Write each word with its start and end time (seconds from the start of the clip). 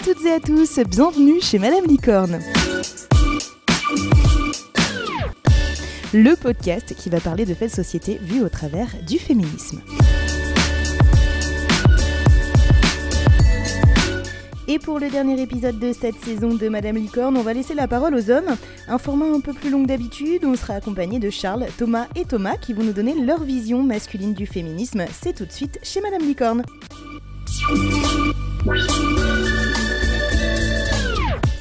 à 0.00 0.02
toutes 0.02 0.24
et 0.24 0.32
à 0.32 0.40
tous, 0.40 0.78
bienvenue 0.88 1.40
chez 1.42 1.58
Madame 1.58 1.84
Licorne. 1.84 2.38
Le 6.14 6.34
podcast 6.36 6.94
qui 6.94 7.10
va 7.10 7.20
parler 7.20 7.44
de 7.44 7.52
faits 7.52 7.70
de 7.70 7.74
société 7.74 8.18
vus 8.22 8.42
au 8.42 8.48
travers 8.48 8.88
du 9.06 9.18
féminisme. 9.18 9.82
Et 14.68 14.78
pour 14.78 15.00
le 15.00 15.10
dernier 15.10 15.40
épisode 15.42 15.78
de 15.78 15.92
cette 15.92 16.18
saison 16.24 16.54
de 16.54 16.68
Madame 16.68 16.96
Licorne, 16.96 17.36
on 17.36 17.42
va 17.42 17.52
laisser 17.52 17.74
la 17.74 17.88
parole 17.88 18.14
aux 18.14 18.30
hommes. 18.30 18.56
Un 18.88 18.98
format 18.98 19.26
un 19.26 19.40
peu 19.40 19.52
plus 19.52 19.70
long 19.70 19.82
d'habitude, 19.82 20.44
on 20.44 20.56
sera 20.56 20.74
accompagné 20.74 21.18
de 21.18 21.28
Charles, 21.28 21.66
Thomas 21.76 22.06
et 22.14 22.24
Thomas 22.24 22.56
qui 22.56 22.72
vont 22.72 22.84
nous 22.84 22.94
donner 22.94 23.14
leur 23.14 23.42
vision 23.42 23.82
masculine 23.82 24.32
du 24.32 24.46
féminisme. 24.46 25.04
C'est 25.12 25.34
tout 25.34 25.46
de 25.46 25.52
suite 25.52 25.78
chez 25.82 26.00
Madame 26.00 26.22
Licorne. 26.22 26.64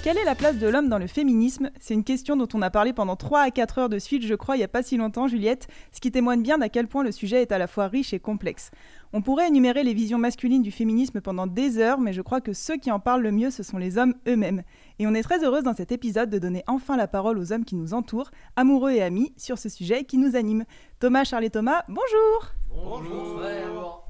Quelle 0.09 0.17
est 0.17 0.25
la 0.25 0.33
place 0.33 0.57
de 0.57 0.67
l'homme 0.67 0.89
dans 0.89 0.97
le 0.97 1.05
féminisme? 1.05 1.69
C'est 1.79 1.93
une 1.93 2.03
question 2.03 2.35
dont 2.35 2.47
on 2.55 2.63
a 2.63 2.71
parlé 2.71 2.93
pendant 2.93 3.15
3 3.15 3.41
à 3.41 3.51
4 3.51 3.77
heures 3.77 3.89
de 3.89 3.99
suite, 3.99 4.25
je 4.25 4.33
crois, 4.33 4.55
il 4.55 4.57
n'y 4.57 4.63
a 4.63 4.67
pas 4.67 4.81
si 4.81 4.97
longtemps, 4.97 5.27
Juliette, 5.27 5.67
ce 5.91 5.99
qui 5.99 6.11
témoigne 6.11 6.41
bien 6.41 6.57
d'à 6.57 6.67
quel 6.67 6.87
point 6.87 7.03
le 7.03 7.11
sujet 7.11 7.43
est 7.43 7.51
à 7.51 7.59
la 7.59 7.67
fois 7.67 7.85
riche 7.85 8.11
et 8.11 8.19
complexe. 8.19 8.71
On 9.13 9.21
pourrait 9.21 9.49
énumérer 9.49 9.83
les 9.83 9.93
visions 9.93 10.17
masculines 10.17 10.63
du 10.63 10.71
féminisme 10.71 11.21
pendant 11.21 11.45
des 11.45 11.77
heures, 11.77 11.99
mais 11.99 12.11
je 12.11 12.23
crois 12.23 12.41
que 12.41 12.53
ceux 12.53 12.77
qui 12.77 12.89
en 12.89 12.99
parlent 12.99 13.21
le 13.21 13.31
mieux, 13.31 13.51
ce 13.51 13.61
sont 13.61 13.77
les 13.77 13.99
hommes 13.99 14.15
eux-mêmes. 14.27 14.63
Et 14.97 15.05
on 15.05 15.13
est 15.13 15.21
très 15.21 15.45
heureuse 15.45 15.61
dans 15.61 15.75
cet 15.75 15.91
épisode 15.91 16.31
de 16.31 16.39
donner 16.39 16.63
enfin 16.65 16.97
la 16.97 17.07
parole 17.07 17.37
aux 17.37 17.53
hommes 17.53 17.63
qui 17.63 17.75
nous 17.75 17.93
entourent, 17.93 18.31
amoureux 18.55 18.93
et 18.93 19.03
amis, 19.03 19.31
sur 19.37 19.59
ce 19.59 19.69
sujet 19.69 20.05
qui 20.05 20.17
nous 20.17 20.35
anime. 20.35 20.65
Thomas, 20.99 21.23
Charles 21.23 21.45
et 21.45 21.51
Thomas, 21.51 21.83
bonjour 21.87 22.53
Bonjour. 22.71 24.09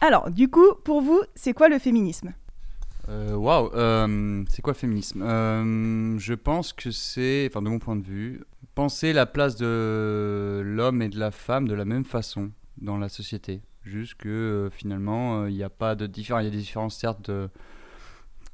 Alors, 0.00 0.30
du 0.30 0.48
coup, 0.48 0.72
pour 0.86 1.02
vous, 1.02 1.20
c'est 1.34 1.52
quoi 1.52 1.68
le 1.68 1.78
féminisme? 1.78 2.32
Euh, 3.08 3.34
Waouh, 3.34 3.70
euh, 3.74 4.44
c'est 4.48 4.62
quoi 4.62 4.72
féminisme? 4.74 5.22
Euh, 5.22 6.18
Je 6.18 6.34
pense 6.34 6.72
que 6.72 6.90
c'est, 6.90 7.46
enfin 7.50 7.60
de 7.60 7.68
mon 7.68 7.78
point 7.78 7.96
de 7.96 8.02
vue, 8.02 8.42
penser 8.74 9.12
la 9.12 9.26
place 9.26 9.56
de 9.56 10.62
l'homme 10.64 11.02
et 11.02 11.08
de 11.08 11.18
la 11.18 11.30
femme 11.30 11.68
de 11.68 11.74
la 11.74 11.84
même 11.84 12.04
façon 12.04 12.50
dans 12.78 12.96
la 12.96 13.08
société. 13.08 13.60
Juste 13.82 14.14
que 14.14 14.70
finalement, 14.72 15.46
il 15.46 15.54
n'y 15.54 15.62
a 15.62 15.68
pas 15.68 15.94
de 15.94 16.06
différence. 16.06 16.42
Il 16.42 16.44
y 16.46 16.48
a 16.48 16.50
des 16.50 16.56
différences 16.58 16.96
certes 16.96 17.30
de- 17.30 17.50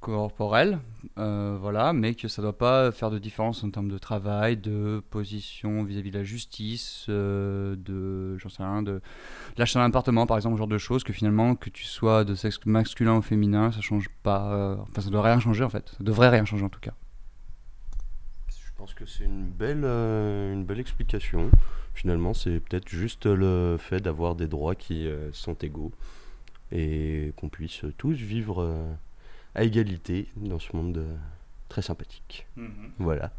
corporelles, 0.00 0.78
euh, 1.18 1.58
voilà, 1.60 1.92
mais 1.92 2.14
que 2.14 2.26
ça 2.26 2.40
ne 2.40 2.46
doit 2.46 2.56
pas 2.56 2.90
faire 2.90 3.10
de 3.10 3.18
différence 3.18 3.62
en 3.62 3.70
termes 3.70 3.90
de 3.90 3.98
travail, 3.98 4.56
de 4.56 5.02
position 5.10 5.84
vis-à-vis 5.84 6.10
de 6.10 6.18
la 6.18 6.24
justice, 6.24 7.06
euh, 7.10 7.76
de, 7.76 8.38
j'en 8.38 8.48
sais 8.48 8.62
rien, 8.62 8.82
de 8.82 9.02
l'achat 9.58 9.78
d'un 9.78 9.86
appartement 9.86 10.26
par 10.26 10.38
exemple, 10.38 10.56
ce 10.56 10.58
genre 10.58 10.68
de 10.68 10.78
choses, 10.78 11.04
que 11.04 11.12
finalement, 11.12 11.54
que 11.54 11.68
tu 11.68 11.84
sois 11.84 12.24
de 12.24 12.34
sexe 12.34 12.58
masculin 12.64 13.16
ou 13.16 13.22
féminin, 13.22 13.72
ça 13.72 13.82
change 13.82 14.08
pas, 14.22 14.52
euh, 14.52 14.76
enfin 14.80 15.02
ça 15.02 15.10
doit 15.10 15.22
rien 15.22 15.38
changer 15.38 15.64
en 15.64 15.70
fait, 15.70 15.90
ça 15.90 16.02
devrait 16.02 16.30
rien 16.30 16.46
changer 16.46 16.64
en 16.64 16.70
tout 16.70 16.80
cas. 16.80 16.94
Je 18.48 18.72
pense 18.76 18.94
que 18.94 19.04
c'est 19.04 19.24
une 19.24 19.50
belle, 19.50 19.84
euh, 19.84 20.54
une 20.54 20.64
belle 20.64 20.80
explication. 20.80 21.50
Finalement, 21.92 22.32
c'est 22.32 22.60
peut-être 22.60 22.88
juste 22.88 23.26
le 23.26 23.76
fait 23.78 24.00
d'avoir 24.00 24.34
des 24.34 24.46
droits 24.46 24.74
qui 24.74 25.06
sont 25.32 25.54
égaux 25.54 25.92
et 26.72 27.34
qu'on 27.36 27.50
puisse 27.50 27.84
tous 27.98 28.14
vivre 28.14 28.96
à 29.54 29.64
égalité 29.64 30.28
dans 30.36 30.58
ce 30.58 30.74
monde 30.76 30.98
euh, 30.98 31.16
très 31.68 31.82
sympathique. 31.82 32.46
Voilà. 32.98 33.30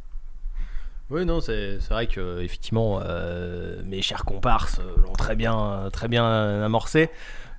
Oui, 1.09 1.26
non, 1.26 1.42
c'est 1.42 1.78
vrai 1.90 2.08
que 2.08 2.42
effectivement, 2.42 3.00
euh, 3.04 3.81
mes 3.86 4.02
chers 4.02 4.23
comparses 4.23 4.80
euh, 4.80 4.95
l'ont 5.04 5.12
très 5.14 5.36
bien, 5.36 5.89
très 5.92 6.08
bien 6.08 6.64
amorcé. 6.64 7.09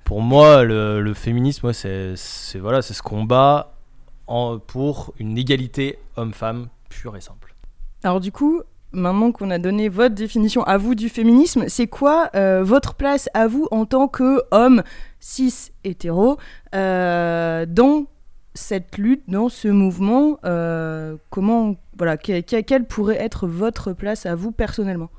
Pour 0.05 0.21
moi, 0.21 0.63
le, 0.63 1.01
le 1.01 1.13
féminisme, 1.13 1.71
c'est 1.71 2.15
c'est- 2.15 2.59
voilà, 2.59 2.81
c'est 2.81 2.93
ce 2.95 3.03
combat 3.03 3.75
en, 4.27 4.57
pour 4.59 5.13
une 5.19 5.37
égalité 5.37 5.99
homme-femme 6.17 6.67
pure 6.89 7.15
et 7.15 7.21
simple. 7.21 7.53
Alors 8.03 8.19
du 8.19 8.31
coup, 8.31 8.63
maintenant 8.91 9.31
qu'on 9.31 9.49
a 9.51 9.59
donné 9.59 9.87
votre 9.87 10.15
définition 10.15 10.63
à 10.63 10.77
vous 10.77 10.95
du 10.95 11.07
féminisme, 11.09 11.65
c'est 11.67 11.87
quoi 11.87 12.29
euh, 12.35 12.63
votre 12.63 12.95
place 12.95 13.29
à 13.33 13.47
vous 13.47 13.67
en 13.71 13.85
tant 13.85 14.07
que 14.07 14.41
homme 14.51 14.81
cis 15.19 15.71
hétéro 15.83 16.37
euh, 16.75 17.65
dans 17.67 18.05
cette 18.55 18.97
lutte, 18.97 19.23
dans 19.27 19.49
ce 19.49 19.67
mouvement 19.67 20.37
euh, 20.45 21.17
Comment, 21.29 21.75
voilà, 21.97 22.17
que- 22.17 22.41
que- 22.41 22.61
quelle 22.61 22.85
pourrait 22.85 23.19
être 23.21 23.47
votre 23.47 23.93
place 23.93 24.25
à 24.25 24.35
vous 24.35 24.51
personnellement? 24.51 25.09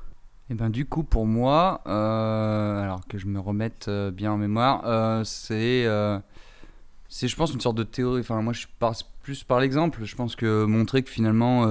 Et 0.49 0.53
ben 0.53 0.69
du 0.69 0.85
coup 0.85 1.03
pour 1.03 1.25
moi, 1.25 1.81
euh, 1.87 2.83
alors 2.83 3.07
que 3.07 3.17
je 3.17 3.25
me 3.25 3.39
remette 3.39 3.87
euh, 3.87 4.11
bien 4.11 4.31
en 4.31 4.37
mémoire, 4.37 5.25
c'est 5.25 5.85
je 5.85 7.35
pense 7.35 7.53
une 7.53 7.61
sorte 7.61 7.77
de 7.77 7.83
théorie. 7.83 8.21
Enfin 8.21 8.41
moi 8.41 8.53
je 8.53 8.67
passe 8.79 9.03
plus 9.23 9.43
par 9.43 9.59
l'exemple. 9.59 10.03
Je 10.03 10.15
pense 10.15 10.35
que 10.35 10.65
montrer 10.65 11.01
que 11.03 11.09
finalement 11.09 11.65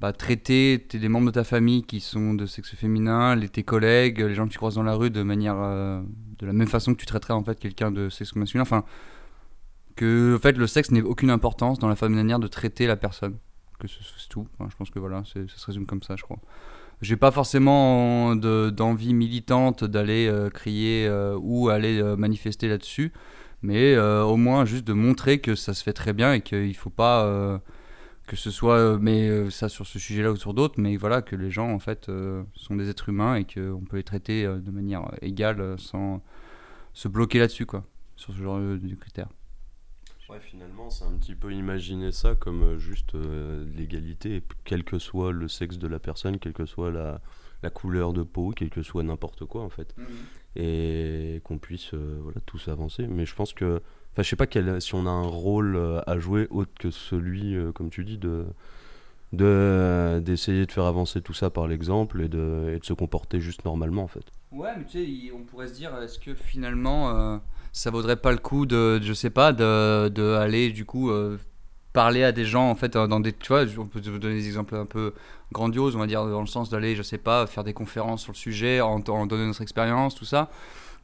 bah, 0.00 0.12
traiter 0.12 0.84
tes- 0.88 0.98
des 0.98 1.08
membres 1.08 1.26
de 1.26 1.32
ta 1.32 1.44
famille 1.44 1.82
qui 1.82 2.00
sont 2.00 2.32
de 2.34 2.46
sexe 2.46 2.74
féminin, 2.74 3.36
les, 3.36 3.48
tes 3.48 3.62
collègues, 3.62 4.20
les 4.20 4.34
gens 4.34 4.46
que 4.46 4.52
tu 4.52 4.58
croises 4.58 4.74
dans 4.76 4.82
la 4.82 4.94
rue 4.94 5.10
de 5.10 5.22
manière 5.22 5.56
de 5.56 6.46
la 6.46 6.52
même 6.52 6.68
façon 6.68 6.94
que 6.94 6.98
tu 6.98 7.06
traiterais 7.06 7.34
en 7.34 7.44
fait 7.44 7.58
quelqu'un 7.58 7.90
de 7.90 8.08
sexe 8.08 8.34
masculin. 8.36 8.62
Enfin 8.62 8.84
que 9.96 10.36
en 10.36 10.38
fait 10.38 10.56
le 10.56 10.66
sexe 10.66 10.90
n'ait 10.90 11.02
aucune 11.02 11.30
importance 11.30 11.78
dans 11.78 11.88
la 11.88 11.96
manière 12.08 12.38
de 12.38 12.46
traiter 12.48 12.86
la 12.86 12.96
personne. 12.96 13.36
Que 13.78 13.88
ce- 13.88 14.02
c'est 14.18 14.28
tout. 14.28 14.46
Je 14.70 14.76
pense 14.76 14.90
que 14.90 14.98
voilà, 14.98 15.22
ça 15.24 15.40
se 15.46 15.66
résume 15.66 15.86
comme 15.86 16.02
ça, 16.02 16.14
je 16.16 16.22
crois. 16.22 16.38
J'ai 17.00 17.16
pas 17.16 17.32
forcément 17.32 18.36
de- 18.36 18.70
d'envie 18.70 19.12
militante 19.12 19.82
d'aller 19.84 20.28
euh, 20.28 20.50
crier 20.50 21.06
euh, 21.08 21.36
ou 21.40 21.68
aller 21.68 22.00
euh, 22.00 22.14
manifester 22.16 22.68
là-dessus, 22.68 23.12
mais 23.62 23.96
au 23.98 24.36
moins 24.36 24.64
juste 24.64 24.84
de 24.86 24.92
montrer 24.92 25.40
que 25.40 25.54
ça 25.54 25.74
se 25.74 25.82
fait 25.82 25.92
très 25.92 26.12
bien 26.12 26.32
et 26.34 26.40
qu'il 26.42 26.74
faut 26.76 26.90
pas 26.90 27.60
que 28.28 28.36
ce 28.36 28.50
soit 28.50 28.98
mais 28.98 29.50
ça 29.50 29.68
sur 29.68 29.86
ce 29.86 29.98
sujet-là 29.98 30.32
ou 30.32 30.36
sur 30.36 30.54
d'autres, 30.54 30.80
mais 30.80 30.96
voilà 30.96 31.22
que 31.22 31.36
les 31.36 31.50
gens 31.50 31.70
en 31.72 31.78
fait 31.78 32.10
sont 32.54 32.76
des 32.76 32.88
êtres 32.88 33.08
humains 33.08 33.36
et 33.36 33.44
qu'on 33.44 33.82
peut 33.88 33.96
les 33.98 34.02
traiter 34.04 34.44
de 34.46 34.70
manière 34.70 35.10
égale 35.22 35.76
sans 35.78 36.22
se 36.92 37.06
bloquer 37.08 37.38
là-dessus 37.38 37.66
quoi, 37.66 37.84
sur 38.16 38.32
ce 38.32 38.38
genre 38.42 38.58
de, 38.58 38.78
de 38.78 38.94
critères. 38.96 39.28
Ouais, 40.28 40.40
finalement, 40.40 40.88
c'est 40.88 41.04
un 41.04 41.12
petit 41.18 41.34
peu 41.34 41.52
imaginer 41.52 42.10
ça 42.12 42.34
comme 42.34 42.62
euh, 42.62 42.78
juste 42.78 43.14
euh, 43.14 43.64
l'égalité, 43.76 44.42
quel 44.64 44.82
que 44.84 44.98
soit 44.98 45.32
le 45.32 45.46
sexe 45.48 45.78
de 45.78 45.86
la 45.88 45.98
personne, 45.98 46.38
quelle 46.38 46.52
que 46.54 46.64
soit 46.64 46.90
la, 46.90 47.20
la 47.62 47.70
couleur 47.70 48.12
de 48.12 48.22
peau, 48.22 48.52
quel 48.56 48.70
que 48.70 48.82
soit 48.82 49.02
n'importe 49.02 49.44
quoi 49.44 49.62
en 49.62 49.68
fait. 49.68 49.94
Et 50.56 51.40
qu'on 51.44 51.58
puisse 51.58 51.92
euh, 51.94 52.18
voilà, 52.22 52.40
tous 52.46 52.68
avancer. 52.68 53.06
Mais 53.06 53.26
je 53.26 53.34
pense 53.34 53.52
que. 53.52 53.82
Enfin, 54.12 54.22
je 54.22 54.28
sais 54.28 54.36
pas 54.36 54.46
quel, 54.46 54.80
si 54.80 54.94
on 54.94 55.06
a 55.06 55.10
un 55.10 55.26
rôle 55.26 55.78
à 56.06 56.18
jouer 56.18 56.46
autre 56.50 56.72
que 56.78 56.90
celui, 56.90 57.54
euh, 57.56 57.72
comme 57.72 57.88
tu 57.90 58.04
dis, 58.04 58.18
de- 58.18 58.44
d'essayer 59.32 60.66
de 60.66 60.72
faire 60.72 60.84
avancer 60.84 61.22
tout 61.22 61.32
ça 61.32 61.48
par 61.48 61.66
l'exemple 61.66 62.20
et 62.22 62.28
de, 62.28 62.72
et 62.74 62.78
de 62.78 62.84
se 62.84 62.92
comporter 62.92 63.40
juste 63.40 63.64
normalement 63.64 64.02
en 64.02 64.08
fait. 64.08 64.24
Ouais, 64.50 64.70
mais 64.76 64.84
tu 64.84 64.98
sais, 65.04 65.32
on 65.34 65.44
pourrait 65.44 65.68
se 65.68 65.74
dire, 65.74 65.96
est-ce 66.02 66.18
que 66.18 66.34
finalement, 66.34 67.16
euh, 67.16 67.38
ça 67.72 67.90
vaudrait 67.90 68.16
pas 68.16 68.32
le 68.32 68.38
coup 68.38 68.66
de, 68.66 69.00
je 69.02 69.12
sais 69.14 69.30
pas, 69.30 69.52
de, 69.52 70.08
de 70.08 70.34
aller 70.34 70.70
du 70.70 70.84
coup 70.84 71.10
euh, 71.10 71.38
parler 71.94 72.22
à 72.24 72.32
des 72.32 72.44
gens 72.44 72.68
en 72.68 72.74
fait 72.74 72.92
dans 72.92 73.20
des, 73.20 73.32
tu 73.32 73.48
vois, 73.48 73.64
on 73.78 73.86
peut 73.86 74.00
donner 74.00 74.34
des 74.34 74.46
exemples 74.46 74.74
un 74.76 74.86
peu 74.86 75.14
grandioses, 75.50 75.96
on 75.96 75.98
va 75.98 76.06
dire 76.06 76.26
dans 76.26 76.40
le 76.40 76.46
sens 76.46 76.68
d'aller, 76.68 76.94
je 76.94 77.02
sais 77.02 77.18
pas, 77.18 77.46
faire 77.46 77.64
des 77.64 77.72
conférences 77.72 78.22
sur 78.22 78.32
le 78.32 78.36
sujet, 78.36 78.82
en, 78.82 79.02
en 79.08 79.26
donner 79.26 79.46
notre 79.46 79.62
expérience, 79.62 80.14
tout 80.14 80.26
ça. 80.26 80.50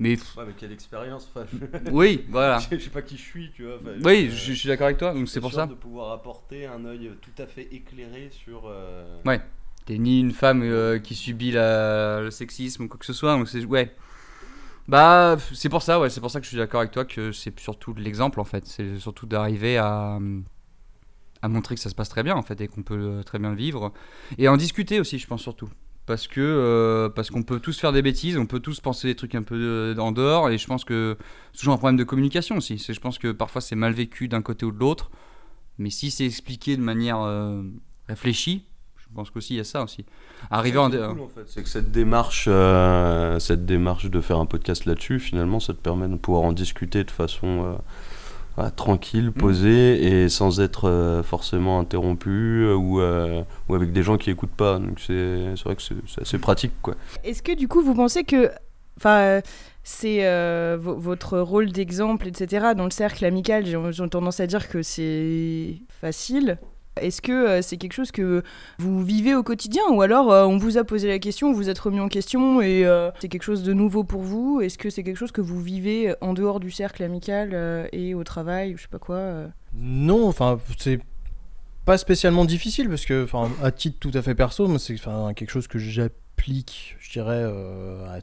Mais 0.01 0.15
Ouais, 0.37 0.45
mais 0.47 0.53
quelle 0.57 0.73
expérience 0.73 1.29
oui, 1.91 2.25
voilà. 2.29 2.59
Je 2.71 2.79
sais 2.79 2.91
pas 2.91 3.03
qui 3.03 3.17
je 3.17 3.23
suis, 3.23 3.51
tu 3.53 3.65
vois. 3.65 3.79
Oui, 4.05 4.31
je, 4.31 4.37
je 4.37 4.53
suis 4.53 4.69
d'accord 4.69 4.87
avec 4.87 4.99
toi, 4.99 5.13
donc 5.13 5.29
c'est 5.29 5.41
pour 5.41 5.53
ça. 5.53 5.67
de 5.67 5.75
pouvoir 5.75 6.13
apporter 6.13 6.67
un 6.67 6.85
œil 6.85 7.11
tout 7.21 7.43
à 7.43 7.47
fait 7.47 7.69
éclairé 7.73 8.31
sur. 8.31 8.63
euh, 8.67 9.21
Ouais. 9.25 9.41
T'es 9.87 9.99
ni 9.99 10.21
une 10.21 10.33
femme 10.33 10.63
euh, 10.63 10.99
qui 10.99 11.15
subit 11.15 11.51
la- 11.51 12.21
le 12.21 12.31
sexisme 12.31 12.85
ou 12.85 12.89
quoi 12.89 12.99
que 12.99 13.07
ce 13.07 13.13
soit, 13.13 13.35
donc 13.37 13.49
c'est 13.49 13.65
ouais. 13.65 13.95
Bah 14.87 15.37
c'est 15.53 15.69
pour 15.69 15.83
ça, 15.83 16.01
ouais, 16.01 16.09
c'est 16.11 16.21
pour 16.21 16.31
ça 16.31 16.41
que 16.41 16.45
je 16.45 16.49
suis 16.51 16.57
d'accord 16.59 16.81
avec 16.81 16.93
toi 16.93 17.05
que 17.05 17.33
c'est 17.33 17.59
surtout 17.59 17.93
l'exemple 17.95 18.41
en 18.41 18.45
fait, 18.45 18.67
c'est 18.67 18.99
surtout 18.99 19.27
d'arriver 19.27 19.77
à 19.79 20.19
à 21.41 21.49
montrer 21.49 21.75
que 21.77 21.81
ça 21.81 21.89
se 21.91 21.95
passe 21.95 22.09
très 22.09 22.23
bien 22.23 22.35
en 22.35 22.43
fait 22.43 22.61
et 22.61 22.69
qu'on 22.69 22.83
peut 22.83 22.99
euh, 23.19 23.23
très 23.23 23.39
bien 23.39 23.51
le 23.51 23.57
vivre 23.57 23.93
et 24.39 24.49
en 24.49 24.57
discuter 24.57 24.99
aussi, 25.01 25.19
je 25.19 25.27
pense 25.27 25.41
surtout. 25.43 25.69
Parce 26.09 26.27
que 26.27 26.41
euh, 26.41 27.11
parce 27.11 27.29
qu'on 27.29 27.43
peut 27.43 27.61
tous 27.61 27.79
faire 27.79 27.93
des 27.93 28.01
bêtises, 28.01 28.39
on 28.39 28.47
peut 28.47 28.61
tous 28.61 28.81
penser 28.81 29.09
des 29.09 29.15
trucs 29.15 29.35
un 29.35 29.43
peu 29.43 29.57
euh, 29.57 29.95
en 29.99 30.11
dehors 30.11 30.49
et 30.49 30.57
je 30.57 30.67
pense 30.67 30.87
que 30.87 31.19
c'est 31.53 31.59
toujours 31.59 31.75
un 31.75 31.77
problème 31.77 31.99
de 31.99 32.05
communication 32.05 32.57
aussi. 32.57 32.79
C'est 32.79 32.95
je 32.95 33.01
pense 33.01 33.19
que 33.19 33.31
parfois 33.31 33.61
c'est 33.61 33.77
mal 33.77 33.93
vécu 33.93 34.27
d'un 34.27 34.41
côté 34.41 34.65
ou 34.65 34.73
de 34.73 34.79
l'autre, 34.79 35.11
mais 35.77 35.91
si 35.91 36.11
c'est 36.11 36.25
expliqué 36.25 36.79
de 36.79 36.81
manière 36.81 37.21
euh, 37.21 37.63
réfléchie, 38.09 38.65
je 38.97 39.05
pense 39.15 39.29
qu'aussi 39.29 39.53
il 39.53 39.57
y 39.59 39.61
a 39.61 39.65
ça 39.65 39.83
aussi. 39.83 40.07
Arriver 40.51 40.79
en 40.79 40.91
cool, 40.91 41.21
en 41.21 41.29
fait, 41.29 41.45
c'est 41.47 41.63
que 41.63 41.69
cette 41.69 41.91
démarche, 41.91 42.47
euh, 42.49 43.39
cette 43.39 43.67
démarche 43.67 44.07
de 44.07 44.21
faire 44.23 44.39
un 44.39 44.47
podcast 44.47 44.87
là-dessus, 44.87 45.21
finalement, 45.21 45.61
ça 45.61 45.75
te 45.75 45.79
permet 45.79 46.09
de 46.09 46.17
pouvoir 46.17 46.45
en 46.45 46.55
discuter 46.55 47.05
de 47.05 47.11
façon 47.11 47.79
tranquille, 48.75 49.33
posée 49.33 50.23
et 50.25 50.29
sans 50.29 50.61
être 50.61 50.89
euh, 50.89 51.23
forcément 51.23 51.79
interrompu 51.81 52.65
euh, 52.65 52.75
ou, 52.75 53.01
euh, 53.01 53.43
ou 53.69 53.75
avec 53.75 53.93
des 53.93 54.03
gens 54.03 54.17
qui 54.17 54.31
écoutent 54.31 54.51
pas. 54.57 54.79
Donc 54.79 55.01
c'est 55.01 55.55
vrai 55.65 55.77
que 55.77 55.83
c'est 55.83 56.21
assez 56.23 56.39
pratique. 56.39 56.73
Est-ce 57.25 57.43
que 57.43 57.53
du 57.55 57.69
coup 57.69 57.83
vous 57.83 57.95
pensez 57.95 58.25
que, 58.25 58.51
c'est 59.85 60.25
vo- 60.77 60.97
votre 60.97 61.39
rôle 61.39 61.71
d'exemple, 61.73 62.29
etc. 62.29 62.69
Dans 62.77 62.85
le 62.85 62.91
cercle 62.91 63.25
amical, 63.25 63.65
j'ai 63.65 63.77
tendance 64.09 64.41
à 64.41 64.47
dire 64.47 64.69
que 64.69 64.83
c'est 64.83 65.77
facile. 65.89 66.59
Est-ce 67.01 67.23
que 67.23 67.33
euh, 67.33 67.63
c'est 67.63 67.77
quelque 67.77 67.93
chose 67.93 68.11
que 68.11 68.43
vous 68.79 69.03
vivez 69.03 69.35
au 69.35 69.43
quotidien 69.43 69.83
ou 69.91 70.03
alors 70.03 70.33
euh, 70.33 70.45
on 70.45 70.59
vous 70.59 70.79
a 70.79 70.85
posé 70.85 71.09
la 71.09 71.19
question, 71.19 71.53
vous 71.53 71.69
êtes 71.69 71.79
remis 71.79 72.01
en 72.01 72.09
question 72.09 72.61
et 72.61 72.85
euh, 72.85 73.11
c'est 73.21 73.29
quelque 73.29 73.43
chose 73.43 73.63
de 73.63 73.73
nouveau 73.73 74.05
pour 74.05 74.23
vous? 74.23 74.61
Est-ce 74.61 74.79
que 74.79 74.91
c'est 74.91 75.03
quelque 75.03 75.17
chose 75.17 75.33
que 75.33 75.41
vous 75.41 75.61
vivez 75.61 76.15
en 76.21 76.35
dehors 76.35 76.61
du 76.61 76.71
cercle 76.71 77.03
amical 77.03 77.89
et 77.93 78.15
au 78.15 78.25
travail 78.25 78.75
ou 78.75 78.77
je 78.77 78.83
sais 78.83 78.89
pas 78.89 78.99
quoi 78.99 79.45
Non, 79.75 80.29
enfin, 80.29 80.59
c'est 80.79 81.01
pas 81.85 81.99
spécialement 81.99 82.45
difficile 82.45 82.89
parce 82.89 83.07
que, 83.07 83.25
enfin, 83.25 83.51
à 83.63 83.71
titre 83.71 83.99
tout 83.99 84.11
à 84.15 84.23
fait 84.23 84.35
perso, 84.35 84.77
c'est 84.79 84.97
quelque 85.35 85.51
chose 85.51 85.69
que 85.69 85.79
j'applique, 85.79 86.97
je 87.01 87.11
dirais, 87.11 87.43
à 87.43 88.21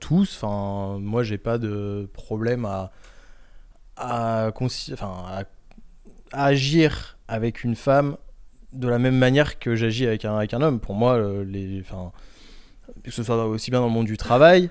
tous. 0.00 0.40
Enfin, 0.42 0.98
moi, 0.98 1.22
j'ai 1.22 1.38
pas 1.38 1.58
de 1.58 2.08
problème 2.12 2.64
à 2.64 2.92
agir 6.32 7.15
avec 7.28 7.64
une 7.64 7.74
femme 7.74 8.16
de 8.72 8.88
la 8.88 8.98
même 8.98 9.16
manière 9.16 9.58
que 9.58 9.74
j'agis 9.74 10.06
avec 10.06 10.24
un, 10.24 10.36
avec 10.36 10.54
un 10.54 10.62
homme. 10.62 10.80
Pour 10.80 10.94
moi, 10.94 11.14
euh, 11.14 11.80
enfin, 11.80 12.12
que 13.02 13.10
ce 13.10 13.22
soit 13.22 13.44
aussi 13.46 13.70
bien 13.70 13.80
dans 13.80 13.86
le 13.86 13.92
monde 13.92 14.06
du 14.06 14.16
travail, 14.16 14.70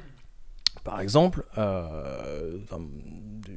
par 0.84 1.02
exemple, 1.02 1.44
euh, 1.58 2.58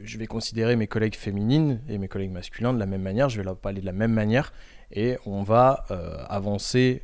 je 0.03 0.19
vais 0.19 0.27
considérer 0.27 0.77
mes 0.77 0.87
collègues 0.87 1.17
féminines 1.17 1.81
et 1.89 1.99
mes 1.99 2.09
collègues 2.09 2.31
masculins 2.31 2.73
de 2.73 2.79
la 2.79 2.87
même 2.87 3.03
manière, 3.03 3.29
je 3.29 3.37
vais 3.37 3.45
leur 3.45 3.57
parler 3.57 3.81
de 3.81 3.87
la 3.87 3.93
même 3.93 4.13
manière, 4.13 4.53
et 4.91 5.19
on 5.27 5.43
va 5.43 5.85
euh, 5.91 6.25
avancer 6.29 7.03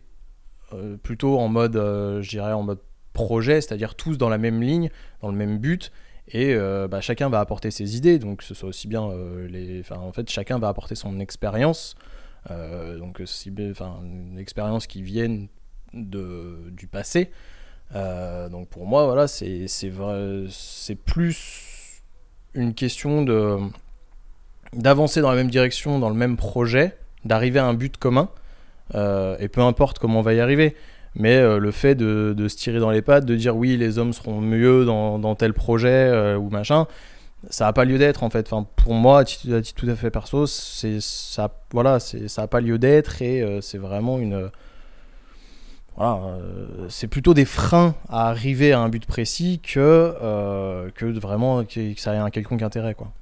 plutôt 1.05 1.39
en 1.39 1.47
mode, 1.47 1.75
je 1.77 2.29
dirais, 2.29 2.53
en 2.53 2.65
mode 2.65 2.81
projet, 3.13 3.61
c'est-à-dire 3.61 3.95
tous 3.95 4.19
dans 4.19 4.29
la 4.29 4.39
même 4.39 4.61
ligne, 4.61 4.91
dans 5.23 5.31
le 5.31 5.37
même 5.37 5.59
but, 5.59 5.93
et 6.29 6.55
euh, 6.55 6.89
bah, 6.89 7.01
chacun 7.01 7.29
va 7.29 7.41
apporter 7.41 7.71
ses 7.71 7.97
idées, 7.97 8.19
donc 8.19 8.43
ce 8.43 8.55
soit 8.55 8.69
aussi 8.69 8.89
bien 8.89 9.09
euh, 9.11 9.47
les, 9.49 9.83
en 9.93 10.13
fait, 10.13 10.31
chacun 10.31 10.59
va 10.59 10.69
apporter 10.69 10.95
son 10.95 11.21
expérience, 11.21 11.97
euh, 12.51 12.99
donc 12.99 13.21
si, 13.27 13.53
enfin, 13.71 14.01
une 14.05 14.39
expérience 14.39 14.87
qui 14.87 15.03
vienne 15.03 15.49
du 15.93 16.87
passé. 16.91 17.31
Donc 17.93 18.69
pour 18.69 18.87
moi, 18.87 19.05
voilà, 19.05 19.29
c'est 19.29 19.69
c'est 19.69 20.95
plus 20.97 22.03
une 22.55 22.75
question 22.75 23.23
de 23.23 23.59
d'avancer 24.73 25.21
dans 25.21 25.31
la 25.31 25.37
même 25.37 25.51
direction, 25.51 26.01
dans 26.01 26.09
le 26.09 26.17
même 26.17 26.37
projet, 26.37 26.97
d'arriver 27.25 27.61
à 27.61 27.67
un 27.67 27.75
but 27.75 27.97
commun, 27.97 28.29
et 28.95 29.49
peu 29.49 29.61
importe 29.61 30.01
comment 30.01 30.19
on 30.19 30.23
va 30.23 30.35
y 30.35 30.41
arriver. 30.41 30.75
Mais 31.17 31.37
euh, 31.37 31.59
le 31.59 31.71
fait 31.71 31.95
de, 31.95 32.49
se 32.49 32.57
tirer 32.57 32.81
dans 32.81 32.91
les 32.91 33.03
pattes, 33.03 33.25
de 33.25 33.37
dire 33.37 33.57
oui, 33.57 33.77
les 33.77 33.99
hommes 33.99 34.13
seront 34.13 34.41
mieux 34.41 34.85
dans, 34.85 35.35
tel 35.35 35.53
projet 35.53 35.89
euh, 35.89 36.37
ou 36.37 36.51
machin, 36.51 36.87
ça 37.51 37.67
n'a 37.67 37.73
pas 37.73 37.85
lieu 37.85 37.99
d'être 37.99 38.23
en 38.23 38.31
fait. 38.31 38.53
Enfin, 38.53 38.67
pour 38.77 38.95
moi, 38.95 39.21
à 39.21 39.25
titre, 39.25 39.61
tout 39.75 39.89
à 39.89 39.95
fait 39.95 40.11
perso, 40.11 40.47
ça, 40.47 41.51
voilà, 41.73 42.01
ça 42.01 42.43
n'a 42.43 42.49
pas 42.49 42.61
lieu 42.61 42.79
d'être 42.79 43.23
et 43.23 43.43
euh, 43.43 43.61
c'est 43.61 43.79
vraiment 43.79 44.19
une 44.19 44.51
voilà, 45.97 46.39
c'est 46.89 47.07
plutôt 47.07 47.35
des 47.35 47.45
freins 47.45 47.95
à 48.09 48.29
arriver 48.29 48.73
à 48.73 48.81
un 48.81 48.89
but 48.89 49.07
précis 49.07 49.61
que, 49.63 50.91
que 50.97 51.07
vraiment 51.21 51.65
que, 51.65 51.95
que 51.95 52.01
ça 52.01 52.15
ait 52.15 52.19
un 52.19 52.31
quelconque 52.31 52.63
intérêt. 52.63 52.95
Quoi. 52.95 53.13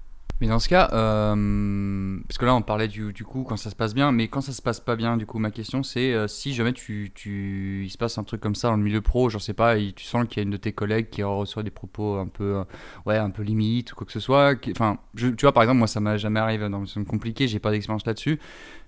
Mais 0.43 0.49
dans 0.49 0.59
ce 0.59 0.69
cas, 0.69 0.91
euh, 0.93 2.19
parce 2.27 2.37
que 2.37 2.45
là 2.45 2.57
on 2.57 2.63
parlait 2.63 2.89
du, 2.89 3.13
du 3.13 3.23
coup 3.23 3.45
quand 3.45 3.57
ça 3.57 3.71
se 3.71 3.77
passe 3.77 3.95
bien, 3.95 4.11
mais 4.11 4.27
quand 4.27 4.41
ça 4.41 4.51
se 4.51 4.61
passe 4.61 4.81
pas 4.81 4.97
bien, 4.97 5.17
du 5.17 5.25
coup 5.25 5.39
ma 5.39 5.53
question 5.53 5.85
c'est 5.85 6.13
euh, 6.13 6.27
si 6.27 6.53
jamais 6.53 6.73
tu, 6.73 7.13
tu, 7.15 7.85
il 7.85 7.91
se 7.91 7.97
passe 7.97 8.19
un 8.19 8.25
truc 8.25 8.41
comme 8.41 8.57
ça 8.57 8.67
dans 8.67 8.77
le 8.77 8.83
milieu 8.83 9.01
pro, 9.01 9.29
je 9.29 9.39
sais 9.39 9.53
pas, 9.53 9.79
et 9.79 9.93
tu 9.93 10.05
sens 10.05 10.27
qu'il 10.27 10.39
y 10.39 10.41
a 10.41 10.43
une 10.43 10.51
de 10.51 10.57
tes 10.57 10.73
collègues 10.73 11.11
qui 11.11 11.23
reçoit 11.23 11.63
des 11.63 11.71
propos 11.71 12.17
un 12.17 12.27
peu, 12.27 12.57
euh, 12.57 12.65
ouais, 13.07 13.19
un 13.19 13.31
peu 13.31 13.45
limite 13.45 13.93
ou 13.93 13.95
quoi 13.95 14.05
que 14.05 14.11
ce 14.11 14.19
soit. 14.19 14.55
Enfin, 14.73 14.99
tu 15.17 15.33
vois 15.43 15.53
par 15.53 15.63
exemple 15.63 15.79
moi 15.79 15.87
ça 15.87 16.01
m'a 16.01 16.17
jamais 16.17 16.41
arrivé 16.41 16.69
dans 16.69 16.87
une 16.87 17.07
compliqué, 17.07 17.47
j'ai 17.47 17.61
pas 17.61 17.71
d'expérience 17.71 18.05
là-dessus, 18.05 18.41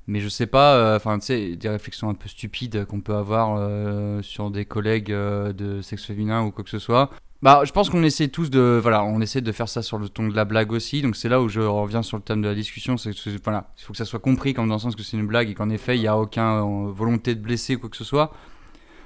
mais 0.07 0.21
je 0.21 0.29
sais 0.29 0.47
pas, 0.47 0.75
euh, 0.75 0.97
enfin 0.97 1.19
tu 1.19 1.27
sais 1.27 1.57
des 1.57 1.69
réflexions 1.69 2.09
un 2.11 2.15
peu 2.15 2.29
stupides 2.29 2.85
qu'on 2.85 3.01
peut 3.01 3.15
avoir 3.15 3.57
euh, 3.59 4.23
sur 4.23 4.51
des 4.51 4.65
collègues 4.65 5.13
euh, 5.13 5.53
de 5.53 5.81
sexe 5.83 6.05
féminin 6.05 6.43
ou 6.43 6.51
quoi 6.51 6.65
que 6.65 6.71
ce 6.71 6.79
soit. 6.79 7.11
Bah, 7.43 7.63
je 7.65 7.73
pense 7.73 7.91
qu'on 7.91 8.03
essaie 8.03 8.29
tous 8.29 8.49
de, 8.49 8.79
voilà, 8.81 9.05
on 9.05 9.21
essaie 9.21 9.43
de 9.43 9.53
faire 9.53 9.69
ça 9.69 9.83
sur 9.83 9.99
le 9.99 10.09
ton 10.09 10.29
de 10.29 10.35
la 10.35 10.47
blague 10.47 10.73
aussi. 10.73 11.03
Donc 11.03 11.15
c'est 11.15 11.29
là 11.29 11.43
où 11.43 11.49
je 11.49 11.61
reviens 11.61 12.03
sur 12.03 12.17
le 12.17 12.23
thème 12.23 12.41
de 12.41 12.49
la 12.49 12.55
discussion, 12.55 12.97
c'est 12.97 13.13
que 13.13 13.43
voilà, 13.43 13.71
il 13.79 13.83
faut 13.83 13.93
que 13.93 13.99
ça 13.99 14.07
soit 14.07 14.21
compris 14.21 14.55
comme 14.55 14.69
dans 14.69 14.75
le 14.77 14.81
sens 14.81 14.97
que 14.97 15.03
c'est 15.03 15.19
une 15.19 15.27
blague 15.27 15.51
et 15.51 15.55
qu'en 15.55 15.69
effet 15.69 15.97
il 15.97 16.01
n'y 16.01 16.07
a 16.07 16.17
aucun 16.17 16.63
volonté 16.91 17.35
de 17.35 17.41
blesser 17.41 17.77
ou 17.77 17.81
quoi 17.81 17.91
que 17.91 17.97
ce 17.97 18.05
soit. 18.05 18.33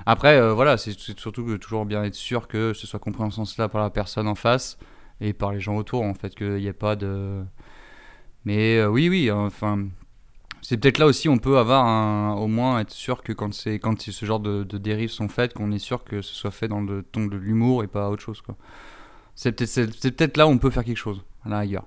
Après, 0.06 0.38
euh, 0.38 0.54
voilà, 0.54 0.78
c'est 0.78 0.98
surtout 1.18 1.44
que 1.44 1.56
toujours 1.56 1.84
bien 1.84 2.02
être 2.02 2.14
sûr 2.14 2.48
que 2.48 2.72
ce 2.72 2.86
soit 2.86 2.98
compris 2.98 3.22
en 3.22 3.30
ce 3.30 3.36
sens-là 3.36 3.68
par 3.68 3.82
la 3.82 3.90
personne 3.90 4.26
en 4.26 4.34
face 4.34 4.78
et 5.20 5.34
par 5.34 5.52
les 5.52 5.60
gens 5.60 5.76
autour, 5.76 6.02
en 6.02 6.14
fait, 6.14 6.34
qu'il 6.34 6.54
n'y 6.54 6.66
ait 6.66 6.72
pas 6.72 6.96
de. 6.96 7.44
Mais 8.46 8.78
euh, 8.78 8.88
oui, 8.88 9.08
oui, 9.10 9.30
enfin. 9.30 9.88
C'est 10.62 10.76
peut-être 10.76 10.98
là 10.98 11.06
aussi 11.06 11.28
on 11.28 11.38
peut 11.38 11.58
avoir 11.58 11.86
un, 11.86 12.34
au 12.34 12.46
moins 12.48 12.80
être 12.80 12.90
sûr 12.90 13.22
que 13.22 13.32
quand 13.32 13.54
c'est 13.54 13.78
quand 13.78 14.00
ce 14.00 14.26
genre 14.26 14.40
de, 14.40 14.64
de 14.64 14.78
dérives 14.78 15.10
sont 15.10 15.28
faites, 15.28 15.54
qu'on 15.54 15.72
est 15.72 15.78
sûr 15.78 16.04
que 16.04 16.22
ce 16.22 16.34
soit 16.34 16.50
fait 16.50 16.68
dans 16.68 16.80
le 16.80 17.02
ton 17.02 17.26
de 17.26 17.36
l'humour 17.36 17.84
et 17.84 17.86
pas 17.86 18.10
autre 18.10 18.22
chose 18.22 18.40
quoi. 18.40 18.56
C'est 19.34 19.52
peut-être 19.52 20.36
là 20.36 20.48
où 20.48 20.50
on 20.50 20.58
peut 20.58 20.70
faire 20.70 20.84
quelque 20.84 20.96
chose 20.96 21.22
à 21.44 21.48
la 21.48 21.60
rigueur. 21.60 21.84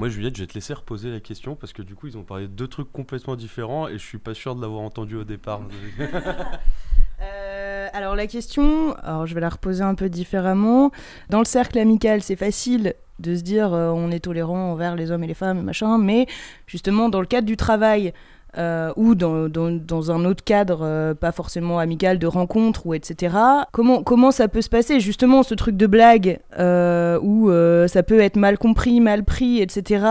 Moi, 0.00 0.08
Juliette, 0.08 0.34
je 0.34 0.40
vais 0.40 0.46
te 0.46 0.54
laisser 0.54 0.72
reposer 0.72 1.10
la 1.10 1.20
question 1.20 1.54
parce 1.54 1.74
que 1.74 1.82
du 1.82 1.94
coup, 1.94 2.06
ils 2.06 2.16
ont 2.16 2.22
parlé 2.22 2.48
de 2.48 2.52
deux 2.52 2.68
trucs 2.68 2.90
complètement 2.90 3.36
différents 3.36 3.86
et 3.86 3.98
je 3.98 4.04
suis 4.04 4.16
pas 4.16 4.32
sûr 4.32 4.56
de 4.56 4.62
l'avoir 4.62 4.80
entendu 4.80 5.14
au 5.14 5.24
départ. 5.24 5.60
Euh, 7.22 7.88
alors 7.92 8.16
la 8.16 8.26
question, 8.26 8.94
alors 9.02 9.26
je 9.26 9.34
vais 9.34 9.40
la 9.40 9.48
reposer 9.48 9.82
un 9.82 9.94
peu 9.94 10.08
différemment. 10.08 10.90
Dans 11.28 11.38
le 11.38 11.44
cercle 11.44 11.78
amical, 11.78 12.22
c'est 12.22 12.36
facile 12.36 12.94
de 13.18 13.34
se 13.36 13.42
dire 13.42 13.74
euh, 13.74 13.90
on 13.90 14.10
est 14.10 14.20
tolérant 14.20 14.72
envers 14.72 14.96
les 14.96 15.10
hommes 15.10 15.24
et 15.24 15.26
les 15.26 15.34
femmes 15.34 15.62
machin, 15.62 15.98
mais 15.98 16.26
justement 16.66 17.08
dans 17.08 17.20
le 17.20 17.26
cadre 17.26 17.46
du 17.46 17.56
travail 17.56 18.12
euh, 18.58 18.92
ou 18.96 19.14
dans, 19.14 20.10
un 20.10 20.24
autre 20.24 20.42
cadre, 20.44 20.80
euh, 20.82 21.14
pas 21.14 21.32
forcément 21.32 21.78
amical, 21.78 22.18
de 22.18 22.26
rencontre 22.26 22.86
ou 22.86 22.94
etc. 22.94 23.36
Comment, 23.72 24.02
comment 24.02 24.30
ça 24.30 24.48
peut 24.48 24.62
se 24.62 24.68
passer? 24.68 25.00
Justement 25.00 25.42
ce 25.42 25.54
truc 25.54 25.76
de 25.76 25.86
blague 25.86 26.40
euh, 26.58 27.18
où 27.22 27.50
ça 27.88 28.02
peut 28.02 28.20
être 28.20 28.36
mal 28.36 28.58
compris, 28.58 29.00
mal 29.00 29.24
pris, 29.24 29.60
etc. 29.60 30.04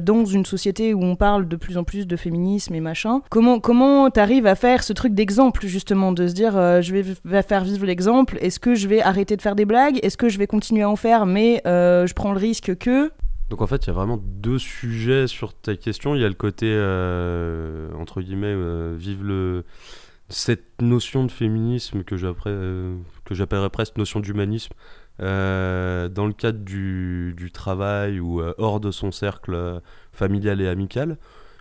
dans 0.00 0.24
une 0.24 0.44
société 0.44 0.94
où 0.94 1.02
on 1.02 1.16
parle 1.16 1.48
de 1.48 1.56
plus 1.56 1.78
en 1.78 1.84
plus 1.84 2.06
de 2.06 2.16
féminisme 2.16 2.74
et 2.74 2.80
machin. 2.80 3.22
Comment 3.30 3.60
comment 3.60 4.10
t'arrives 4.10 4.46
à 4.46 4.54
faire 4.54 4.82
ce 4.82 4.92
truc 4.92 5.14
d'exemple 5.14 5.66
justement 5.66 6.12
de 6.12 6.26
se 6.26 6.34
dire 6.34 6.52
je 6.82 6.92
vais, 6.92 7.42
faire 7.42 7.64
vivre 7.64 7.86
l'exemple. 7.86 8.38
Est-ce 8.40 8.60
que 8.60 8.74
je 8.74 8.88
vais 8.88 9.02
arrêter 9.02 9.36
de 9.36 9.42
faire 9.42 9.56
des 9.56 9.64
blagues? 9.64 9.98
Est-ce 10.02 10.16
que 10.16 10.28
je 10.28 10.38
vais 10.38 10.46
continuer 10.46 10.82
à 10.82 10.88
en 10.88 10.96
faire 10.96 11.26
mais 11.26 11.62
je 11.64 12.12
prends 12.12 12.32
le 12.32 12.38
risque 12.38 12.76
que 12.78 13.10
Donc 13.50 13.62
en 13.62 13.66
fait, 13.66 13.84
il 13.84 13.86
y 13.88 13.90
a 13.90 13.94
vraiment 13.94 14.16
deux 14.22 14.60
sujets 14.60 15.26
sur 15.26 15.52
ta 15.54 15.74
question. 15.74 16.14
Il 16.14 16.20
y 16.20 16.24
a 16.24 16.28
le 16.28 16.34
côté, 16.34 16.66
euh, 16.70 17.92
entre 17.94 18.22
guillemets, 18.22 18.46
euh, 18.46 18.94
vive 18.96 19.24
le... 19.24 19.64
cette 20.28 20.80
notion 20.80 21.24
de 21.24 21.32
féminisme 21.32 22.04
que 22.04 22.14
euh, 22.46 22.96
j'appellerais 23.32 23.70
presque 23.70 23.96
notion 23.98 24.20
d'humanisme 24.20 24.72
dans 25.18 26.26
le 26.26 26.32
cadre 26.32 26.60
du, 26.60 27.50
travail 27.52 28.20
ou 28.20 28.40
hors 28.56 28.78
de 28.78 28.92
son 28.92 29.10
cercle 29.10 29.82
familial 30.12 30.60
et 30.60 30.68
amical. 30.68 31.18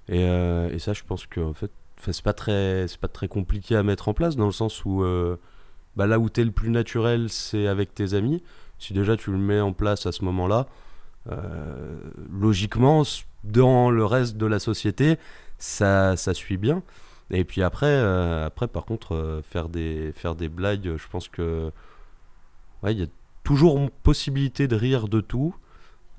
Et, 0.07 0.77
ça, 0.77 0.93
je 0.93 1.03
pense 1.03 1.25
que 1.25 1.41
en 1.41 1.53
fait, 1.53 1.71
c'est 1.97 2.23
pas 2.23 2.33
très, 2.33 2.85
pas 3.01 3.07
très 3.07 3.27
compliqué 3.27 3.75
à 3.75 3.81
mettre 3.81 4.07
en 4.07 4.13
place 4.13 4.35
dans 4.35 4.45
le 4.45 4.51
sens 4.51 4.85
où 4.85 5.03
bah, 5.95 6.05
là 6.05 6.19
où 6.19 6.29
t'es 6.29 6.45
le 6.45 6.51
plus 6.51 6.69
naturel, 6.69 7.29
c'est 7.29 7.65
avec 7.65 7.95
tes 7.95 8.13
amis. 8.13 8.43
Si 8.77 8.93
déjà 8.93 9.17
tu 9.17 9.31
le 9.31 9.37
mets 9.37 9.59
en 9.59 9.73
place 9.73 10.05
à 10.05 10.11
ce 10.11 10.23
moment-là, 10.23 10.67
logiquement, 12.31 13.01
s- 13.01 13.25
dans 13.43 13.89
le 13.91 14.05
reste 14.05 14.37
de 14.37 14.45
la 14.45 14.59
société, 14.59 15.17
ça, 15.57 16.17
ça 16.17 16.33
suit 16.33 16.57
bien. 16.57 16.83
Et 17.31 17.43
puis 17.43 17.61
après, 17.61 17.85
euh, 17.87 18.45
après 18.47 18.67
par 18.67 18.85
contre, 18.85 19.13
euh, 19.15 19.41
faire, 19.43 19.69
des, 19.69 20.11
faire 20.15 20.35
des 20.35 20.49
blagues, 20.49 20.95
je 20.97 21.07
pense 21.09 21.27
que 21.27 21.71
ouais, 22.83 22.93
il 22.93 22.99
y 22.99 23.03
a 23.03 23.07
toujours 23.43 23.89
possibilité 24.03 24.67
de 24.67 24.75
rire 24.75 25.07
de 25.07 25.21
tout. 25.21 25.55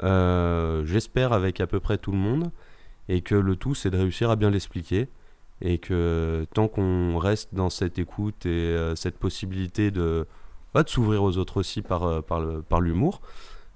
Euh, 0.02 0.85
J'espère 0.87 1.33
avec 1.33 1.61
à 1.61 1.66
peu 1.66 1.80
près 1.80 1.99
tout 1.99 2.12
le 2.12 2.19
monde. 2.19 2.50
Et 3.09 3.23
que 3.23 3.35
le 3.35 3.57
tout, 3.57 3.75
c'est 3.75 3.90
de 3.90 3.99
réussir 3.99 4.30
à 4.30 4.37
bien 4.37 4.50
l'expliquer. 4.50 5.09
Et 5.62 5.78
que 5.78 6.47
tant 6.54 6.69
qu'on 6.69 7.19
reste 7.19 7.54
dans 7.54 7.71
cette 7.71 7.99
écoute 7.99 8.47
et 8.47 8.49
euh, 8.50 8.95
cette 8.97 9.19
possibilité 9.19 9.90
de, 9.90 10.26
bah, 10.75 10.83
de 10.85 10.88
s'ouvrir 10.88 11.23
aux 11.23 11.37
autres 11.38 11.59
aussi 11.59 11.83
par, 11.83 12.04
euh, 12.04 12.21
par 12.23 12.80
l'humour, 12.80 13.21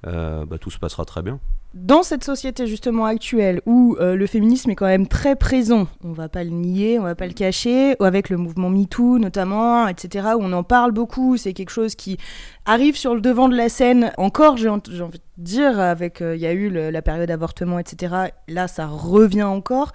euh, 0.07 0.45
bah, 0.47 0.59
tout 0.59 0.71
se 0.71 0.79
passera 0.79 1.05
très 1.05 1.23
bien. 1.23 1.39
dans 1.73 2.03
cette 2.05 2.23
société 2.25 2.67
justement 2.67 3.05
actuelle 3.07 3.61
où 3.67 3.97
euh, 3.99 4.15
le 4.15 4.27
féminisme 4.27 4.71
est 4.71 4.75
quand 4.77 4.87
même 4.87 5.09
très 5.09 5.35
présent, 5.35 5.89
on 6.05 6.13
va 6.13 6.29
pas 6.29 6.45
le 6.45 6.51
nier, 6.51 6.99
on 6.99 7.03
va 7.03 7.15
pas 7.15 7.27
le 7.27 7.33
cacher, 7.33 7.97
avec 8.01 8.29
le 8.29 8.37
mouvement 8.37 8.71
MeToo 8.71 9.19
notamment, 9.19 9.89
etc., 9.89 10.29
où 10.37 10.43
on 10.43 10.53
en 10.53 10.63
parle 10.63 10.93
beaucoup, 10.93 11.37
c'est 11.37 11.53
quelque 11.53 11.71
chose 11.71 11.95
qui 11.97 12.17
arrive 12.65 12.97
sur 12.97 13.15
le 13.15 13.21
devant 13.21 13.49
de 13.49 13.57
la 13.57 13.69
scène 13.69 14.13
encore, 14.19 14.57
j'ai 14.57 14.69
en- 14.69 14.81
j'ai 14.89 15.03
envie 15.03 15.19
de 15.19 15.43
dire, 15.43 15.81
avec, 15.81 16.21
euh, 16.23 16.37
il 16.37 16.43
y 16.43 16.47
a 16.47 16.53
eu 16.53 16.71
la 16.71 17.03
période 17.03 17.27
d'avortement, 17.29 17.79
etc., 17.79 18.15
là 18.47 18.69
ça 18.69 18.87
revient 18.87 19.43
encore. 19.43 19.91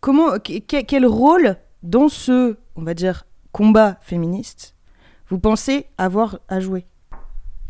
Comment, 0.00 0.38
que- 0.38 0.60
que- 0.60 0.82
quel 0.84 1.04
rôle 1.06 1.56
dans 1.82 2.08
ce, 2.08 2.56
on 2.76 2.82
va 2.82 2.94
dire, 2.94 3.26
combat 3.50 3.96
féministe, 4.02 4.76
vous 5.28 5.38
pensez 5.40 5.86
avoir 5.98 6.38
à 6.48 6.60
jouer? 6.60 6.86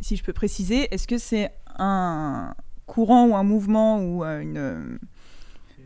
Si 0.01 0.17
je 0.17 0.23
peux 0.25 0.35
préciser, 0.35 0.93
est-ce 0.93 1.07
que 1.09 1.17
c'est 1.19 1.51
un 1.79 2.55
courant 2.87 3.27
ou 3.27 3.37
un 3.37 3.43
mouvement 3.43 4.01
ou 4.03 4.25
une 4.25 4.99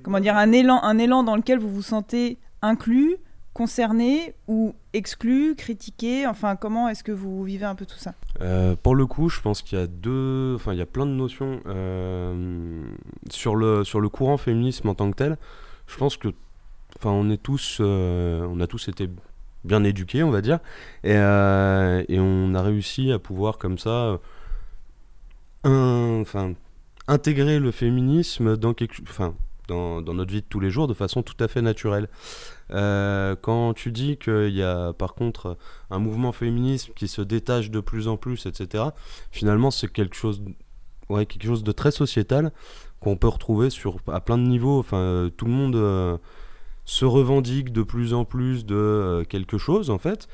comment 0.02 0.21
dire 0.21 0.37
un 0.37 0.52
élan, 0.52 0.83
un 0.83 0.99
élan 0.99 1.23
dans 1.23 1.37
lequel 1.37 1.59
vous 1.59 1.68
vous 1.68 1.83
sentez 1.83 2.38
inclus, 2.62 3.16
concerné 3.52 4.35
ou 4.47 4.75
exclu, 4.92 5.54
critiqué 5.57 6.26
Enfin, 6.26 6.57
comment 6.57 6.88
est-ce 6.88 7.02
que 7.02 7.12
vous 7.12 7.42
vivez 7.45 7.64
un 7.64 7.75
peu 7.75 7.87
tout 7.87 7.99
ça? 7.99 8.14
Euh, 8.40 8.76
Pour 8.83 8.95
le 8.95 9.07
coup, 9.07 9.28
je 9.28 9.40
pense 9.40 9.62
qu'il 9.62 9.78
y 9.78 9.83
a 9.83 9.87
deux, 9.87 10.54
enfin, 10.54 10.73
il 10.73 10.78
y 10.78 10.83
a 10.83 10.87
plein 10.87 11.07
de 11.07 11.11
notions 11.11 11.61
euh, 11.66 12.83
sur 13.30 13.57
le 13.57 13.85
sur 13.85 14.00
le 14.00 14.09
courant 14.09 14.37
féminisme 14.37 14.88
en 14.88 14.95
tant 14.95 15.11
que 15.11 15.16
tel. 15.16 15.37
Je 15.87 15.97
pense 15.97 16.16
que, 16.16 16.28
enfin, 16.99 17.11
on 17.11 17.30
est 17.30 17.42
tous, 17.42 17.78
euh, 17.80 18.47
on 18.49 18.61
a 18.61 18.66
tous 18.66 18.88
été 18.88 19.09
bien 19.64 19.83
éduqués, 19.85 20.23
on 20.23 20.30
va 20.30 20.40
dire, 20.40 20.61
et, 21.02 21.14
et 21.14 22.21
on 22.21 22.54
a 22.54 22.62
réussi 22.62 23.11
à 23.11 23.18
pouvoir 23.18 23.59
comme 23.59 23.76
ça, 23.76 24.21
enfin, 25.65 26.55
intégrer 27.07 27.59
le 27.59 27.71
féminisme 27.71 28.57
dans 28.57 28.75
enfin 29.03 29.35
dans, 29.69 30.00
notre 30.00 30.33
vie 30.33 30.41
de 30.41 30.47
tous 30.49 30.61
les 30.61 30.71
jours 30.71 30.88
de 30.88 30.95
façon 30.95 31.23
tout 31.23 31.37
à 31.41 31.49
fait 31.49 31.62
naturelle. 31.62 32.09
Euh, 32.71 33.37
quand 33.41 33.75
tu 33.75 33.93
dis 33.93 34.17
qu'il 34.17 34.50
y 34.50 34.62
a 34.62 34.93
par 34.93 35.15
contre 35.15 35.57
un 35.91 35.99
mouvement 35.99 36.33
féministe 36.33 36.91
qui 36.95 37.09
se 37.09 37.23
détache 37.23 37.71
de 37.71 37.81
plus 37.81 38.09
en 38.09 38.17
plus, 38.17 38.47
etc., 38.47 38.85
finalement 39.31 39.71
c'est 39.71 39.93
quelque 39.93 40.17
chose, 40.17 40.43
ouais, 41.09 41.27
quelque 41.27 41.47
chose 41.47 41.62
de 41.62 41.73
très 41.73 41.91
sociétal 41.91 42.53
qu'on 43.00 43.17
peut 43.17 43.29
retrouver 43.29 43.71
sur, 43.71 43.99
à 44.09 44.21
plein 44.21 44.38
de 44.38 44.43
niveaux. 44.43 44.79
Enfin, 44.79 45.31
tout 45.37 45.45
le 45.45 45.53
monde 45.53 45.77
euh, 45.77 46.19
se 46.85 47.05
revendique 47.05 47.73
de 47.73 47.83
plus 47.83 48.12
en 48.12 48.25
plus 48.25 48.67
de 48.67 48.75
euh, 48.75 49.25
quelque 49.25 49.59
chose 49.59 49.91
en 49.91 49.99
fait. 49.99 50.29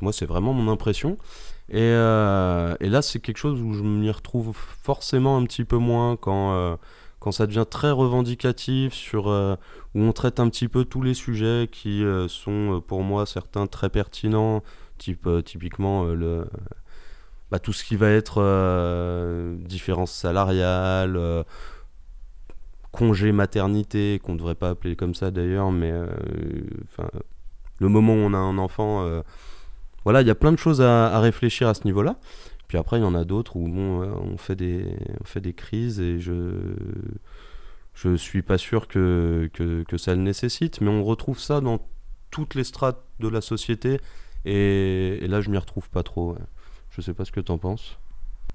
Moi 0.00 0.12
c'est 0.12 0.26
vraiment 0.26 0.52
mon 0.52 0.70
impression. 0.72 1.18
Et, 1.68 1.88
et 1.88 2.88
là 2.88 3.02
c'est 3.02 3.18
quelque 3.18 3.38
chose 3.38 3.60
où 3.60 3.72
je 3.72 3.82
m'y 3.82 4.10
retrouve 4.10 4.52
forcément 4.54 5.36
un 5.36 5.44
petit 5.44 5.64
peu 5.64 5.78
moins 5.78 6.16
quand 6.16 6.78
quand 7.26 7.32
ça 7.32 7.48
devient 7.48 7.64
très 7.68 7.90
revendicatif, 7.90 8.94
sur, 8.94 9.28
euh, 9.28 9.56
où 9.96 10.02
on 10.02 10.12
traite 10.12 10.38
un 10.38 10.48
petit 10.48 10.68
peu 10.68 10.84
tous 10.84 11.02
les 11.02 11.12
sujets 11.12 11.68
qui 11.70 12.04
euh, 12.04 12.28
sont 12.28 12.76
euh, 12.76 12.80
pour 12.80 13.02
moi 13.02 13.26
certains 13.26 13.66
très 13.66 13.88
pertinents, 13.88 14.62
type, 14.96 15.28
typiquement 15.44 16.04
le, 16.04 16.46
bah, 17.50 17.58
tout 17.58 17.72
ce 17.72 17.82
qui 17.82 17.96
va 17.96 18.10
être 18.10 18.40
différence 19.58 20.12
salariale, 20.12 21.44
congé 22.92 23.32
maternité, 23.32 24.20
qu'on 24.22 24.34
ne 24.34 24.38
devrait 24.38 24.54
pas 24.54 24.70
appeler 24.70 24.94
comme 24.94 25.16
ça 25.16 25.32
d'ailleurs, 25.32 25.72
mais 25.72 25.92
le 27.80 27.88
moment 27.88 28.14
où 28.14 28.18
on 28.18 28.34
a 28.34 28.38
un 28.38 28.56
enfant, 28.56 29.04
voilà, 30.06 30.20
il 30.20 30.28
y 30.28 30.30
a 30.30 30.36
plein 30.36 30.52
de 30.52 30.56
choses 30.56 30.80
à 30.80 31.18
réfléchir 31.18 31.66
à 31.66 31.74
ce 31.74 31.82
niveau-là. 31.82 32.14
Puis 32.68 32.78
après, 32.78 32.98
il 32.98 33.02
y 33.02 33.04
en 33.04 33.16
a 33.16 33.24
d'autres 33.24 33.56
où 33.56 33.66
bon, 33.66 34.02
on, 34.02 34.38
fait 34.38 34.54
des, 34.54 34.86
on 35.20 35.24
fait 35.24 35.40
des 35.40 35.52
crises 35.52 35.98
et 35.98 36.20
je 36.20 36.52
je 37.92 38.14
suis 38.14 38.42
pas 38.42 38.56
sûr 38.56 38.86
que, 38.86 39.50
que, 39.52 39.82
que, 39.82 39.96
ça 39.96 40.14
le 40.14 40.20
nécessite, 40.20 40.80
mais 40.80 40.90
on 40.90 41.02
retrouve 41.02 41.40
ça 41.40 41.60
dans 41.60 41.80
toutes 42.30 42.54
les 42.54 42.62
strates 42.62 43.02
de 43.18 43.26
la 43.26 43.40
société 43.40 43.98
et, 44.44 45.26
là, 45.26 45.40
je 45.40 45.50
m'y 45.50 45.58
retrouve 45.58 45.90
pas 45.90 46.04
trop. 46.04 46.34
Ouais. 46.34 46.38
Je 46.90 47.00
sais 47.00 47.12
pas 47.12 47.24
ce 47.24 47.32
que 47.32 47.40
tu 47.40 47.50
en 47.50 47.58
penses. 47.58 47.98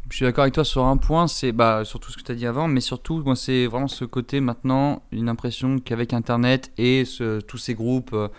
Je 0.09 0.15
suis 0.15 0.25
d'accord 0.25 0.43
avec 0.43 0.53
toi 0.53 0.63
sur 0.63 0.85
un 0.85 0.95
point, 0.95 1.27
c'est 1.27 1.51
bah, 1.51 1.83
sur 1.83 1.99
tout 1.99 2.13
ce 2.13 2.17
que 2.17 2.23
tu 2.23 2.31
as 2.31 2.35
dit 2.35 2.47
avant, 2.47 2.69
mais 2.69 2.79
surtout, 2.79 3.21
moi, 3.25 3.35
c'est 3.35 3.67
vraiment 3.67 3.89
ce 3.89 4.05
côté 4.05 4.39
maintenant, 4.39 5.03
une 5.11 5.27
impression 5.27 5.79
qu'avec 5.79 6.13
Internet 6.13 6.71
et 6.77 7.03
tous 7.45 7.57
ces 7.57 7.73
groupes, 7.73 8.13
euh, 8.13 8.29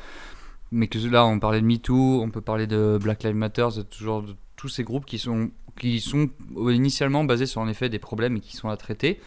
mais 0.72 0.88
que 0.88 0.98
là, 0.98 1.24
on 1.26 1.38
parlait 1.38 1.60
de 1.60 1.66
MeToo, 1.66 2.22
on 2.22 2.30
peut 2.30 2.40
parler 2.40 2.66
de 2.66 2.98
Black 3.00 3.22
Lives 3.22 3.36
Matter, 3.36 3.68
toujours 3.90 4.22
de 4.22 4.34
tous 4.56 4.68
ces 4.68 4.82
groupes 4.84 5.04
qui 5.04 5.18
sont 5.18 5.50
qui 5.78 6.00
sont 6.00 6.28
initialement 6.56 7.24
basés 7.24 7.46
sur 7.46 7.60
en 7.60 7.68
effet 7.68 7.88
des 7.88 7.98
problèmes 7.98 8.36
et 8.36 8.40
qui 8.40 8.56
sont 8.56 8.68
à 8.68 8.76
traiter. 8.76 9.20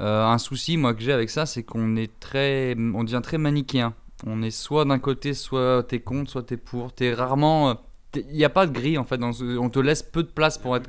Euh, 0.00 0.24
un 0.24 0.38
souci 0.38 0.76
moi 0.76 0.94
que 0.94 1.02
j'ai 1.02 1.12
avec 1.12 1.30
ça, 1.30 1.46
c'est 1.46 1.62
qu'on 1.62 1.96
est 1.96 2.10
très, 2.18 2.74
on 2.94 3.04
devient 3.04 3.20
très 3.22 3.38
manichéen. 3.38 3.94
On 4.26 4.42
est 4.42 4.50
soit 4.50 4.84
d'un 4.84 4.98
côté, 4.98 5.34
soit 5.34 5.84
t'es 5.86 6.00
contre, 6.00 6.30
soit 6.30 6.44
t'es 6.44 6.56
pour. 6.56 6.92
T'es 6.94 7.12
rarement, 7.12 7.80
il 8.14 8.36
n'y 8.36 8.44
a 8.44 8.50
pas 8.50 8.66
de 8.66 8.72
gris 8.72 8.96
en 8.98 9.04
fait. 9.04 9.20
On 9.22 9.70
te 9.70 9.78
laisse 9.78 10.02
peu 10.02 10.22
de 10.22 10.28
place 10.28 10.58
pour 10.58 10.76
être. 10.76 10.88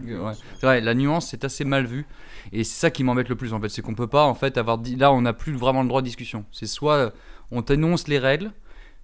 La 0.62 0.94
nuance 0.94 1.28
c'est 1.30 1.44
assez 1.44 1.66
mal 1.66 1.86
vu 1.86 2.06
et 2.52 2.64
c'est 2.64 2.80
ça 2.80 2.92
qui 2.92 3.04
m'embête 3.04 3.30
le 3.30 3.36
plus 3.36 3.54
en 3.54 3.62
fait, 3.62 3.70
c'est 3.70 3.82
qu'on 3.82 3.96
peut 3.96 4.08
pas 4.08 4.26
en 4.26 4.36
fait 4.36 4.58
avoir 4.58 4.80
là 4.98 5.14
on 5.14 5.22
n'a 5.22 5.34
plus 5.34 5.54
vraiment 5.54 5.82
le 5.82 5.88
droit 5.88 6.02
de 6.02 6.08
discussion. 6.08 6.46
C'est 6.52 6.68
soit 6.68 7.14
on 7.52 7.62
t'énonce 7.62 8.08
les 8.08 8.20
règles 8.20 8.52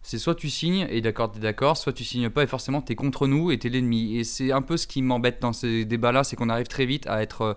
c'est 0.01 0.17
soit 0.17 0.35
tu 0.35 0.49
signes 0.49 0.87
et 0.89 1.01
d'accord, 1.01 1.31
t'es 1.31 1.39
d'accord, 1.39 1.77
soit 1.77 1.93
tu 1.93 2.03
signes 2.03 2.29
pas 2.29 2.43
et 2.43 2.47
forcément 2.47 2.81
t'es 2.81 2.95
contre 2.95 3.27
nous 3.27 3.51
et 3.51 3.59
t'es 3.59 3.69
l'ennemi. 3.69 4.17
Et 4.17 4.23
c'est 4.23 4.51
un 4.51 4.61
peu 4.61 4.77
ce 4.77 4.87
qui 4.87 5.01
m'embête 5.01 5.41
dans 5.41 5.53
ces 5.53 5.85
débats-là, 5.85 6.23
c'est 6.23 6.35
qu'on 6.35 6.49
arrive 6.49 6.67
très 6.67 6.85
vite 6.85 7.05
à 7.07 7.21
être 7.21 7.41
euh, 7.41 7.53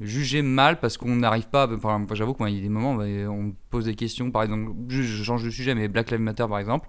jugé 0.00 0.42
mal 0.42 0.78
parce 0.80 0.98
qu'on 0.98 1.16
n'arrive 1.16 1.48
pas. 1.48 1.68
J'avoue 2.12 2.34
qu'il 2.34 2.48
y 2.48 2.58
a 2.58 2.60
des 2.60 2.68
moments 2.68 2.96
où 2.96 3.02
on 3.02 3.54
pose 3.70 3.86
des 3.86 3.94
questions, 3.94 4.30
par 4.30 4.42
exemple, 4.42 4.72
je 4.88 5.22
change 5.22 5.44
de 5.44 5.50
sujet, 5.50 5.74
mais 5.74 5.88
Black 5.88 6.10
Lives 6.10 6.20
Matter 6.20 6.46
par 6.48 6.58
exemple, 6.58 6.88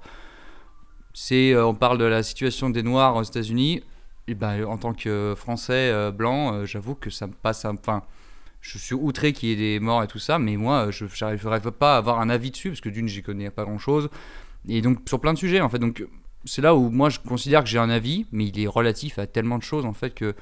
c'est 1.14 1.54
euh, 1.54 1.66
on 1.66 1.74
parle 1.74 1.98
de 1.98 2.06
la 2.06 2.24
situation 2.24 2.70
des 2.70 2.84
Noirs 2.84 3.16
aux 3.16 3.24
États-Unis. 3.24 3.84
Et 4.28 4.36
ben, 4.36 4.66
en 4.66 4.78
tant 4.78 4.94
que 4.94 5.34
Français 5.36 5.90
euh, 5.92 6.12
blanc, 6.12 6.66
j'avoue 6.66 6.96
que 6.96 7.10
ça 7.10 7.28
me 7.28 7.34
passe. 7.34 7.66
Enfin, 7.66 8.04
je 8.60 8.78
suis 8.78 8.94
outré 8.94 9.34
qu'il 9.34 9.50
y 9.50 9.54
ait 9.54 9.56
des 9.56 9.80
morts 9.80 10.04
et 10.04 10.08
tout 10.08 10.20
ça, 10.20 10.38
mais 10.38 10.58
moi, 10.58 10.92
je 10.92 11.06
n'arriverai 11.22 11.60
pas 11.72 11.96
à 11.96 11.98
avoir 11.98 12.20
un 12.20 12.30
avis 12.30 12.52
dessus 12.52 12.70
parce 12.70 12.82
que 12.82 12.90
d'une, 12.90 13.08
j'y 13.08 13.24
connais 13.24 13.50
pas 13.50 13.64
grand-chose. 13.64 14.10
Et 14.68 14.82
donc 14.82 15.00
sur 15.08 15.20
plein 15.20 15.34
de 15.34 15.38
sujets 15.38 15.62
en 15.62 15.70
fait. 15.70 15.80
Donc 15.80 16.06
c'est 16.46 16.62
là 16.62 16.76
où 16.76 16.90
moi 16.90 17.10
je 17.10 17.20
considère 17.20 17.64
que 17.64 17.70
j'ai 17.70 17.80
un 17.80 17.90
avis, 17.90 18.26
mais 18.32 18.46
il 18.48 18.60
est 18.60 18.68
relatif 18.68 19.20
à 19.20 19.28
tellement 19.28 19.58
de 19.58 19.64
choses 19.64 19.86
en 19.86 19.94
fait 19.94 20.14
que 20.14 20.36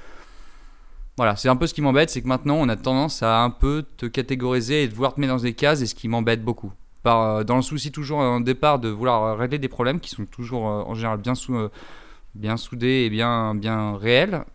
voilà, 1.19 1.35
c'est 1.35 1.49
un 1.49 1.57
peu 1.57 1.67
ce 1.67 1.73
qui 1.73 1.81
m'embête, 1.81 2.09
c'est 2.09 2.21
que 2.21 2.29
maintenant 2.29 2.55
on 2.55 2.69
a 2.69 2.77
tendance 2.77 3.23
à 3.23 3.41
un 3.41 3.49
peu 3.49 3.83
te 3.97 4.05
catégoriser 4.05 4.83
et 4.83 4.87
de 4.87 4.93
vouloir 4.93 5.15
te 5.15 5.19
mettre 5.19 5.35
dans 5.35 5.41
des 5.41 5.51
cases, 5.51 5.81
et 5.81 5.85
ce 5.85 5.93
qui 5.93 6.07
m'embête 6.07 6.45
beaucoup. 6.45 6.71
Par, 7.03 7.21
euh, 7.21 7.43
dans 7.43 7.57
le 7.57 7.61
souci 7.61 7.91
toujours 7.91 8.21
un 8.21 8.39
départ 8.39 8.79
de 8.79 8.87
vouloir 8.87 9.37
régler 9.37 9.57
des 9.57 9.67
problèmes 9.67 9.99
qui 9.99 10.11
sont 10.11 10.23
toujours 10.23 10.69
euh, 10.69 10.83
en 10.83 10.95
général 10.95 11.19
bien, 11.19 11.33
euh, 11.49 12.55
soudés 12.55 13.03
et 13.05 13.09
bien, 13.09 13.53
bien 13.53 13.97
réels, 13.97 14.45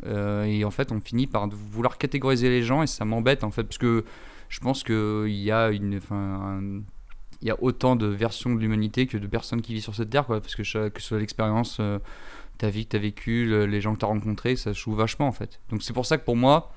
et 0.47 0.65
en 0.65 0.71
fait 0.71 0.91
on 0.91 1.03
finit 1.03 1.27
par 1.27 1.47
vouloir 1.51 1.99
catégoriser 1.99 2.49
les 2.49 2.63
gens 2.63 2.83
et 2.83 2.87
ça 2.87 3.05
m'embête 3.05 3.45
en 3.45 3.51
fait, 3.51 3.65
parce 3.65 3.77
que 3.77 4.07
je 4.49 4.61
pense 4.61 4.85
qu'il 4.85 5.29
y 5.29 5.51
a 5.51 5.69
une, 5.69 6.01
un, 6.11 6.81
il 7.45 7.49
y 7.49 7.51
a 7.51 7.63
autant 7.63 7.95
de 7.95 8.07
versions 8.07 8.55
de 8.55 8.59
l'humanité 8.59 9.07
que 9.07 9.19
de 9.19 9.27
personnes 9.27 9.61
qui 9.61 9.75
vivent 9.75 9.83
sur 9.83 9.95
cette 9.95 10.09
terre, 10.09 10.25
quoi, 10.25 10.41
parce 10.41 10.57
que, 10.57 10.63
que 10.89 11.01
ce 11.01 11.09
soit 11.09 11.19
l'expérience, 11.19 11.77
euh, 11.79 11.99
ta 12.57 12.71
vie 12.71 12.87
que 12.87 12.91
tu 12.93 12.97
as 12.97 13.01
vécue, 13.01 13.67
les 13.67 13.81
gens 13.83 13.93
que 13.93 13.99
tu 13.99 14.05
as 14.07 14.09
rencontrés, 14.09 14.57
ça 14.57 14.73
joue 14.73 14.95
vachement 14.95 15.29
en 15.29 15.33
fait. 15.33 15.61
Donc 15.69 15.83
c'est 15.83 15.93
pour 15.93 16.07
ça 16.07 16.17
que 16.17 16.25
pour 16.25 16.37
moi, 16.37 16.73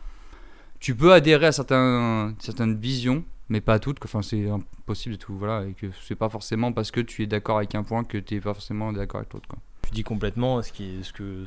tu 0.79 0.93
peux 0.93 1.13
adhérer 1.13 1.47
à 1.47 1.51
certains, 1.53 2.33
certaines 2.39 2.75
visions, 2.75 3.23
mais 3.47 3.61
pas 3.61 3.75
à 3.75 3.79
toutes. 3.79 4.03
Enfin, 4.03 4.21
c'est 4.21 4.49
impossible 4.49 5.15
de 5.15 5.19
tout. 5.19 5.37
Voilà, 5.37 5.65
et 5.65 5.73
que 5.73 5.87
c'est 6.05 6.15
pas 6.15 6.27
forcément 6.27 6.73
parce 6.73 6.91
que 6.91 6.99
tu 6.99 7.23
es 7.23 7.27
d'accord 7.27 7.57
avec 7.57 7.73
un 7.73 7.83
point 7.83 8.03
que 8.03 8.17
tu 8.17 8.35
n'es 8.35 8.41
pas 8.41 8.53
forcément 8.53 8.91
d'accord 8.91 9.21
avec 9.21 9.33
l'autre. 9.33 9.47
Tu 9.83 9.91
dis 9.91 10.03
complètement 10.03 10.61
ce, 10.61 10.73
qui 10.73 10.99
est, 10.99 11.03
ce 11.03 11.13
que, 11.13 11.45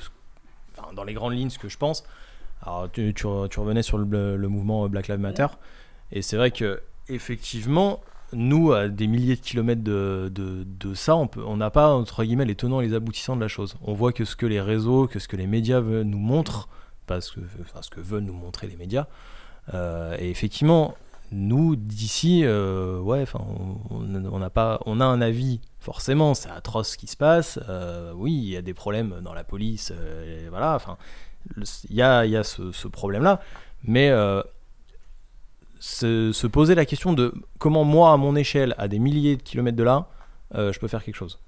enfin, 0.78 0.94
dans 0.94 1.04
les 1.04 1.12
grandes 1.12 1.34
lignes, 1.34 1.50
ce 1.50 1.58
que 1.58 1.68
je 1.68 1.76
pense. 1.76 2.04
Alors, 2.62 2.90
tu, 2.90 3.12
tu, 3.12 3.26
revenais 3.26 3.82
sur 3.82 3.98
le, 3.98 4.36
le, 4.36 4.48
mouvement 4.48 4.88
Black 4.88 5.08
Lives 5.08 5.20
Matter, 5.20 5.46
et 6.12 6.22
c'est 6.22 6.36
vrai 6.36 6.50
que 6.50 6.82
effectivement, 7.08 8.00
nous, 8.32 8.72
à 8.72 8.88
des 8.88 9.06
milliers 9.06 9.36
de 9.36 9.40
kilomètres 9.40 9.82
de, 9.82 10.30
de, 10.32 10.94
ça, 10.94 11.16
on 11.16 11.56
n'a 11.56 11.70
pas, 11.70 11.94
entre 11.94 12.24
guillemets, 12.24 12.44
les 12.44 12.54
tenants 12.54 12.80
et 12.80 12.88
les 12.88 12.94
aboutissants 12.94 13.36
de 13.36 13.40
la 13.40 13.48
chose. 13.48 13.76
On 13.82 13.94
voit 13.94 14.12
que 14.12 14.24
ce 14.24 14.36
que 14.36 14.46
les 14.46 14.60
réseaux, 14.60 15.06
que 15.06 15.18
ce 15.18 15.28
que 15.28 15.36
les 15.36 15.46
médias 15.46 15.80
nous 15.80 16.18
montrent, 16.18 16.68
parce 17.06 17.30
que, 17.30 17.40
enfin, 17.60 17.82
ce 17.82 17.90
que 17.90 18.00
veulent 18.00 18.24
nous 18.24 18.32
montrer 18.32 18.66
les 18.66 18.76
médias. 18.76 19.06
Euh, 19.74 20.16
et 20.18 20.30
effectivement, 20.30 20.94
nous, 21.32 21.76
d'ici, 21.76 22.42
euh, 22.44 23.00
on, 23.00 23.76
on, 23.90 24.42
a 24.42 24.50
pas, 24.50 24.80
on 24.86 25.00
a 25.00 25.04
un 25.04 25.20
avis, 25.20 25.60
forcément, 25.80 26.34
c'est 26.34 26.50
atroce 26.50 26.90
ce 26.90 26.98
qui 26.98 27.06
se 27.06 27.16
passe. 27.16 27.58
Euh, 27.68 28.12
oui, 28.14 28.32
il 28.32 28.48
y 28.48 28.56
a 28.56 28.62
des 28.62 28.74
problèmes 28.74 29.20
dans 29.22 29.34
la 29.34 29.44
police, 29.44 29.92
voilà, 30.50 30.74
enfin, 30.74 30.96
il 31.56 31.96
y 31.96 32.02
a, 32.02 32.26
y 32.26 32.36
a, 32.36 32.44
ce, 32.44 32.72
ce 32.72 32.88
problème-là. 32.88 33.40
Mais 33.84 34.12
se, 35.80 36.46
poser 36.46 36.74
la 36.74 36.84
question 36.84 37.12
de 37.12 37.34
comment 37.58 37.84
moi, 37.84 38.12
à 38.12 38.16
mon 38.16 38.36
échelle, 38.36 38.74
à 38.78 38.86
des 38.86 38.98
milliers 38.98 39.36
de 39.36 39.42
kilomètres 39.42 39.76
de 39.76 39.82
là, 39.82 40.06
euh, 40.54 40.72
je 40.72 40.78
peux 40.78 40.88
faire 40.88 41.02
quelque 41.02 41.16
chose. 41.16 41.40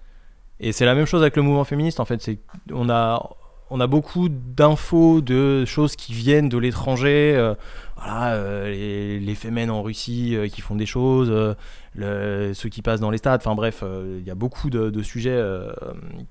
Et 0.58 0.72
c'est 0.72 0.86
la 0.86 0.94
même 0.94 1.06
chose 1.06 1.22
avec 1.22 1.36
le 1.36 1.42
mouvement 1.42 1.64
féministe, 1.64 2.00
en 2.00 2.04
fait. 2.04 2.30
On 2.72 2.88
a, 2.88 3.30
on 3.70 3.80
a 3.80 3.86
beaucoup 3.86 4.28
d'infos, 4.28 5.20
de 5.20 5.64
choses 5.64 5.96
qui 5.96 6.14
viennent 6.14 6.48
de 6.48 6.56
l'étranger. 6.56 7.34
Euh, 7.36 7.54
voilà, 7.96 8.34
euh, 8.34 8.70
les, 8.70 9.20
les 9.20 9.70
en 9.70 9.82
Russie 9.82 10.36
qui 10.52 10.60
font 10.60 10.76
des 10.76 10.86
choses, 10.86 11.56
ceux 11.96 12.68
qui 12.70 12.80
passent 12.80 13.00
dans 13.00 13.10
les 13.10 13.18
stades. 13.18 13.40
Enfin 13.44 13.54
bref, 13.54 13.84
il 14.18 14.24
y 14.26 14.30
a 14.30 14.34
beaucoup 14.34 14.70
de, 14.70 15.02
sujets 15.02 15.40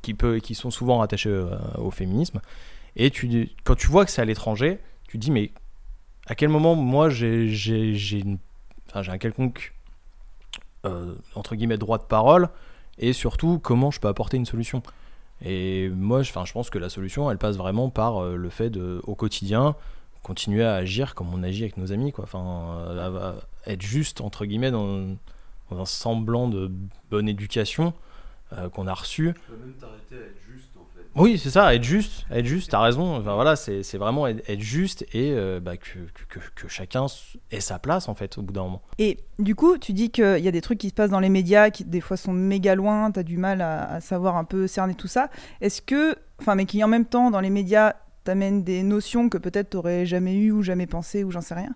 qui, 0.02 0.14
peut, 0.14 0.40
qui 0.40 0.56
sont 0.56 0.72
souvent 0.72 0.98
rattachés 0.98 1.44
au 1.78 1.92
féminisme. 1.92 2.42
Et 2.96 3.10
tu, 3.10 3.50
quand 3.64 3.76
tu 3.76 3.88
vois 3.88 4.06
que 4.06 4.12
c'est 4.12 4.22
à 4.22 4.26
l'étranger, 4.26 4.80
tu 5.08 5.18
te 5.18 5.24
dis 5.24 5.32
mais 5.32 5.52
à 6.32 6.36
quel 6.36 6.48
moment 6.48 6.76
moi 6.76 7.10
j'ai 7.10 8.24
un 8.96 9.18
quelconque 9.18 9.74
euh, 10.86 11.14
entre 11.36 11.56
guillemets 11.56 11.78
droit 11.78 11.98
de 11.98 12.04
parole 12.04 12.48
et 12.98 13.12
surtout 13.12 13.60
comment 13.60 13.92
je 13.92 14.00
peux 14.00 14.08
apporter 14.08 14.38
une 14.38 14.46
solution? 14.46 14.82
Et 15.44 15.90
moi, 15.90 16.24
je, 16.24 16.32
je 16.32 16.54
pense 16.54 16.70
que 16.70 16.78
la 16.80 16.88
solution, 16.88 17.30
elle 17.30 17.38
passe 17.38 17.58
vraiment 17.58 17.90
par 17.90 18.24
euh, 18.24 18.38
le 18.38 18.50
fait 18.50 18.70
de, 18.70 19.02
au 19.04 19.14
quotidien 19.14 19.76
continuer 20.24 20.64
à 20.64 20.76
agir 20.76 21.16
comme 21.16 21.34
on 21.34 21.44
agit 21.44 21.64
avec 21.64 21.76
nos 21.76 21.92
amis, 21.92 22.14
quoi. 22.14 22.24
Enfin, 22.24 22.78
euh, 22.88 23.34
être 23.66 23.82
juste 23.82 24.22
entre 24.22 24.46
guillemets 24.46 24.72
dans, 24.72 25.18
un 25.72 25.86
semblant 25.86 26.48
de 26.48 26.72
bonne 27.10 27.28
éducation 27.28 27.94
qu'on 28.74 28.88
a 28.88 28.94
reçu. 28.94 29.34
Oui, 31.16 31.38
c'est 31.38 31.50
ça, 31.50 31.76
être 31.76 31.84
juste, 31.84 32.26
être 32.32 32.46
juste, 32.46 32.72
t'as 32.72 32.80
raison. 32.80 33.18
Enfin, 33.18 33.36
voilà, 33.36 33.56
c'est 33.56 33.98
vraiment 33.98 34.28
être, 34.28 34.60
juste 34.60 35.04
et 35.14 35.32
euh, 35.34 35.60
bah, 35.60 35.76
que, 35.76 36.00
que, 36.30 36.40
que, 36.56 36.68
chacun 36.70 37.08
ait 37.52 37.60
sa 37.60 37.80
place 37.80 38.08
en 38.08 38.16
fait 38.16 38.38
au 38.38 38.42
bout 38.42 38.54
d'un 38.54 38.64
moment. 38.64 38.82
Et 38.98 39.20
du 39.38 39.54
coup, 39.56 39.78
tu 39.78 39.92
dis 39.92 40.10
qu'il 40.10 40.40
y 40.40 40.48
a 40.48 40.52
des 40.52 40.62
trucs 40.62 40.78
qui 40.78 40.90
se 40.90 40.94
passent 40.94 41.10
dans 41.10 41.20
les 41.20 41.30
médias 41.30 41.70
qui 41.70 41.84
des 41.84 42.00
fois 42.00 42.16
sont 42.16 42.32
méga 42.32 42.76
loin, 42.76 43.12
t'as 43.12 43.24
du 43.24 43.38
mal 43.38 43.62
à, 43.62 43.96
à, 43.96 44.00
savoir 44.00 44.38
un 44.38 44.46
peu 44.46 44.68
cerner 44.68 44.96
tout 44.96 45.08
ça. 45.08 45.30
Est-ce 45.60 45.82
que, 45.82 46.16
enfin, 46.40 46.56
mais 46.56 46.66
qui 46.66 46.82
en 46.84 46.88
même 46.88 47.06
temps 47.06 47.30
dans 47.30 47.42
les 47.42 47.50
médias 47.50 47.96
t'amènent 48.24 48.64
des 48.64 48.84
notions 48.84 49.30
que 49.30 49.38
peut-être 49.38 49.72
t'aurais 49.72 50.06
jamais 50.06 50.36
eues 50.36 50.52
ou 50.52 50.62
jamais 50.62 50.88
pensé 50.88 51.24
ou 51.24 51.32
j'en 51.32 51.42
sais 51.42 51.56
rien. 51.56 51.74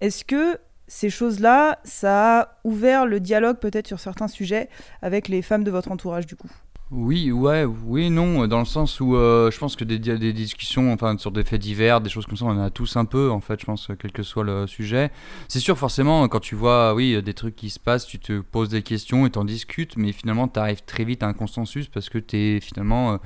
Est-ce 0.00 0.24
que 0.24 0.58
ces 0.88 1.10
choses-là, 1.10 1.78
ça 1.84 2.40
a 2.40 2.48
ouvert 2.64 3.06
le 3.06 3.18
dialogue 3.18 3.58
peut-être 3.58 3.88
sur 3.88 3.98
certains 3.98 4.28
sujets 4.28 4.68
avec 5.02 5.28
les 5.28 5.42
femmes 5.42 5.64
de 5.64 5.70
votre 5.70 5.90
entourage 5.90 6.26
du 6.26 6.36
coup? 6.36 6.50
Oui, 6.92 7.32
ouais, 7.32 7.64
oui, 7.64 8.10
non, 8.10 8.46
dans 8.46 8.60
le 8.60 8.64
sens 8.64 9.00
où 9.00 9.16
euh, 9.16 9.50
je 9.50 9.58
pense 9.58 9.74
que 9.74 9.82
des, 9.82 9.98
discussions, 10.32 10.92
enfin, 10.92 11.18
sur 11.18 11.32
des 11.32 11.42
faits 11.42 11.60
divers, 11.60 12.00
des 12.00 12.08
choses 12.08 12.26
comme 12.26 12.36
ça, 12.36 12.44
on 12.44 12.50
en 12.50 12.60
a 12.60 12.70
tous 12.70 12.96
un 12.96 13.04
peu, 13.04 13.28
en 13.28 13.40
fait, 13.40 13.60
je 13.60 13.66
pense, 13.66 13.90
quel 13.98 14.12
que 14.12 14.22
soit 14.22 14.44
le 14.44 14.68
sujet. 14.68 15.10
C'est 15.48 15.58
sûr, 15.58 15.76
forcément, 15.76 16.28
quand 16.28 16.38
tu 16.38 16.54
vois, 16.54 16.94
oui, 16.94 17.20
des 17.20 17.34
trucs 17.34 17.56
qui 17.56 17.70
se 17.70 17.80
passent, 17.80 18.06
tu 18.06 18.20
te 18.20 18.40
poses 18.40 18.68
des 18.68 18.82
questions 18.82 19.26
et 19.26 19.30
t'en 19.30 19.44
discutes, 19.44 19.96
mais 19.96 20.12
finalement, 20.12 20.46
tu 20.46 20.60
arrives 20.60 20.84
très 20.84 21.02
vite 21.02 21.24
à 21.24 21.26
un 21.26 21.32
consensus 21.32 21.88
parce 21.88 22.08
que 22.08 22.18
tu 22.18 22.36
es 22.36 22.60
finalement. 22.60 23.14
Euh, 23.14 23.16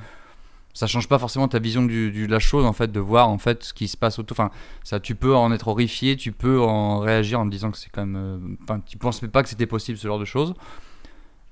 ça 0.73 0.87
change 0.87 1.09
pas 1.09 1.19
forcément 1.19 1.49
ta 1.49 1.59
vision 1.59 1.83
du, 1.83 2.11
de 2.11 2.31
la 2.31 2.39
chose 2.39 2.65
en 2.65 2.71
fait 2.71 2.89
de 2.89 2.99
voir 3.01 3.27
en 3.27 3.37
fait 3.37 3.61
ce 3.61 3.73
qui 3.73 3.89
se 3.89 3.97
passe 3.97 4.19
autour 4.19 4.39
enfin 4.39 4.51
ça 4.83 5.01
tu 5.01 5.15
peux 5.15 5.35
en 5.35 5.51
être 5.51 5.67
horrifié 5.67 6.15
tu 6.15 6.31
peux 6.31 6.61
en 6.61 6.99
réagir 6.99 7.41
en 7.41 7.45
disant 7.45 7.71
que 7.71 7.77
c'est 7.77 7.89
quand 7.89 8.05
même 8.05 8.15
euh, 8.15 8.37
enfin 8.63 8.79
tu 8.79 8.97
penses 8.97 9.19
pas 9.19 9.43
que 9.43 9.49
c'était 9.49 9.65
possible 9.65 9.97
ce 9.97 10.07
genre 10.07 10.17
de 10.17 10.23
choses 10.23 10.53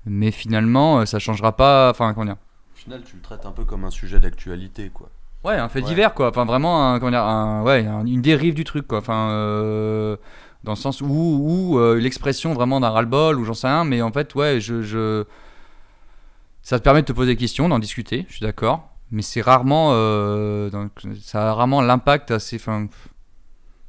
mais 0.06 0.30
finalement 0.30 1.00
euh, 1.00 1.04
ça 1.04 1.18
changera 1.18 1.56
pas 1.56 1.90
enfin 1.90 2.12
comment 2.14 2.26
dire. 2.26 2.36
Au 2.74 2.78
final 2.78 3.02
tu 3.04 3.16
le 3.16 3.22
traites 3.22 3.46
un 3.46 3.52
peu 3.52 3.64
comme 3.64 3.84
un 3.84 3.90
sujet 3.90 4.18
d'actualité 4.18 4.90
quoi. 4.92 5.10
Ouais 5.44 5.54
un 5.54 5.68
fait 5.68 5.82
divers 5.82 6.14
quoi. 6.14 6.28
Enfin 6.28 6.44
vraiment 6.44 6.92
un, 6.92 6.98
comment 6.98 7.10
dire, 7.10 7.24
un, 7.24 7.62
ouais 7.62 7.84
une 7.84 8.22
dérive 8.22 8.54
du 8.54 8.64
truc 8.64 8.86
quoi. 8.86 8.98
Enfin 8.98 9.30
euh, 9.30 10.16
dans 10.64 10.72
le 10.72 10.76
sens 10.76 11.00
où, 11.00 11.06
où 11.06 11.94
l'expression 11.94 12.52
vraiment 12.52 12.80
d'un 12.80 12.90
ras-le-bol 12.90 13.38
ou 13.38 13.44
j'en 13.44 13.54
sais 13.54 13.66
rien 13.66 13.84
mais 13.84 14.02
en 14.02 14.12
fait 14.12 14.34
ouais 14.34 14.60
je, 14.60 14.82
je 14.82 15.24
ça 16.62 16.78
te 16.78 16.84
permet 16.84 17.00
de 17.00 17.06
te 17.06 17.12
poser 17.12 17.32
des 17.32 17.36
questions 17.36 17.68
d'en 17.68 17.78
discuter 17.78 18.26
je 18.28 18.36
suis 18.36 18.44
d'accord. 18.44 18.86
Mais 19.12 19.22
c'est 19.22 19.40
rarement 19.40 19.90
euh, 19.92 20.70
donc, 20.70 20.92
ça 21.20 21.50
a 21.50 21.54
rarement 21.54 21.80
l'impact 21.80 22.30
assez 22.30 22.58
fin 22.58 22.86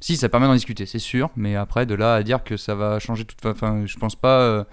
si 0.00 0.16
ça 0.16 0.28
permet 0.28 0.46
d'en 0.46 0.54
discuter 0.54 0.84
c'est 0.84 0.98
sûr. 0.98 1.30
Mais 1.36 1.54
après 1.54 1.86
de 1.86 1.94
là 1.94 2.14
à 2.14 2.22
dire 2.22 2.42
que 2.42 2.56
ça 2.56 2.74
va 2.74 2.98
changer 2.98 3.24
toute 3.24 3.44
enfin 3.46 3.82
je 3.86 3.96
pense 3.98 4.16
pas 4.16 4.40
euh, 4.40 4.64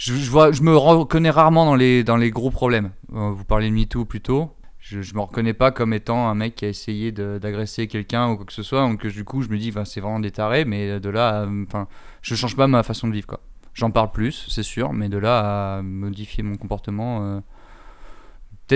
je, 0.00 0.14
je, 0.14 0.62
me 0.62 0.76
reconnais 0.76 1.30
rarement 1.30 1.66
dans 1.66 1.76
les 1.76 2.30
gros 2.30 2.50
problèmes 2.50 2.90
euh, 3.12 3.30
vous 3.30 3.44
parlez 3.44 3.68
de 3.68 3.74
MeToo 3.74 4.04
plus 4.04 4.20
tôt 4.20 4.50
je, 4.78 4.98
me 5.14 5.20
reconnais 5.20 5.52
pas 5.52 5.70
comme 5.70 5.92
étant 5.92 6.28
un 6.28 6.34
mec 6.34 6.54
qui 6.54 6.64
a 6.64 6.68
essayé 6.68 7.12
d'agresser 7.12 7.86
quelqu'un 7.86 8.30
ou 8.30 8.36
quoi 8.36 8.46
que 8.46 8.52
ce 8.52 8.62
soit 8.62 8.80
donc 8.80 9.06
du 9.06 9.24
coup 9.24 9.42
je 9.42 9.48
me 9.48 9.58
dis 9.58 9.72
c'est 9.84 10.00
vraiment 10.00 10.20
des 10.20 10.30
tarés 10.30 10.64
mais 10.64 11.00
de 11.00 11.10
là 11.10 11.46
enfin 11.66 11.86
je 12.22 12.34
change 12.34 12.56
pas 12.56 12.66
ma 12.66 12.82
façon 12.82 13.08
de 13.08 13.12
vivre 13.12 13.38
j'en 13.74 13.90
parle 13.90 14.10
plus 14.10 14.46
c'est 14.48 14.62
sûr 14.62 14.92
mais 14.92 15.08
de 15.08 15.18
là 15.18 15.76
à 15.76 15.82
modifier 15.82 16.42
mon 16.42 16.56
comportement 16.56 17.42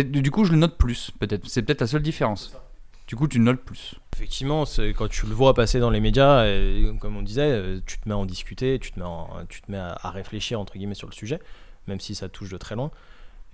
du 0.03 0.31
coup, 0.31 0.45
je 0.45 0.53
le 0.53 0.59
note 0.59 0.77
plus, 0.77 1.13
peut-être. 1.21 1.47
C'est 1.47 1.63
peut-être 1.63 1.81
la 1.81 1.87
seule 1.87 2.03
différence. 2.03 2.57
Du 3.07 3.17
coup, 3.17 3.29
tu 3.29 3.39
notes 3.39 3.61
plus. 3.61 3.97
Effectivement, 4.15 4.65
quand 4.97 5.09
tu 5.09 5.27
le 5.27 5.35
vois 5.35 5.55
passer 5.55 5.79
dans 5.79 5.91
les 5.91 6.01
médias, 6.01 6.47
comme 7.01 7.17
on 7.17 7.23
disait, 7.23 7.51
euh, 7.51 7.81
tu 7.85 7.99
te 7.99 8.09
mets 8.09 8.15
à 8.15 8.19
en 8.19 8.27
discuter, 8.27 8.79
tu 8.79 8.93
te 8.93 9.01
mets, 9.01 9.07
tu 9.49 9.61
te 9.61 9.71
mets 9.71 9.79
à, 9.79 10.11
réfléchir 10.11 10.59
entre 10.61 10.75
guillemets 10.75 10.95
sur 10.95 11.09
le 11.09 11.13
sujet, 11.13 11.41
même 11.87 12.01
si 12.01 12.15
ça 12.15 12.29
touche 12.29 12.49
de 12.49 12.57
très 12.57 12.77
loin. 12.77 12.91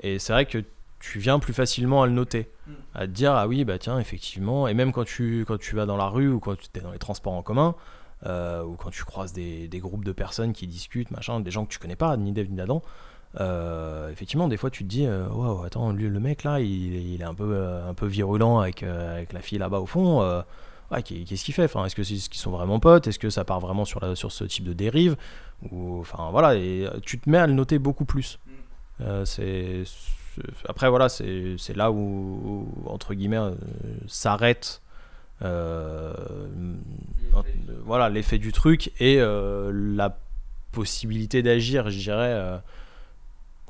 Et 0.02 0.18
c'est 0.18 0.32
vrai 0.32 0.46
que 0.46 0.64
tu 1.00 1.18
viens 1.18 1.38
plus 1.38 1.54
facilement 1.54 2.02
à 2.02 2.06
le 2.06 2.12
noter, 2.12 2.48
mm. 2.66 2.72
à 2.94 3.00
te 3.06 3.12
dire 3.12 3.32
ah 3.32 3.48
oui 3.48 3.64
bah 3.64 3.78
tiens 3.78 3.98
effectivement. 3.98 4.68
Et 4.68 4.74
même 4.74 4.92
quand 4.92 5.04
tu 5.04 5.44
quand 5.48 5.58
tu 5.58 5.74
vas 5.74 5.86
dans 5.86 5.96
la 5.96 6.06
rue 6.06 6.30
ou 6.30 6.38
quand 6.38 6.56
tu 6.56 6.68
es 6.74 6.80
dans 6.80 6.92
les 6.92 6.98
transports 6.98 7.32
en 7.32 7.42
commun 7.42 7.74
euh, 8.26 8.62
ou 8.62 8.76
quand 8.76 8.90
tu 8.90 9.04
croises 9.04 9.32
des, 9.32 9.66
des, 9.66 9.78
groupes 9.78 10.04
de 10.04 10.12
personnes 10.12 10.52
qui 10.52 10.66
discutent 10.66 11.10
machin, 11.10 11.40
des 11.40 11.50
gens 11.50 11.64
que 11.64 11.72
tu 11.72 11.78
connais 11.78 11.96
pas 11.96 12.16
ni 12.18 12.32
d'Eve 12.32 12.50
ni 12.50 12.56
d'Adam, 12.56 12.82
euh, 13.38 14.10
effectivement, 14.10 14.48
des 14.48 14.56
fois 14.56 14.70
tu 14.70 14.82
te 14.84 14.88
dis, 14.88 15.06
euh, 15.06 15.28
waouh, 15.28 15.62
attends, 15.64 15.92
lui, 15.92 16.08
le 16.08 16.20
mec 16.20 16.42
là, 16.42 16.60
il, 16.60 17.20
est 17.20 17.24
un 17.24 17.34
peu, 17.34 17.52
euh, 17.52 17.88
un 17.88 17.94
peu 17.94 18.06
virulent 18.06 18.58
avec, 18.58 18.82
avec 18.82 19.32
la 19.32 19.40
fille 19.40 19.58
là-bas 19.58 19.80
au 19.80 19.86
fond. 19.86 20.42
Ouais, 20.90 21.02
qu'est-ce 21.04 21.44
qu'il 21.44 21.54
fait? 21.54 21.64
Enfin, 21.64 21.84
Est-ce 21.84 21.94
que 21.94 22.02
c'est 22.02 22.16
qu'ils 22.16 22.40
sont 22.40 22.50
vraiment 22.50 22.80
potes? 22.80 23.06
Est-ce 23.06 23.20
que 23.20 23.30
ça 23.30 23.44
part 23.44 23.60
vraiment 23.60 23.84
sur, 23.84 24.00
la, 24.00 24.16
sur 24.16 24.32
ce 24.32 24.42
type 24.42 24.64
de 24.64 24.72
dérive? 24.72 25.16
Ou, 25.70 26.00
Enfin 26.00 26.30
voilà, 26.32 26.56
et 26.56 26.88
tu 27.02 27.20
te 27.20 27.30
mets 27.30 27.38
à 27.38 27.46
le 27.46 27.52
noter 27.52 27.78
beaucoup 27.78 28.04
plus. 28.04 28.38
c'est 29.24 29.84
après 30.68 30.88
voilà, 30.88 31.08
c'est 31.08 31.76
là 31.76 31.92
où, 31.92 32.66
entre 32.86 33.14
guillemets 33.14 33.52
s'arrête 34.08 34.82
voilà 37.84 38.08
l'effet 38.10 38.38
du 38.38 38.52
truc 38.52 38.90
et 39.00 39.20
la 39.20 40.18
possibilité 40.72 41.42
d'agir, 41.42 41.88
je 41.90 41.98
dirais 41.98 42.60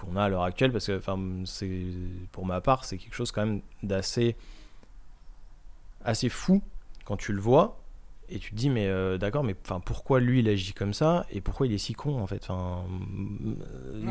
qu'on 0.07 0.17
a 0.17 0.25
à 0.25 0.29
l'heure 0.29 0.43
actuelle, 0.43 0.73
parce 0.73 0.87
que 0.87 0.99
enfin, 0.99 1.19
pour 2.33 2.47
ma 2.47 2.61
part, 2.61 2.85
c'est 2.85 2.99
quelque 2.99 3.15
chose 3.15 3.33
quand 3.33 3.45
même 3.45 3.61
d'assez 3.83 4.37
assez 6.05 6.29
fou 6.29 6.63
quand 7.05 7.17
tu 7.17 7.33
le 7.33 7.41
vois 7.41 7.81
et 8.31 8.39
tu 8.39 8.53
te 8.53 8.57
dis 8.57 8.71
mais 8.71 8.87
euh, 8.87 9.19
d'accord 9.19 9.43
mais 9.43 9.57
enfin 9.65 9.81
pourquoi 9.81 10.21
lui 10.21 10.41
il 10.41 10.49
agit 10.49 10.73
comme 10.73 10.95
ça 10.95 11.27
et 11.33 11.41
pourquoi 11.41 11.67
il 11.67 11.73
est 11.73 11.79
si 11.79 11.95
con 11.95 12.21
en 12.21 12.27
fait? 12.27 12.47
Enfin 12.49 12.85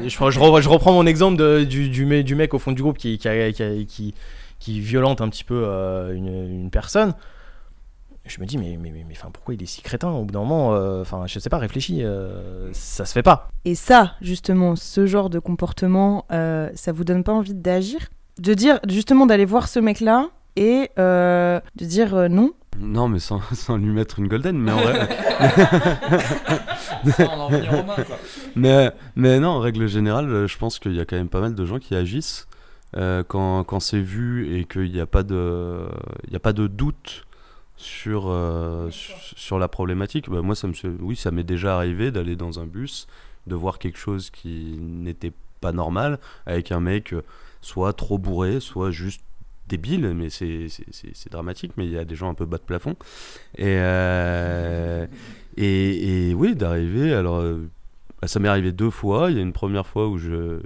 je, 0.04 0.10
je, 0.10 0.70
reprends 0.70 0.92
mon 0.92 1.06
exemple 1.06 1.66
du, 1.66 1.90
du, 1.90 2.06
mec 2.36 2.54
au 2.54 2.60
fond 2.60 2.74
du 2.74 2.82
groupe 2.82 2.98
qui, 2.98 3.18
qui, 3.18 3.86
qui, 3.88 4.14
qui 4.60 4.80
violente 4.82 5.22
un 5.22 5.30
petit 5.30 5.46
peu 5.46 5.64
euh, 5.66 6.14
une, 6.14 6.70
personne 6.70 7.14
je 8.30 8.40
me 8.40 8.46
dis 8.46 8.58
mais 8.58 8.78
mais 8.80 8.92
mais, 8.92 9.06
enfin 9.12 9.30
pourquoi 9.32 9.54
il 9.54 9.64
est 9.64 9.66
si 9.66 9.82
crétin 9.82 10.10
au 10.10 10.24
bout 10.24 10.32
d'un 10.34 10.40
moment 10.40 10.74
euh, 10.74 11.02
enfin 11.02 11.26
je 11.28 11.40
sais 11.40 11.50
pas 11.50 11.58
réfléchis 11.58 12.04
euh, 12.04 12.70
ça 12.74 13.06
se 13.06 13.14
fait 13.14 13.24
pas. 13.24 13.50
Et 13.66 13.76
ça 13.76 14.14
justement 14.22 14.76
ce 14.76 15.06
genre 15.06 15.30
de 15.30 15.40
comportement 15.40 16.26
euh, 16.32 16.70
ça 16.76 16.92
vous 16.92 17.04
donne 17.04 17.24
pas 17.24 17.34
envie 17.34 17.54
d'agir? 17.54 18.10
De 18.40 18.54
dire 18.54 18.80
justement 18.88 19.26
d'aller 19.26 19.46
voir 19.46 19.68
ce 19.68 19.80
mec 19.80 20.00
là 20.00 20.30
et 20.56 20.90
de 20.98 21.62
dire 21.76 22.30
non? 22.30 22.54
Non 22.80 23.10
mais 23.10 23.20
sans, 23.20 23.42
sans, 23.54 23.78
lui 23.78 23.92
mettre 23.92 24.20
une 24.20 24.28
golden 24.28 24.58
mais 24.58 24.72
en 24.72 24.78
vrai. 24.78 25.10
Mais 28.56 28.92
mais 29.16 29.40
non 29.40 29.50
en 29.50 29.60
règle 29.60 29.88
générale 29.88 30.48
je 30.48 30.58
pense 30.58 30.80
qu'il 30.80 30.94
y 30.94 31.00
a 31.00 31.06
quand 31.06 31.16
même 31.16 31.30
pas 31.30 31.42
mal 31.42 31.56
de 31.56 31.66
gens 31.66 31.80
qui 31.80 31.96
agissent 31.96 32.48
quand, 32.94 33.64
quand 33.64 33.80
c'est 33.80 34.02
vu 34.02 34.58
et 34.58 34.66
qu'il 34.66 34.92
n'y 34.92 35.00
a 35.00 35.06
pas 35.06 35.24
de 35.24 35.88
il 36.28 36.34
y 36.34 36.36
a 36.36 36.40
pas 36.40 36.54
de 36.54 36.68
doute 36.68 37.26
sur, 37.80 38.26
euh, 38.28 38.90
sur, 38.92 39.58
la 39.58 39.70
problématique. 39.70 40.30
Bah, 40.30 40.42
moi, 40.42 40.54
ça 40.54 40.68
me, 40.68 40.74
oui, 41.00 41.16
ça 41.16 41.32
m'est 41.32 41.44
déjà 41.44 41.76
arrivé 41.78 42.12
d'aller 42.12 42.36
dans 42.36 42.60
un 42.60 42.66
bus, 42.66 43.08
de 43.48 43.56
voir 43.56 43.80
quelque 43.80 43.98
chose 43.98 44.30
qui 44.30 44.78
n'était 44.80 45.32
pas 45.62 45.72
normal, 45.72 46.20
avec 46.46 46.74
un 46.74 46.82
mec 46.82 47.14
euh, 47.14 47.24
soit 47.62 47.94
trop 47.94 48.18
bourré, 48.18 48.60
soit 48.60 48.92
juste 48.92 49.22
débile, 49.68 50.14
mais 50.14 50.30
c'est 50.30 50.68
dramatique, 51.32 51.72
mais 51.78 51.86
il 51.86 51.92
y 51.92 51.98
a 51.98 52.04
des 52.04 52.16
gens 52.16 52.30
un 52.30 52.34
peu 52.34 52.46
bas 52.46 52.58
de 52.58 52.64
plafond. 52.64 52.98
Et, 53.58 53.78
euh, 53.80 55.08
et, 55.56 56.30
et, 56.30 56.34
oui, 56.34 56.56
d'arriver, 56.56 57.14
alors 57.14 57.42
bah, 58.22 58.28
ça 58.28 58.40
m'est 58.42 58.50
arrivé 58.50 58.74
deux 58.74 58.90
fois. 58.90 59.32
Il 59.32 59.38
y 59.38 59.40
a 59.40 59.44
une 59.44 59.54
première 59.54 59.88
fois 59.88 60.10
où 60.10 60.18
je 60.18 60.60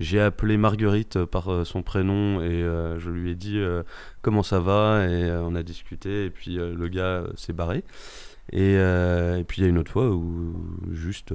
j'ai 0.00 0.20
appelé 0.20 0.56
Marguerite 0.56 1.24
par 1.24 1.52
euh, 1.52 1.64
son 1.64 1.82
prénom 1.82 2.40
et 2.40 2.62
euh, 2.62 2.98
je 2.98 3.10
lui 3.10 3.30
ai 3.30 3.34
dit 3.34 3.58
euh, 3.58 3.82
comment 4.22 4.42
ça 4.42 4.58
va 4.58 5.06
et 5.06 5.30
on 5.30 5.54
a 5.54 5.62
discuté 5.62 6.24
et 6.24 6.30
puis 6.30 6.56
le 6.56 6.88
gars 6.88 7.24
s'est 7.36 7.52
barré. 7.52 7.84
Et, 8.52 8.76
puis 9.46 9.60
il 9.60 9.64
y 9.64 9.66
a 9.66 9.68
une 9.68 9.78
autre 9.78 9.92
fois 9.92 10.10
où 10.10 10.54
juste 10.92 11.32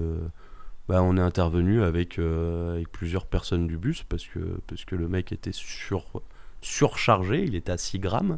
bah, 0.88 1.02
on 1.02 1.18
est 1.18 1.22
intervenu 1.22 1.82
avec, 1.82 2.20
avec 2.20 2.92
plusieurs 2.92 3.26
personnes 3.26 3.68
du 3.68 3.78
bus 3.78 4.04
parce 4.04 4.26
que, 4.26 4.40
parce 4.68 4.86
que 4.86 4.96
le 4.96 5.08
mec 5.08 5.32
était 5.32 5.52
sur, 5.52 6.22
surchargé, 6.62 7.44
il 7.44 7.56
était 7.56 7.72
à 7.72 7.78
6 7.78 8.00
grammes 8.00 8.38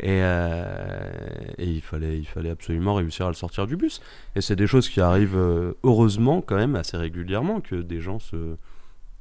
et, 0.00 0.20
et, 0.20 1.64
il, 1.64 1.82
fallait, 1.82 2.18
il 2.18 2.26
fallait 2.26 2.50
absolument 2.50 2.94
réussir 2.94 3.26
à 3.26 3.28
le 3.28 3.34
sortir 3.34 3.66
du 3.66 3.76
bus. 3.76 4.00
Et 4.36 4.40
c'est 4.40 4.56
des 4.56 4.66
choses 4.66 4.88
qui 4.88 5.00
arrivent 5.00 5.38
heureusement 5.82 6.40
quand 6.40 6.56
même 6.56 6.76
assez 6.76 6.96
régulièrement 6.96 7.60
que 7.60 7.76
des 7.76 8.00
gens 8.00 8.20
se 8.20 8.56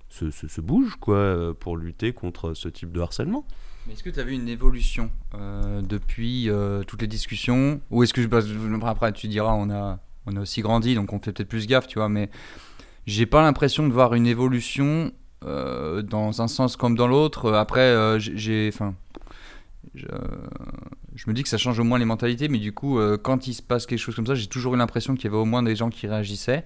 se, 0.10 0.32
se, 0.32 0.62
bouge 0.62 0.96
quoi, 1.00 1.16
euh, 1.16 1.54
pour 1.54 1.78
lutter 1.78 2.14
contre 2.14 2.54
ce 2.54 2.70
type 2.70 2.92
de 2.92 3.02
harcèlement. 3.02 3.46
Est-ce 3.92 4.04
que 4.04 4.10
tu 4.10 4.20
as 4.20 4.24
vu 4.24 4.34
une 4.34 4.50
évolution 4.50 5.10
euh, 5.36 5.82
depuis 5.82 6.50
euh, 6.50 6.84
toutes 6.84 7.02
les 7.02 7.08
discussions? 7.08 7.82
Ou 7.90 8.04
est-ce 8.04 8.14
que 8.14 8.86
après 8.86 9.14
tu 9.14 9.28
diras 9.28 9.54
on 9.54 9.70
a, 9.70 10.00
on 10.26 10.36
a 10.36 10.42
aussi 10.42 10.62
grandi 10.62 10.96
donc 10.96 11.14
on 11.14 11.20
fait 11.20 11.32
peut-être 11.32 11.50
plus 11.50 11.68
gaffe, 11.68 11.88
tu 11.88 12.00
vois, 12.00 12.10
mais 12.10 12.30
j'ai 13.06 13.26
pas 13.26 13.42
l'impression 13.42 13.88
de 13.88 13.94
voir 13.94 14.14
une 14.14 14.28
évolution 14.28 15.12
dans 15.44 16.42
un 16.42 16.48
sens 16.48 16.76
comme 16.76 16.96
dans 16.96 17.08
l'autre. 17.08 17.54
Après, 17.54 18.20
j'ai, 18.20 18.70
enfin, 18.74 18.96
je, 19.94 20.08
me 21.28 21.34
dis 21.34 21.44
que 21.44 21.48
ça 21.48 21.58
change 21.58 21.80
au 21.80 21.86
moins 21.86 22.00
les 22.00 22.06
mentalités, 22.06 22.50
mais 22.50 22.58
du 22.58 22.74
coup, 22.74 23.00
quand 23.24 23.48
il 23.48 23.54
se 23.54 23.62
passe 23.62 23.86
quelque 23.86 24.00
chose 24.00 24.16
comme 24.16 24.28
ça, 24.28 24.36
j'ai 24.36 24.48
toujours 24.48 24.76
eu 24.76 24.78
l'impression 24.78 25.16
qu'il 25.16 25.24
y 25.26 25.28
avait 25.28 25.38
au 25.38 25.46
moins 25.46 25.64
des 25.64 25.78
gens 25.78 25.90
qui 25.90 26.06
réagissaient. 26.08 26.66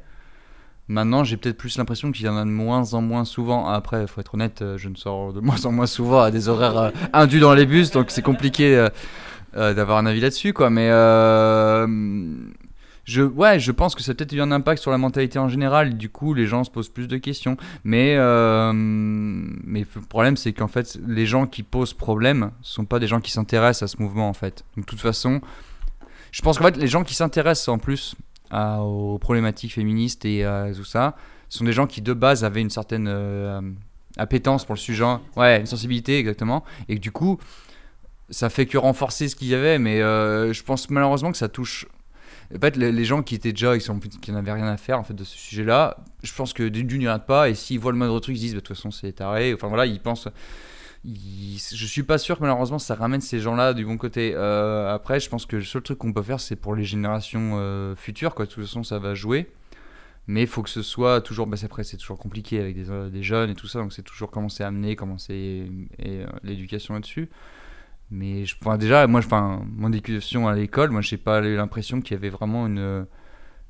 Maintenant, 0.87 1.23
j'ai 1.23 1.37
peut-être 1.37 1.57
plus 1.57 1.77
l'impression 1.77 2.11
qu'il 2.11 2.25
y 2.25 2.29
en 2.29 2.35
a 2.35 2.43
de 2.43 2.49
moins 2.49 2.93
en 2.93 3.01
moins 3.01 3.23
souvent. 3.23 3.67
Après, 3.67 4.01
il 4.01 4.07
faut 4.07 4.19
être 4.19 4.33
honnête, 4.33 4.61
euh, 4.61 4.77
je 4.77 4.89
ne 4.89 4.95
sors 4.95 5.31
de 5.31 5.39
moins 5.39 5.65
en 5.65 5.71
moins 5.71 5.85
souvent 5.85 6.21
à 6.21 6.31
des 6.31 6.49
horaires 6.49 6.77
euh, 6.77 6.89
indus 7.13 7.39
dans 7.39 7.53
les 7.53 7.65
bus, 7.65 7.91
donc 7.91 8.11
c'est 8.11 8.21
compliqué 8.21 8.75
euh, 9.55 9.73
d'avoir 9.73 9.99
un 9.99 10.05
avis 10.05 10.19
là-dessus, 10.19 10.53
quoi. 10.53 10.69
Mais 10.69 10.89
je, 13.03 13.23
ouais, 13.23 13.59
je 13.59 13.71
pense 13.71 13.95
que 13.95 14.03
ça 14.03 14.11
a 14.11 14.15
peut-être 14.15 14.33
eu 14.33 14.41
un 14.41 14.51
impact 14.51 14.81
sur 14.81 14.91
la 14.91 14.97
mentalité 14.97 15.39
en 15.39 15.49
général. 15.49 15.97
Du 15.97 16.09
coup, 16.09 16.33
les 16.33 16.45
gens 16.45 16.63
se 16.63 16.69
posent 16.69 16.89
plus 16.89 17.07
de 17.07 17.17
questions. 17.17 17.57
Mais, 17.83 18.15
mais 18.73 19.85
le 19.95 20.01
problème, 20.07 20.37
c'est 20.37 20.53
qu'en 20.53 20.67
fait, 20.67 20.99
les 21.07 21.25
gens 21.25 21.47
qui 21.47 21.63
posent 21.63 21.93
problème 21.93 22.51
sont 22.61 22.85
pas 22.85 22.99
des 22.99 23.07
gens 23.07 23.19
qui 23.19 23.31
s'intéressent 23.31 23.83
à 23.83 23.87
ce 23.87 24.01
mouvement, 24.01 24.29
en 24.29 24.33
fait. 24.33 24.63
De 24.77 24.83
toute 24.83 24.99
façon, 24.99 25.41
je 26.31 26.41
pense 26.41 26.57
qu'en 26.57 26.65
fait, 26.65 26.77
les 26.77 26.87
gens 26.87 27.03
qui 27.03 27.15
s'intéressent 27.15 27.69
en 27.69 27.79
plus 27.79 28.15
aux 28.53 29.17
problématiques 29.19 29.73
féministes 29.73 30.25
et 30.25 30.45
tout 30.75 30.83
ça 30.83 31.15
sont 31.51 31.65
des 31.65 31.73
gens 31.73 31.85
qui, 31.85 32.01
de 32.01 32.13
base, 32.13 32.43
avaient 32.43 32.61
une 32.61 32.69
certaine 32.69 33.07
euh, 33.09 33.61
appétence 34.17 34.65
pour 34.65 34.75
le 34.75 34.79
sujet. 34.79 35.03
Ouais, 35.35 35.59
une 35.59 35.65
sensibilité, 35.65 36.17
exactement. 36.17 36.63
Et 36.87 36.97
du 36.97 37.11
coup, 37.11 37.39
ça 38.29 38.49
fait 38.49 38.65
que 38.65 38.77
renforcer 38.77 39.27
ce 39.27 39.35
qu'il 39.35 39.49
y 39.49 39.55
avait. 39.55 39.77
Mais 39.77 40.01
euh, 40.01 40.53
je 40.53 40.63
pense 40.63 40.89
malheureusement 40.89 41.31
que 41.31 41.37
ça 41.37 41.49
touche 41.49 41.87
en 42.55 42.59
fait, 42.59 42.75
les, 42.75 43.05
gens 43.05 43.21
qui 43.23 43.35
étaient 43.35 43.53
déjà, 43.53 43.77
qui, 43.77 43.83
sont, 43.83 43.97
qui 43.99 44.31
n'avaient 44.33 44.51
rien 44.51 44.67
à 44.67 44.75
faire 44.75 44.99
en 44.99 45.03
fait 45.03 45.13
de 45.13 45.23
ce 45.23 45.37
sujet-là, 45.37 45.95
je 46.21 46.33
pense 46.33 46.51
que 46.51 46.67
d'une, 46.67 46.99
regardent 46.99 47.25
pas, 47.25 47.49
et 47.49 47.55
s'ils 47.55 47.79
voient 47.79 47.93
le 47.93 47.97
moindre 47.97 48.19
truc, 48.19 48.35
ils 48.35 48.39
se 48.39 48.43
disent, 48.43 48.53
bah, 48.55 48.59
de 48.59 48.65
toute 48.65 48.75
façon, 48.75 48.91
c'est 48.91 49.13
taré. 49.13 49.53
Enfin 49.53 49.69
voilà, 49.69 49.85
ils 49.85 50.01
pensent. 50.01 50.27
Je 51.03 51.85
suis 51.85 52.03
pas 52.03 52.17
sûr 52.19 52.37
que 52.37 52.41
malheureusement 52.41 52.77
ça 52.79 52.93
ramène 52.95 53.21
ces 53.21 53.39
gens-là 53.39 53.73
du 53.73 53.85
bon 53.85 53.97
côté. 53.97 54.33
Euh, 54.35 54.93
après, 54.93 55.19
je 55.19 55.29
pense 55.29 55.45
que 55.45 55.55
le 55.55 55.63
seul 55.63 55.81
truc 55.81 55.97
qu'on 55.97 56.13
peut 56.13 56.21
faire, 56.21 56.39
c'est 56.39 56.55
pour 56.55 56.75
les 56.75 56.83
générations 56.83 57.53
euh, 57.55 57.95
futures, 57.95 58.35
quoi. 58.35 58.45
De 58.45 58.51
toute 58.51 58.63
façon, 58.65 58.83
ça 58.83 58.99
va 58.99 59.15
jouer. 59.15 59.51
Mais 60.27 60.41
il 60.41 60.47
faut 60.47 60.61
que 60.61 60.69
ce 60.69 60.83
soit 60.83 61.21
toujours. 61.21 61.47
Bah, 61.47 61.57
après, 61.63 61.83
c'est 61.83 61.97
toujours 61.97 62.19
compliqué 62.19 62.59
avec 62.59 62.75
des, 62.75 62.91
euh, 62.91 63.09
des 63.09 63.23
jeunes 63.23 63.49
et 63.49 63.55
tout 63.55 63.67
ça, 63.67 63.79
donc 63.79 63.93
c'est 63.93 64.03
toujours 64.03 64.29
comment 64.29 64.49
c'est 64.49 64.63
amené, 64.63 64.95
comment 64.95 65.17
c'est. 65.17 65.63
l'éducation 66.43 66.93
là-dessus. 66.93 67.29
Mais 68.11 68.45
je, 68.45 68.55
déjà, 68.77 69.07
moi, 69.07 69.21
je- 69.21 69.27
mon 69.29 69.91
éducation 69.91 70.47
à 70.47 70.53
l'école, 70.55 70.91
moi, 70.91 71.01
j'ai 71.01 71.17
pas 71.17 71.41
eu 71.41 71.55
l'impression 71.55 72.01
qu'il 72.01 72.13
y 72.15 72.17
avait 72.17 72.29
vraiment 72.29 72.67
une, 72.67 73.05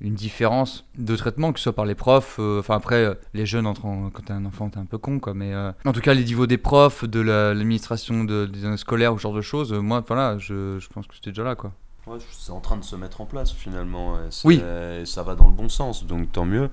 une 0.02 0.16
différence 0.16 0.84
de 0.98 1.16
traitement, 1.16 1.54
que 1.54 1.60
ce 1.60 1.64
soit 1.64 1.76
par 1.76 1.86
les 1.86 1.94
profs. 1.96 2.38
euh, 2.40 2.60
Enfin, 2.60 2.76
après, 2.76 3.06
euh, 3.06 3.14
les 3.36 3.46
jeunes, 3.46 3.68
entre 3.68 3.86
en- 3.86 4.10
quand 4.10 4.24
t'es 4.26 4.34
un 4.34 4.46
enfant, 4.46 4.68
t'es 4.70 4.80
un 4.80 4.86
peu 4.86 4.98
con, 4.98 5.20
quoi. 5.20 5.34
Mais 5.36 5.54
euh, 5.54 5.72
en 5.86 5.94
tout 5.94 6.02
cas, 6.02 6.14
les 6.16 6.24
niveaux 6.24 6.48
des 6.48 6.58
profs, 6.58 7.06
de 7.06 7.20
la- 7.20 7.54
l'administration 7.54 8.24
de, 8.24 8.46
des 8.48 8.66
années 8.66 8.78
scolaires, 8.78 9.14
ou 9.14 9.18
ce 9.18 9.22
genre 9.24 9.34
de 9.36 9.42
choses, 9.42 9.72
euh, 9.74 9.80
moi, 9.80 10.04
voilà, 10.08 10.38
je, 10.40 10.80
je 10.80 10.88
pense 10.90 11.06
que 11.08 11.14
c'était 11.16 11.30
déjà 11.32 11.44
là, 11.44 11.56
quoi. 11.56 11.72
Ouais, 12.08 12.18
c'est 12.32 12.52
en 12.52 12.60
train 12.62 12.78
de 12.78 12.84
se 12.84 12.96
mettre 12.96 13.22
en 13.22 13.26
place 13.28 13.52
finalement. 13.52 14.16
Et 14.18 14.30
Oui. 14.44 14.60
et 15.00 15.06
ça 15.06 15.22
va 15.22 15.36
dans 15.36 15.46
le 15.48 15.54
bon 15.54 15.70
sens, 15.70 16.06
donc 16.08 16.32
tant 16.32 16.46
mieux. 16.46 16.70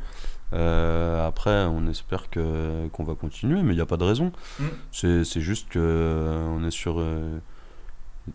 Après, 0.52 1.64
on 1.66 1.86
espère 1.86 2.30
que 2.30 2.88
qu'on 2.88 3.04
va 3.04 3.14
continuer, 3.14 3.62
mais 3.62 3.72
il 3.74 3.76
n'y 3.76 3.82
a 3.82 3.86
pas 3.86 3.98
de 3.98 4.04
raison. 4.04 4.32
Mm. 4.58 4.64
C'est 4.90 5.40
juste 5.42 5.68
que 5.68 6.40
on 6.56 6.64
est 6.64 6.70
sur 6.70 7.04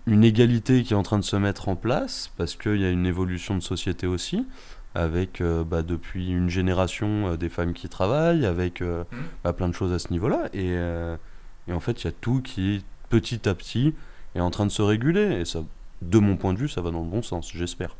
une 0.07 0.23
égalité 0.23 0.83
qui 0.83 0.93
est 0.93 0.95
en 0.95 1.03
train 1.03 1.19
de 1.19 1.23
se 1.23 1.35
mettre 1.35 1.69
en 1.69 1.75
place 1.75 2.31
parce 2.37 2.55
qu'il 2.55 2.77
y 2.79 2.85
a 2.85 2.89
une 2.89 3.05
évolution 3.05 3.55
de 3.55 3.61
société 3.61 4.07
aussi, 4.07 4.45
avec 4.95 5.41
euh, 5.41 5.63
bah, 5.63 5.81
depuis 5.81 6.29
une 6.31 6.49
génération 6.49 7.29
euh, 7.29 7.37
des 7.37 7.49
femmes 7.49 7.73
qui 7.73 7.89
travaillent, 7.89 8.45
avec 8.45 8.81
euh, 8.81 9.03
Mm. 9.11 9.15
bah, 9.43 9.53
plein 9.53 9.67
de 9.69 9.73
choses 9.73 9.91
à 9.93 9.99
ce 9.99 10.11
niveau-là. 10.11 10.49
Et, 10.53 10.71
euh, 10.73 11.15
et 11.67 11.73
en 11.73 11.79
fait, 11.79 12.03
il 12.03 12.05
y 12.05 12.09
a 12.09 12.13
tout 12.21 12.41
qui 12.41 12.83
petit 13.09 13.47
à 13.49 13.55
petit 13.55 13.93
est 14.35 14.39
en 14.39 14.49
train 14.51 14.65
de 14.65 14.71
se 14.71 14.81
réguler. 14.81 15.39
Et 15.41 15.45
ça, 15.45 15.59
de 16.01 16.19
mon 16.19 16.35
point 16.37 16.53
de 16.53 16.59
vue, 16.59 16.69
ça 16.69 16.81
va 16.81 16.91
dans 16.91 17.01
le 17.01 17.07
bon 17.09 17.21
sens, 17.23 17.51
j'espère. 17.53 17.95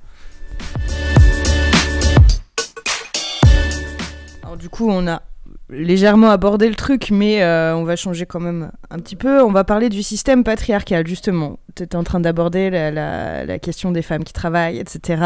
Alors 4.44 4.58
du 4.58 4.70
coup, 4.70 4.90
on 4.90 5.08
a 5.08 5.22
légèrement 5.70 6.30
abordé 6.30 6.70
le 6.70 6.76
truc, 6.76 7.10
mais 7.12 7.42
euh, 7.42 7.76
on 7.76 7.84
va 7.84 7.96
changer 7.96 8.26
quand 8.26 8.40
même 8.40 8.72
un 8.90 8.98
petit 9.00 9.16
peu. 9.16 9.42
On 9.42 9.52
va 9.52 9.64
parler 9.64 9.90
du 9.90 10.04
système 10.04 10.44
patriarcal, 10.44 11.08
justement. 11.08 11.60
Tu 11.76 11.84
étais 11.84 11.96
en 11.96 12.04
train 12.04 12.20
d'aborder 12.20 12.70
la, 12.70 12.92
la- 12.92 13.46
la 13.46 13.60
question 13.60 13.92
des 13.92 14.02
femmes 14.02 14.24
qui 14.24 14.34
travaillent, 14.34 14.78
etc. 14.80 15.24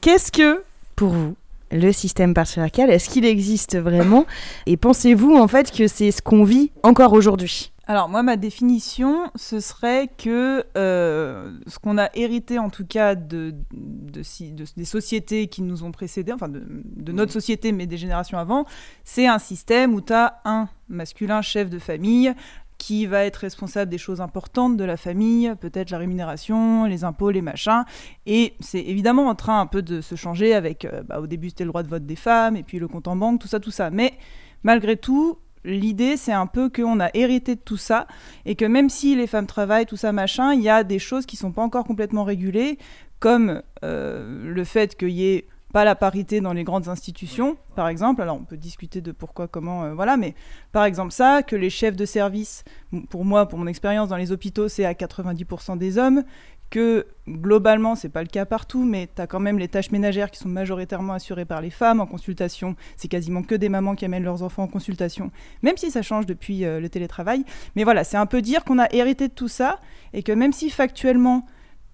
Qu'est-ce 0.00 0.32
que, 0.32 0.62
pour 1.00 1.08
vous, 1.08 1.34
le 1.72 1.92
système 1.92 2.34
patriarcal 2.34 2.90
Est-ce 2.90 3.08
qu'il 3.08 3.24
existe 3.24 3.78
vraiment 3.78 4.26
Et 4.66 4.76
pensez-vous, 4.76 5.34
en 5.34 5.48
fait, 5.48 5.72
que 5.72 5.88
c'est 5.88 6.10
ce 6.10 6.20
qu'on 6.20 6.44
vit 6.44 6.72
encore 6.82 7.14
aujourd'hui? 7.14 7.72
Alors 7.86 8.10
moi, 8.10 8.22
ma 8.22 8.36
définition, 8.36 9.30
ce 9.34 9.60
serait 9.60 10.10
que 10.18 10.62
euh, 10.76 11.52
ce 11.66 11.78
qu'on 11.78 11.96
a 11.96 12.10
hérité 12.14 12.58
en 12.58 12.68
tout 12.68 12.84
cas 12.86 13.14
de, 13.14 13.54
des 13.72 14.84
sociétés 14.84 15.46
qui 15.46 15.62
nous 15.62 15.84
ont 15.84 15.90
précédés, 15.90 16.32
enfin 16.32 16.48
de, 16.48 16.62
de 16.66 17.12
notre 17.12 17.32
société 17.32 17.72
mais 17.72 17.86
des 17.86 17.96
générations 17.96 18.38
avant, 18.38 18.66
c'est 19.02 19.26
un 19.26 19.38
système 19.38 19.94
où 19.94 20.02
tu 20.02 20.12
as 20.12 20.40
un 20.44 20.68
masculin 20.88 21.40
chef 21.40 21.70
de 21.70 21.78
famille 21.78 22.32
qui 22.80 23.04
va 23.04 23.26
être 23.26 23.36
responsable 23.36 23.90
des 23.90 23.98
choses 23.98 24.22
importantes 24.22 24.78
de 24.78 24.84
la 24.84 24.96
famille, 24.96 25.54
peut-être 25.60 25.90
la 25.90 25.98
rémunération, 25.98 26.86
les 26.86 27.04
impôts, 27.04 27.30
les 27.30 27.42
machins. 27.42 27.84
Et 28.24 28.54
c'est 28.60 28.80
évidemment 28.80 29.28
en 29.28 29.34
train 29.34 29.60
un 29.60 29.66
peu 29.66 29.82
de 29.82 30.00
se 30.00 30.14
changer 30.14 30.54
avec, 30.54 30.86
euh, 30.86 31.02
bah, 31.02 31.20
au 31.20 31.26
début 31.26 31.50
c'était 31.50 31.64
le 31.64 31.68
droit 31.68 31.82
de 31.82 31.88
vote 31.88 32.06
des 32.06 32.16
femmes, 32.16 32.56
et 32.56 32.62
puis 32.62 32.78
le 32.78 32.88
compte 32.88 33.06
en 33.06 33.16
banque, 33.16 33.38
tout 33.38 33.48
ça, 33.48 33.60
tout 33.60 33.70
ça. 33.70 33.90
Mais 33.90 34.14
malgré 34.62 34.96
tout, 34.96 35.36
l'idée 35.62 36.16
c'est 36.16 36.32
un 36.32 36.46
peu 36.46 36.70
qu'on 36.70 37.00
a 37.00 37.10
hérité 37.12 37.54
de 37.54 37.60
tout 37.60 37.76
ça, 37.76 38.06
et 38.46 38.54
que 38.54 38.64
même 38.64 38.88
si 38.88 39.14
les 39.14 39.26
femmes 39.26 39.46
travaillent, 39.46 39.84
tout 39.84 39.98
ça, 39.98 40.10
machin, 40.12 40.54
il 40.54 40.62
y 40.62 40.70
a 40.70 40.82
des 40.82 40.98
choses 40.98 41.26
qui 41.26 41.36
sont 41.36 41.52
pas 41.52 41.62
encore 41.62 41.84
complètement 41.84 42.24
régulées, 42.24 42.78
comme 43.18 43.62
euh, 43.84 44.50
le 44.50 44.64
fait 44.64 44.96
qu'il 44.96 45.10
y 45.10 45.26
ait 45.26 45.46
pas 45.72 45.84
la 45.84 45.94
parité 45.94 46.40
dans 46.40 46.52
les 46.52 46.64
grandes 46.64 46.88
institutions, 46.88 47.56
par 47.76 47.88
exemple. 47.88 48.22
Alors 48.22 48.36
on 48.36 48.44
peut 48.44 48.56
discuter 48.56 49.00
de 49.00 49.12
pourquoi, 49.12 49.48
comment, 49.48 49.84
euh, 49.84 49.94
voilà, 49.94 50.16
mais 50.16 50.34
par 50.72 50.84
exemple 50.84 51.12
ça, 51.12 51.42
que 51.42 51.56
les 51.56 51.70
chefs 51.70 51.96
de 51.96 52.04
service, 52.04 52.64
pour 53.08 53.24
moi, 53.24 53.46
pour 53.46 53.58
mon 53.58 53.66
expérience 53.66 54.08
dans 54.08 54.16
les 54.16 54.32
hôpitaux, 54.32 54.68
c'est 54.68 54.84
à 54.84 54.94
90% 54.94 55.78
des 55.78 55.98
hommes, 55.98 56.24
que 56.70 57.06
globalement, 57.28 57.96
c'est 57.96 58.08
pas 58.08 58.22
le 58.22 58.28
cas 58.28 58.44
partout, 58.44 58.84
mais 58.84 59.08
tu 59.14 59.20
as 59.20 59.26
quand 59.26 59.40
même 59.40 59.58
les 59.58 59.68
tâches 59.68 59.90
ménagères 59.90 60.30
qui 60.30 60.38
sont 60.38 60.48
majoritairement 60.48 61.12
assurées 61.12 61.44
par 61.44 61.60
les 61.60 61.70
femmes 61.70 62.00
en 62.00 62.06
consultation. 62.06 62.76
C'est 62.96 63.08
quasiment 63.08 63.42
que 63.42 63.56
des 63.56 63.68
mamans 63.68 63.96
qui 63.96 64.04
amènent 64.04 64.22
leurs 64.22 64.44
enfants 64.44 64.62
en 64.62 64.68
consultation, 64.68 65.32
même 65.62 65.76
si 65.76 65.90
ça 65.90 66.02
change 66.02 66.26
depuis 66.26 66.64
euh, 66.64 66.80
le 66.80 66.88
télétravail. 66.88 67.44
Mais 67.74 67.84
voilà, 67.84 68.04
c'est 68.04 68.16
un 68.16 68.26
peu 68.26 68.40
dire 68.40 68.64
qu'on 68.64 68.78
a 68.78 68.86
hérité 68.92 69.26
de 69.26 69.34
tout 69.34 69.48
ça 69.48 69.80
et 70.12 70.22
que 70.22 70.32
même 70.32 70.52
si 70.52 70.70
factuellement, 70.70 71.44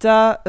tu 0.00 0.06
as 0.06 0.40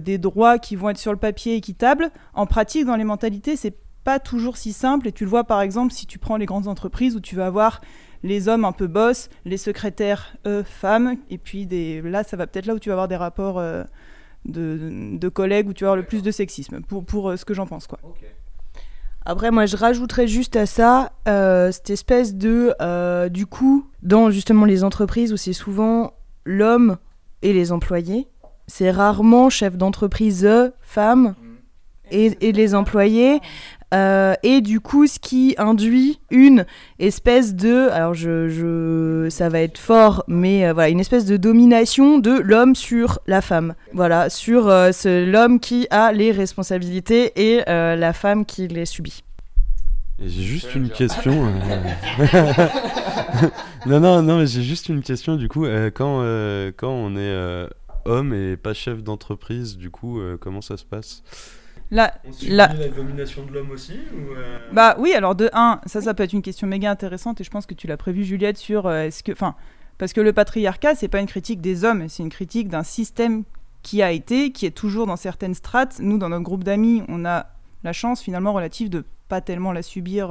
des 0.00 0.18
droits 0.18 0.58
qui 0.58 0.76
vont 0.76 0.90
être 0.90 0.98
sur 0.98 1.12
le 1.12 1.18
papier 1.18 1.54
équitables, 1.54 2.10
en 2.34 2.46
pratique, 2.46 2.84
dans 2.84 2.96
les 2.96 3.04
mentalités, 3.04 3.56
c'est 3.56 3.76
pas 4.04 4.18
toujours 4.18 4.56
si 4.56 4.72
simple. 4.72 5.08
Et 5.08 5.12
tu 5.12 5.24
le 5.24 5.30
vois 5.30 5.44
par 5.44 5.60
exemple 5.62 5.92
si 5.92 6.06
tu 6.06 6.18
prends 6.18 6.36
les 6.36 6.46
grandes 6.46 6.68
entreprises 6.68 7.16
où 7.16 7.20
tu 7.20 7.36
vas 7.36 7.46
avoir 7.46 7.80
les 8.22 8.48
hommes 8.48 8.64
un 8.64 8.72
peu 8.72 8.86
boss, 8.86 9.28
les 9.44 9.58
secrétaires 9.58 10.36
eux, 10.46 10.62
femmes, 10.62 11.16
et 11.28 11.38
puis 11.38 11.66
des... 11.66 12.00
là, 12.02 12.24
ça 12.24 12.36
va 12.36 12.46
peut-être 12.46 12.66
là 12.66 12.74
où 12.74 12.78
tu 12.78 12.88
vas 12.88 12.94
avoir 12.94 13.08
des 13.08 13.16
rapports 13.16 13.58
euh, 13.58 13.84
de, 14.46 15.16
de 15.18 15.28
collègues 15.28 15.68
où 15.68 15.74
tu 15.74 15.84
vas 15.84 15.88
avoir 15.90 15.96
le 15.96 16.06
plus 16.06 16.22
de 16.22 16.30
sexisme, 16.30 16.80
pour, 16.80 17.04
pour 17.04 17.30
euh, 17.30 17.36
ce 17.36 17.44
que 17.44 17.52
j'en 17.52 17.66
pense. 17.66 17.86
quoi. 17.86 17.98
Après, 19.26 19.50
moi, 19.50 19.66
je 19.66 19.76
rajouterais 19.76 20.26
juste 20.26 20.56
à 20.56 20.66
ça 20.66 21.12
euh, 21.28 21.70
cette 21.70 21.90
espèce 21.90 22.34
de, 22.34 22.74
euh, 22.80 23.28
du 23.28 23.46
coup, 23.46 23.88
dans 24.02 24.30
justement 24.30 24.64
les 24.64 24.84
entreprises 24.84 25.32
où 25.32 25.36
c'est 25.36 25.54
souvent 25.54 26.14
l'homme 26.44 26.96
et 27.42 27.52
les 27.52 27.72
employés, 27.72 28.28
c'est 28.66 28.90
rarement 28.90 29.50
chef 29.50 29.76
d'entreprise 29.76 30.44
euh, 30.44 30.70
femme 30.82 31.34
et, 32.10 32.36
et 32.40 32.52
les 32.52 32.74
employés. 32.74 33.40
Euh, 33.92 34.34
et 34.42 34.60
du 34.60 34.80
coup, 34.80 35.06
ce 35.06 35.20
qui 35.20 35.54
induit 35.56 36.18
une 36.30 36.66
espèce 36.98 37.54
de, 37.54 37.88
alors 37.90 38.12
je, 38.14 38.48
je 38.48 39.28
ça 39.30 39.48
va 39.48 39.60
être 39.60 39.78
fort, 39.78 40.24
mais 40.26 40.66
euh, 40.66 40.72
voilà, 40.72 40.88
une 40.88 40.98
espèce 40.98 41.26
de 41.26 41.36
domination 41.36 42.18
de 42.18 42.32
l'homme 42.32 42.74
sur 42.74 43.20
la 43.28 43.40
femme. 43.40 43.74
Voilà, 43.92 44.30
sur 44.30 44.66
euh, 44.68 44.90
l'homme 45.04 45.60
qui 45.60 45.86
a 45.90 46.10
les 46.12 46.32
responsabilités 46.32 47.32
et 47.36 47.62
euh, 47.68 47.94
la 47.94 48.12
femme 48.12 48.44
qui 48.44 48.66
les 48.66 48.84
subit. 48.86 49.22
J'ai 50.18 50.42
juste 50.42 50.74
une 50.74 50.90
question. 50.90 51.46
euh, 51.46 52.54
non, 53.86 54.00
non, 54.00 54.22
non, 54.22 54.38
mais 54.38 54.46
j'ai 54.46 54.62
juste 54.62 54.88
une 54.88 55.02
question 55.02 55.36
du 55.36 55.48
coup. 55.48 55.66
euh, 55.66 55.90
quand, 55.94 56.20
euh, 56.22 56.72
quand 56.76 56.90
on 56.90 57.12
est 57.12 57.18
euh, 57.20 57.68
homme 58.06 58.32
et 58.34 58.56
pas 58.56 58.74
chef 58.74 59.02
d'entreprise, 59.02 59.76
du 59.76 59.90
coup, 59.90 60.20
euh, 60.20 60.36
comment 60.38 60.60
ça 60.62 60.76
se 60.76 60.84
passe? 60.84 61.22
Là, 61.90 62.14
On 62.26 62.32
subit 62.32 62.52
La- 62.52 62.72
la 62.74 62.88
domination 62.88 63.44
de 63.44 63.52
l'homme 63.52 63.70
aussi 63.70 63.98
Bah 64.72 64.96
oui, 64.98 65.12
alors 65.12 65.34
de 65.34 65.50
1, 65.52 65.80
ça, 65.86 66.00
ça 66.00 66.14
peut 66.14 66.22
être 66.22 66.32
une 66.32 66.42
question 66.42 66.66
méga 66.66 66.90
intéressante 66.90 67.40
et 67.40 67.44
je 67.44 67.50
pense 67.50 67.66
que 67.66 67.74
tu 67.74 67.86
l'as 67.86 67.96
prévu, 67.96 68.24
Juliette, 68.24 68.56
sur 68.56 68.86
euh, 68.86 69.02
est-ce 69.04 69.22
que. 69.22 69.32
Enfin, 69.32 69.54
parce 69.98 70.12
que 70.12 70.20
le 70.20 70.32
patriarcat, 70.32 70.94
c'est 70.94 71.08
pas 71.08 71.20
une 71.20 71.26
critique 71.26 71.60
des 71.60 71.84
hommes, 71.84 72.08
c'est 72.08 72.22
une 72.22 72.30
critique 72.30 72.68
d'un 72.68 72.82
système 72.82 73.44
qui 73.82 74.02
a 74.02 74.10
été, 74.12 74.50
qui 74.50 74.64
est 74.66 74.70
toujours 74.74 75.06
dans 75.06 75.16
certaines 75.16 75.54
strates. 75.54 75.98
Nous, 76.00 76.16
dans 76.18 76.30
notre 76.30 76.42
groupe 76.42 76.64
d'amis, 76.64 77.02
on 77.08 77.24
a 77.26 77.46
la 77.84 77.92
chance 77.92 78.22
finalement 78.22 78.54
relative 78.54 78.88
de 78.88 79.04
pas 79.28 79.40
tellement 79.42 79.72
la 79.72 79.82
subir. 79.82 80.28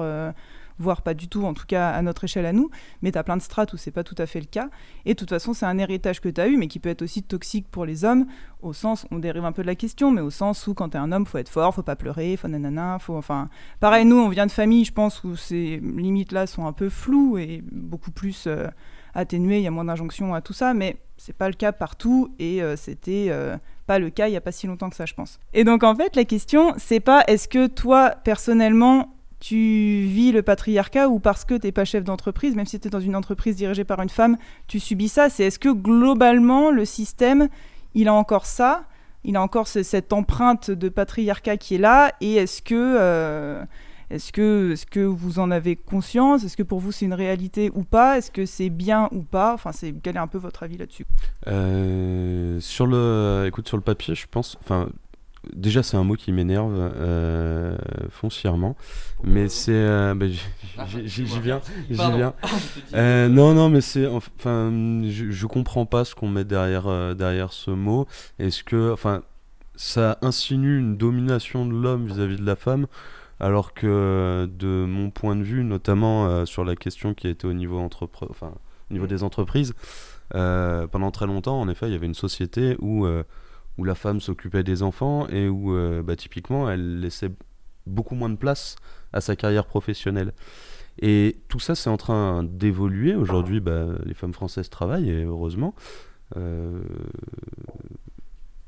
Voire 0.79 1.01
pas 1.01 1.13
du 1.13 1.27
tout, 1.27 1.45
en 1.45 1.53
tout 1.53 1.65
cas 1.65 1.89
à 1.89 2.01
notre 2.01 2.23
échelle 2.23 2.45
à 2.45 2.53
nous, 2.53 2.69
mais 3.01 3.11
tu 3.11 3.17
as 3.17 3.23
plein 3.23 3.37
de 3.37 3.41
strates 3.41 3.73
où 3.73 3.77
c'est 3.77 3.91
pas 3.91 4.03
tout 4.03 4.15
à 4.17 4.25
fait 4.25 4.39
le 4.39 4.45
cas. 4.45 4.69
Et 5.05 5.13
de 5.13 5.19
toute 5.19 5.29
façon, 5.29 5.53
c'est 5.53 5.65
un 5.65 5.77
héritage 5.77 6.21
que 6.21 6.29
tu 6.29 6.41
as 6.41 6.47
eu, 6.47 6.57
mais 6.57 6.67
qui 6.67 6.79
peut 6.79 6.89
être 6.89 7.01
aussi 7.01 7.23
toxique 7.23 7.67
pour 7.69 7.85
les 7.85 8.05
hommes, 8.05 8.25
au 8.61 8.73
sens, 8.73 9.05
on 9.11 9.19
dérive 9.19 9.45
un 9.45 9.51
peu 9.51 9.61
de 9.61 9.67
la 9.67 9.75
question, 9.75 10.11
mais 10.11 10.21
au 10.21 10.29
sens 10.29 10.67
où 10.67 10.73
quand 10.73 10.89
tu 10.89 10.97
es 10.97 10.99
un 10.99 11.11
homme, 11.11 11.25
faut 11.25 11.37
être 11.37 11.49
fort, 11.49 11.75
faut 11.75 11.83
pas 11.83 11.95
pleurer, 11.95 12.37
faut 12.37 12.47
nanana, 12.47 12.97
faut 12.99 13.15
enfin. 13.15 13.49
Pareil, 13.79 14.05
nous, 14.05 14.15
on 14.15 14.29
vient 14.29 14.45
de 14.45 14.51
famille, 14.51 14.85
je 14.85 14.93
pense, 14.93 15.23
où 15.23 15.35
ces 15.35 15.79
limites-là 15.81 16.47
sont 16.47 16.65
un 16.65 16.73
peu 16.73 16.89
floues 16.89 17.37
et 17.37 17.61
beaucoup 17.71 18.11
plus 18.11 18.47
euh, 18.47 18.67
atténuées, 19.13 19.57
il 19.57 19.63
y 19.63 19.67
a 19.67 19.71
moins 19.71 19.85
d'injonctions 19.85 20.33
à 20.33 20.41
tout 20.41 20.53
ça, 20.53 20.73
mais 20.73 20.97
c'est 21.17 21.35
pas 21.35 21.47
le 21.47 21.55
cas 21.55 21.71
partout 21.71 22.33
et 22.39 22.61
euh, 22.61 22.75
c'était. 22.75 23.27
Euh, 23.29 23.57
pas 23.85 23.99
le 23.99 24.09
cas 24.09 24.29
il 24.29 24.33
y 24.33 24.37
a 24.37 24.41
pas 24.41 24.53
si 24.53 24.65
longtemps 24.67 24.89
que 24.89 24.95
ça, 24.95 25.05
je 25.05 25.13
pense. 25.13 25.39
Et 25.53 25.63
donc 25.63 25.83
en 25.83 25.95
fait, 25.95 26.15
la 26.15 26.23
question, 26.23 26.73
c'est 26.77 26.99
pas 26.99 27.23
est-ce 27.27 27.47
que 27.47 27.67
toi 27.67 28.11
personnellement 28.23 29.12
tu 29.43 30.05
vis 30.07 30.31
le 30.31 30.41
patriarcat 30.41 31.09
ou 31.09 31.19
parce 31.19 31.43
que 31.43 31.55
tu 31.55 31.67
n'es 31.67 31.73
pas 31.73 31.83
chef 31.83 32.05
d'entreprise, 32.05 32.55
même 32.55 32.65
si 32.65 32.79
tu 32.79 32.87
es 32.87 32.89
dans 32.89 33.01
une 33.01 33.13
entreprise 33.13 33.57
dirigée 33.57 33.83
par 33.83 34.01
une 34.01 34.07
femme, 34.07 34.37
tu 34.67 34.79
subis 34.79 35.09
ça. 35.09 35.29
C'est 35.29 35.43
est-ce 35.43 35.59
que 35.59 35.67
globalement 35.67 36.71
le 36.71 36.85
système, 36.85 37.49
il 37.93 38.07
a 38.07 38.13
encore 38.13 38.45
ça, 38.45 38.85
il 39.25 39.35
a 39.35 39.41
encore 39.41 39.67
cette 39.67 40.13
empreinte 40.13 40.71
de 40.71 40.87
patriarcat 40.87 41.57
qui 41.57 41.75
est 41.75 41.77
là, 41.77 42.13
et 42.21 42.35
est-ce 42.35 42.61
que, 42.61 42.73
euh, 42.73 43.65
est-ce 44.09 44.31
que, 44.31 45.01
vous 45.01 45.39
en 45.39 45.51
avez 45.51 45.75
conscience? 45.75 46.45
Est-ce 46.45 46.55
que 46.55 46.63
pour 46.63 46.79
vous 46.79 46.93
c'est 46.93 47.03
une 47.03 47.13
réalité 47.13 47.69
ou 47.75 47.83
pas? 47.83 48.17
Est-ce 48.17 48.31
que 48.31 48.45
c'est 48.45 48.69
bien 48.69 49.09
ou 49.11 49.23
pas? 49.23 49.53
Enfin, 49.53 49.73
c'est 49.73 49.93
quel 50.01 50.15
est 50.15 50.19
un 50.19 50.27
peu 50.27 50.37
votre 50.37 50.63
avis 50.63 50.77
là-dessus? 50.77 51.05
Euh, 51.47 52.61
Sur 52.61 52.87
le, 52.87 53.49
papier, 53.83 54.15
je 54.15 54.25
pense, 54.31 54.57
Déjà, 55.51 55.83
c'est 55.83 55.97
un 55.97 56.05
mot 56.05 56.15
qui 56.15 56.31
m'énerve 56.31 56.73
euh, 56.73 57.75
foncièrement, 58.09 58.77
mais 59.23 59.49
c'est. 59.49 59.73
Euh, 59.73 60.15
bah, 60.15 60.25
j'y 60.27 61.23
viens, 61.41 61.59
j'y 61.89 62.11
viens. 62.11 62.33
Euh, 62.93 63.27
non, 63.27 63.53
non, 63.53 63.69
mais 63.69 63.81
c'est. 63.81 64.07
Enfin, 64.07 64.71
je, 65.03 65.31
je, 65.31 65.47
comprends 65.47 65.85
pas 65.85 66.05
ce 66.05 66.15
qu'on 66.15 66.29
met 66.29 66.43
derrière, 66.45 67.15
derrière 67.15 67.51
ce 67.51 67.71
mot. 67.71 68.07
Est-ce 68.39 68.63
que. 68.63 68.91
Enfin, 68.91 69.23
ça 69.75 70.17
insinue 70.21 70.77
une 70.77 70.95
domination 70.95 71.65
de 71.65 71.73
l'homme 71.73 72.05
vis-à-vis 72.05 72.37
de 72.37 72.45
la 72.45 72.55
femme, 72.55 72.87
alors 73.39 73.73
que, 73.73 74.47
de 74.57 74.85
mon 74.85 75.09
point 75.09 75.35
de 75.35 75.43
vue, 75.43 75.63
notamment 75.63 76.45
sur 76.45 76.63
la 76.63 76.75
question 76.75 77.13
qui 77.13 77.27
a 77.27 77.31
été 77.31 77.47
au 77.47 77.53
niveau, 77.53 77.79
entrepre... 77.79 78.27
enfin, 78.29 78.53
au 78.89 78.93
niveau 78.93 79.05
mm. 79.05 79.09
des 79.09 79.23
entreprises, 79.23 79.73
pendant 80.31 81.11
très 81.11 81.25
longtemps, 81.25 81.59
en 81.59 81.67
effet, 81.67 81.87
il 81.87 81.91
y 81.91 81.95
avait 81.95 82.05
une 82.05 82.13
société 82.13 82.77
où 82.79 83.07
où 83.77 83.83
la 83.83 83.95
femme 83.95 84.21
s'occupait 84.21 84.63
des 84.63 84.83
enfants 84.83 85.27
et 85.27 85.47
où 85.47 85.75
euh, 85.75 86.03
bah, 86.03 86.15
typiquement 86.15 86.69
elle 86.69 86.99
laissait 86.99 87.31
beaucoup 87.87 88.15
moins 88.15 88.29
de 88.29 88.35
place 88.35 88.75
à 89.11 89.21
sa 89.21 89.35
carrière 89.35 89.65
professionnelle. 89.65 90.33
Et 91.01 91.37
tout 91.47 91.59
ça, 91.59 91.73
c'est 91.73 91.89
en 91.89 91.97
train 91.97 92.43
d'évoluer. 92.43 93.15
Aujourd'hui, 93.15 93.59
bah, 93.59 93.87
les 94.05 94.13
femmes 94.13 94.33
françaises 94.33 94.69
travaillent, 94.69 95.09
et 95.09 95.23
heureusement. 95.23 95.73
Euh, 96.37 96.83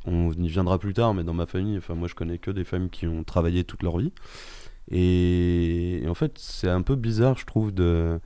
on 0.06 0.32
y 0.32 0.48
viendra 0.48 0.80
plus 0.80 0.94
tard, 0.94 1.14
mais 1.14 1.24
dans 1.24 1.34
ma 1.34 1.46
famille, 1.46 1.80
moi 1.90 2.08
je 2.08 2.16
connais 2.16 2.38
que 2.38 2.52
des 2.52 2.64
femmes 2.64 2.90
qui 2.90 3.08
ont 3.08 3.24
travaillé 3.24 3.64
toute 3.64 3.84
leur 3.84 3.98
vie. 3.98 4.12
et 4.92 6.04
en 6.08 6.14
fait, 6.14 6.38
c'est 6.38 6.70
un 6.70 6.82
peu 6.82 6.96
bizarre, 6.96 7.38
je 7.38 7.46
trouve, 7.46 7.72
de, 7.74 8.20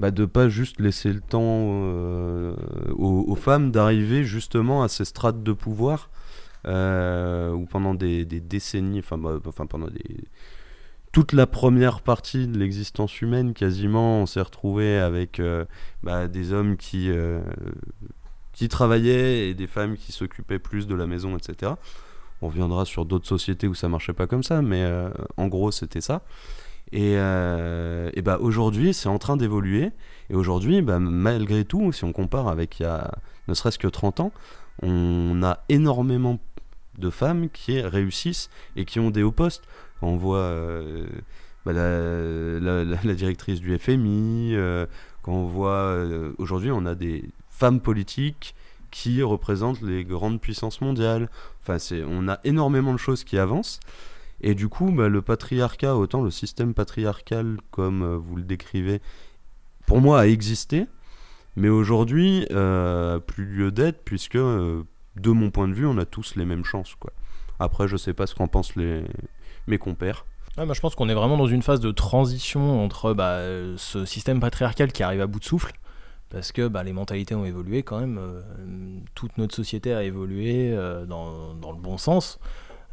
bah, 0.00 0.10
de 0.10 0.24
pas 0.24 0.48
juste 0.48 0.80
laisser 0.80 1.12
le 1.12 1.20
temps 1.20 1.42
euh, 1.44 2.56
aux, 2.96 3.34
femmes 3.34 3.70
d'arriver 3.70 4.24
justement 4.24 4.82
à 4.82 4.88
ces 4.88 5.04
strates 5.04 5.42
de 5.42 5.52
pouvoir 5.52 6.08
euh, 6.66 7.52
où 7.52 7.66
pendant 7.66 7.92
des, 7.92 8.24
décennies, 8.24 9.00
enfin, 9.00 9.18
bah, 9.18 9.38
pendant 9.68 9.88
des 9.88 10.24
toute 11.12 11.34
la 11.34 11.46
première 11.46 12.00
partie 12.00 12.46
de 12.46 12.56
l'existence 12.56 13.20
humaine, 13.20 13.52
quasiment, 13.52 14.22
on 14.22 14.26
s'est 14.26 14.40
retrouvé 14.40 14.96
avec 14.96 15.38
euh, 15.38 15.66
bah, 16.02 16.28
des 16.28 16.54
hommes 16.54 16.78
qui, 16.78 17.10
qui 18.54 18.68
travaillaient 18.68 19.50
et 19.50 19.54
des 19.54 19.66
femmes 19.66 19.98
qui 19.98 20.12
s'occupaient 20.12 20.60
plus 20.60 20.86
de 20.86 20.94
la 20.94 21.06
maison, 21.06 21.36
etc. 21.36 21.72
On 22.40 22.46
reviendra 22.46 22.86
sur 22.86 23.04
d'autres 23.04 23.26
sociétés 23.26 23.66
où 23.66 23.74
ça 23.74 23.90
marchait 23.90 24.14
pas 24.14 24.26
comme 24.26 24.44
ça, 24.44 24.62
mais 24.62 24.88
en 25.36 25.48
gros, 25.48 25.70
c'était 25.72 26.00
ça. 26.00 26.22
Et, 26.92 27.14
euh, 27.16 28.10
et 28.14 28.22
bah 28.22 28.38
aujourd'hui, 28.40 28.94
c'est 28.94 29.08
en 29.08 29.18
train 29.18 29.36
d'évoluer. 29.36 29.90
Et 30.28 30.34
aujourd'hui, 30.34 30.82
bah, 30.82 30.98
malgré 30.98 31.64
tout, 31.64 31.92
si 31.92 32.04
on 32.04 32.12
compare 32.12 32.48
avec 32.48 32.80
il 32.80 32.84
y 32.84 32.86
a 32.86 33.10
ne 33.48 33.54
serait-ce 33.54 33.78
que 33.78 33.88
30 33.88 34.20
ans, 34.20 34.32
on 34.82 35.42
a 35.42 35.60
énormément 35.68 36.38
de 36.98 37.10
femmes 37.10 37.48
qui 37.50 37.80
réussissent 37.80 38.50
et 38.76 38.84
qui 38.84 39.00
ont 39.00 39.10
des 39.10 39.22
hauts 39.22 39.32
postes. 39.32 39.64
On 40.02 40.16
voit 40.16 40.38
euh, 40.38 41.06
bah, 41.64 41.72
la, 41.72 43.14
directrice 43.14 43.60
du 43.60 43.76
FMI, 43.78 44.54
euh, 44.54 44.86
quand 45.22 45.32
on 45.32 45.46
voit 45.46 45.96
aujourd'hui, 46.38 46.70
on 46.70 46.86
a 46.86 46.94
des 46.94 47.24
femmes 47.48 47.80
politiques 47.80 48.54
qui 48.90 49.22
représentent 49.22 49.82
les 49.82 50.04
grandes 50.04 50.40
puissances 50.40 50.80
mondiales. 50.80 51.28
Enfin, 51.62 51.76
on 52.08 52.28
a 52.28 52.40
énormément 52.44 52.92
de 52.92 52.98
choses 52.98 53.24
qui 53.24 53.38
avancent. 53.38 53.80
Et 54.40 54.54
du 54.54 54.68
coup, 54.68 54.90
bah, 54.90 55.08
le 55.08 55.22
patriarcat, 55.22 55.96
autant 55.96 56.22
le 56.22 56.30
système 56.30 56.74
patriarcal 56.74 57.58
comme 57.70 58.02
euh, 58.02 58.16
vous 58.16 58.36
le 58.36 58.42
décrivez, 58.42 59.00
pour 59.86 60.00
moi 60.00 60.20
a 60.20 60.26
existé, 60.26 60.86
mais 61.56 61.68
aujourd'hui, 61.68 62.46
euh, 62.50 63.18
plus 63.18 63.44
lieu 63.44 63.70
d'être, 63.70 64.02
puisque 64.04 64.36
euh, 64.36 64.82
de 65.16 65.30
mon 65.30 65.50
point 65.50 65.68
de 65.68 65.74
vue, 65.74 65.86
on 65.86 65.98
a 65.98 66.06
tous 66.06 66.36
les 66.36 66.44
mêmes 66.44 66.64
chances. 66.64 66.94
Après, 67.58 67.86
je 67.86 67.96
sais 67.96 68.14
pas 68.14 68.26
ce 68.26 68.34
qu'en 68.34 68.46
pensent 68.46 68.76
les... 68.76 69.04
mes 69.66 69.76
compères. 69.76 70.24
bah, 70.56 70.66
je 70.72 70.80
pense 70.80 70.94
qu'on 70.94 71.10
est 71.10 71.14
vraiment 71.14 71.36
dans 71.36 71.46
une 71.46 71.62
phase 71.62 71.80
de 71.80 71.90
transition 71.90 72.82
entre 72.82 73.12
bah, 73.12 73.40
ce 73.76 74.06
système 74.06 74.40
patriarcal 74.40 74.92
qui 74.92 75.02
arrive 75.02 75.20
à 75.20 75.26
bout 75.26 75.40
de 75.40 75.44
souffle, 75.44 75.72
parce 76.30 76.52
que 76.52 76.70
les 76.82 76.92
mentalités 76.94 77.34
ont 77.34 77.44
évolué 77.44 77.82
quand 77.82 78.00
même, 78.00 78.18
toute 79.14 79.36
notre 79.36 79.54
société 79.54 79.92
a 79.92 80.02
évolué 80.02 80.74
dans, 81.06 81.52
le 81.72 81.80
bon 81.82 81.98
sens. 81.98 82.38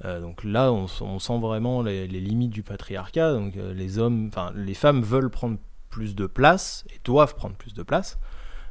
Euh, 0.06 0.20
donc 0.22 0.44
là, 0.44 0.72
on, 0.72 0.88
sent 0.88 1.40
vraiment 1.40 1.82
les, 1.82 2.08
limites 2.08 2.52
du 2.52 2.64
patriarcat. 2.64 3.34
Donc 3.34 3.58
euh, 3.58 3.74
les 3.74 4.00
hommes, 4.00 4.30
enfin 4.32 4.52
les 4.56 4.74
femmes 4.74 5.02
veulent 5.02 5.30
prendre 5.30 5.58
plus 5.90 6.16
de 6.16 6.28
place 6.28 6.86
et 6.90 7.00
doivent 7.04 7.36
prendre 7.36 7.56
plus 7.56 7.74
de 7.74 7.84
place. 7.84 8.18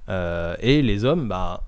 Euh, 0.09 0.55
et 0.61 0.83
les 0.83 1.05
hommes, 1.05 1.29
bah, 1.29 1.65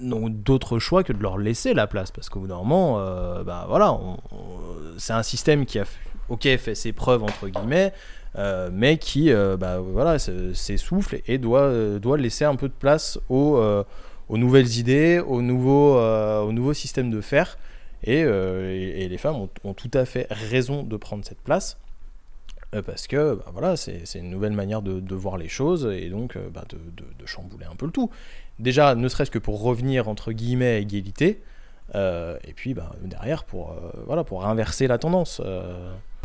n'ont 0.00 0.28
d'autre 0.28 0.78
choix 0.78 1.04
que 1.04 1.12
de 1.12 1.22
leur 1.22 1.38
laisser 1.38 1.74
la 1.74 1.86
place 1.86 2.10
parce 2.10 2.28
qu'au 2.28 2.40
bout 2.40 2.46
d'un 2.48 2.56
moment, 2.56 2.98
bah 3.44 3.66
voilà, 3.68 3.98
c'est 4.96 5.12
un 5.12 5.22
système 5.22 5.66
qui 5.66 5.78
a, 5.78 5.84
ok, 6.28 6.42
fait 6.56 6.74
ses 6.74 6.92
preuves 6.92 7.22
entre 7.22 7.48
guillemets. 7.48 7.92
mais 8.72 8.98
qui 8.98 9.30
bah, 9.58 9.78
voilà, 9.78 10.18
s'essouffle 10.18 11.20
et 11.26 11.38
doit, 11.38 11.98
doit 11.98 12.16
laisser 12.16 12.44
un 12.44 12.56
peu 12.56 12.68
de 12.68 12.74
place 12.74 13.20
aux, 13.28 13.60
aux 14.28 14.38
nouvelles 14.38 14.78
idées, 14.78 15.20
aux 15.20 15.42
nouveaux, 15.42 15.98
aux 15.98 16.52
nouveaux 16.52 16.74
systèmes 16.74 17.10
de 17.10 17.20
faire 17.20 17.56
euh, 18.06 18.70
et, 18.70 19.08
les 19.08 19.18
femmes 19.18 19.48
ont, 19.64 19.74
tout 19.74 19.90
à 19.94 20.04
fait 20.04 20.26
raison 20.30 20.82
de 20.82 20.96
prendre 20.96 21.24
cette 21.24 21.40
place. 21.40 21.78
Euh, 22.74 22.82
parce 22.82 23.06
que 23.06 23.36
bah, 23.36 23.46
voilà, 23.52 23.76
c'est 23.76 24.02
une 24.14 24.30
nouvelle 24.30 24.52
manière 24.52 24.82
de, 24.82 25.14
voir 25.14 25.38
les 25.38 25.48
choses 25.48 25.86
et 25.90 26.10
donc 26.10 26.36
euh, 26.36 26.50
bah, 26.52 26.64
de, 26.68 27.26
chambouler 27.26 27.66
un 27.66 27.76
peu 27.76 27.86
le 27.86 27.92
tout. 27.92 28.10
Déjà, 28.58 28.94
ne 28.94 29.08
serait-ce 29.08 29.30
que 29.30 29.38
pour 29.38 29.62
revenir 29.62 30.08
entre 30.08 30.32
guillemets 30.32 30.74
à 30.74 30.78
égalité, 30.78 31.40
et 31.94 32.52
puis 32.54 32.74
bah, 32.74 32.92
derrière 33.02 33.44
pour, 33.44 33.74
voilà, 34.06 34.24
pour 34.24 34.46
inverser 34.46 34.86
la 34.86 34.98
tendance. 34.98 35.40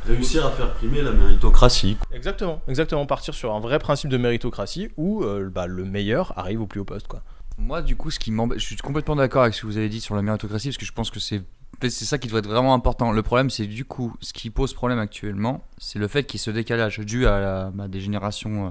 Réussir 0.06 0.46
à 0.46 0.52
faire 0.52 0.74
primer 0.74 1.02
la 1.02 1.12
méritocratie. 1.12 1.98
Exactement, 2.14 2.62
exactement, 2.68 3.06
partir 3.06 3.34
sur 3.34 3.54
un 3.54 3.60
vrai 3.62 3.80
principe 3.80 4.10
de 4.10 4.18
méritocratie 4.18 4.90
où 4.98 5.24
le 5.24 5.86
meilleur 5.86 6.38
arrive 6.38 6.62
au 6.62 6.68
plus 6.68 6.82
haut 6.82 6.86
poste. 6.86 7.08
Quoi. 7.08 7.22
Moi, 7.58 7.82
du 7.82 7.96
coup, 7.96 8.10
ce 8.12 8.20
qui 8.20 8.32
m'embête, 8.32 8.60
je 8.60 8.66
suis 8.66 8.76
complètement 8.78 9.16
d'accord 9.16 9.44
avec 9.44 9.54
ce 9.54 9.62
que 9.62 9.68
vous 9.68 9.78
avez 9.78 9.90
dit 9.90 10.02
sur 10.02 10.16
la 10.16 10.22
méritocratie, 10.22 10.70
parce 10.70 10.78
que 10.78 10.86
je 10.86 10.92
pense 10.92 11.12
que 11.12 11.20
c'est 11.20 11.42
c'est 11.82 12.06
ça 12.06 12.18
qui 12.18 12.28
devrait 12.28 12.40
être 12.40 12.50
vraiment 12.50 12.74
important. 12.74 13.12
Le 13.12 13.22
problème, 13.22 13.50
c'est 13.50 13.66
du 13.68 13.86
coup, 13.86 14.16
ce 14.22 14.34
qui 14.34 14.50
pose 14.50 14.74
problème 14.74 15.00
actuellement, 15.00 15.66
c'est 15.78 16.00
le 16.00 16.08
fait 16.08 16.24
qu'il 16.24 16.40
y 16.40 16.42
ait 16.42 16.46
ce 16.46 16.52
décalage 16.52 17.00
dû 17.00 17.28
à 17.28 17.72
bah, 17.74 17.88
des 17.88 18.00
générations 18.00 18.68
euh, 18.68 18.70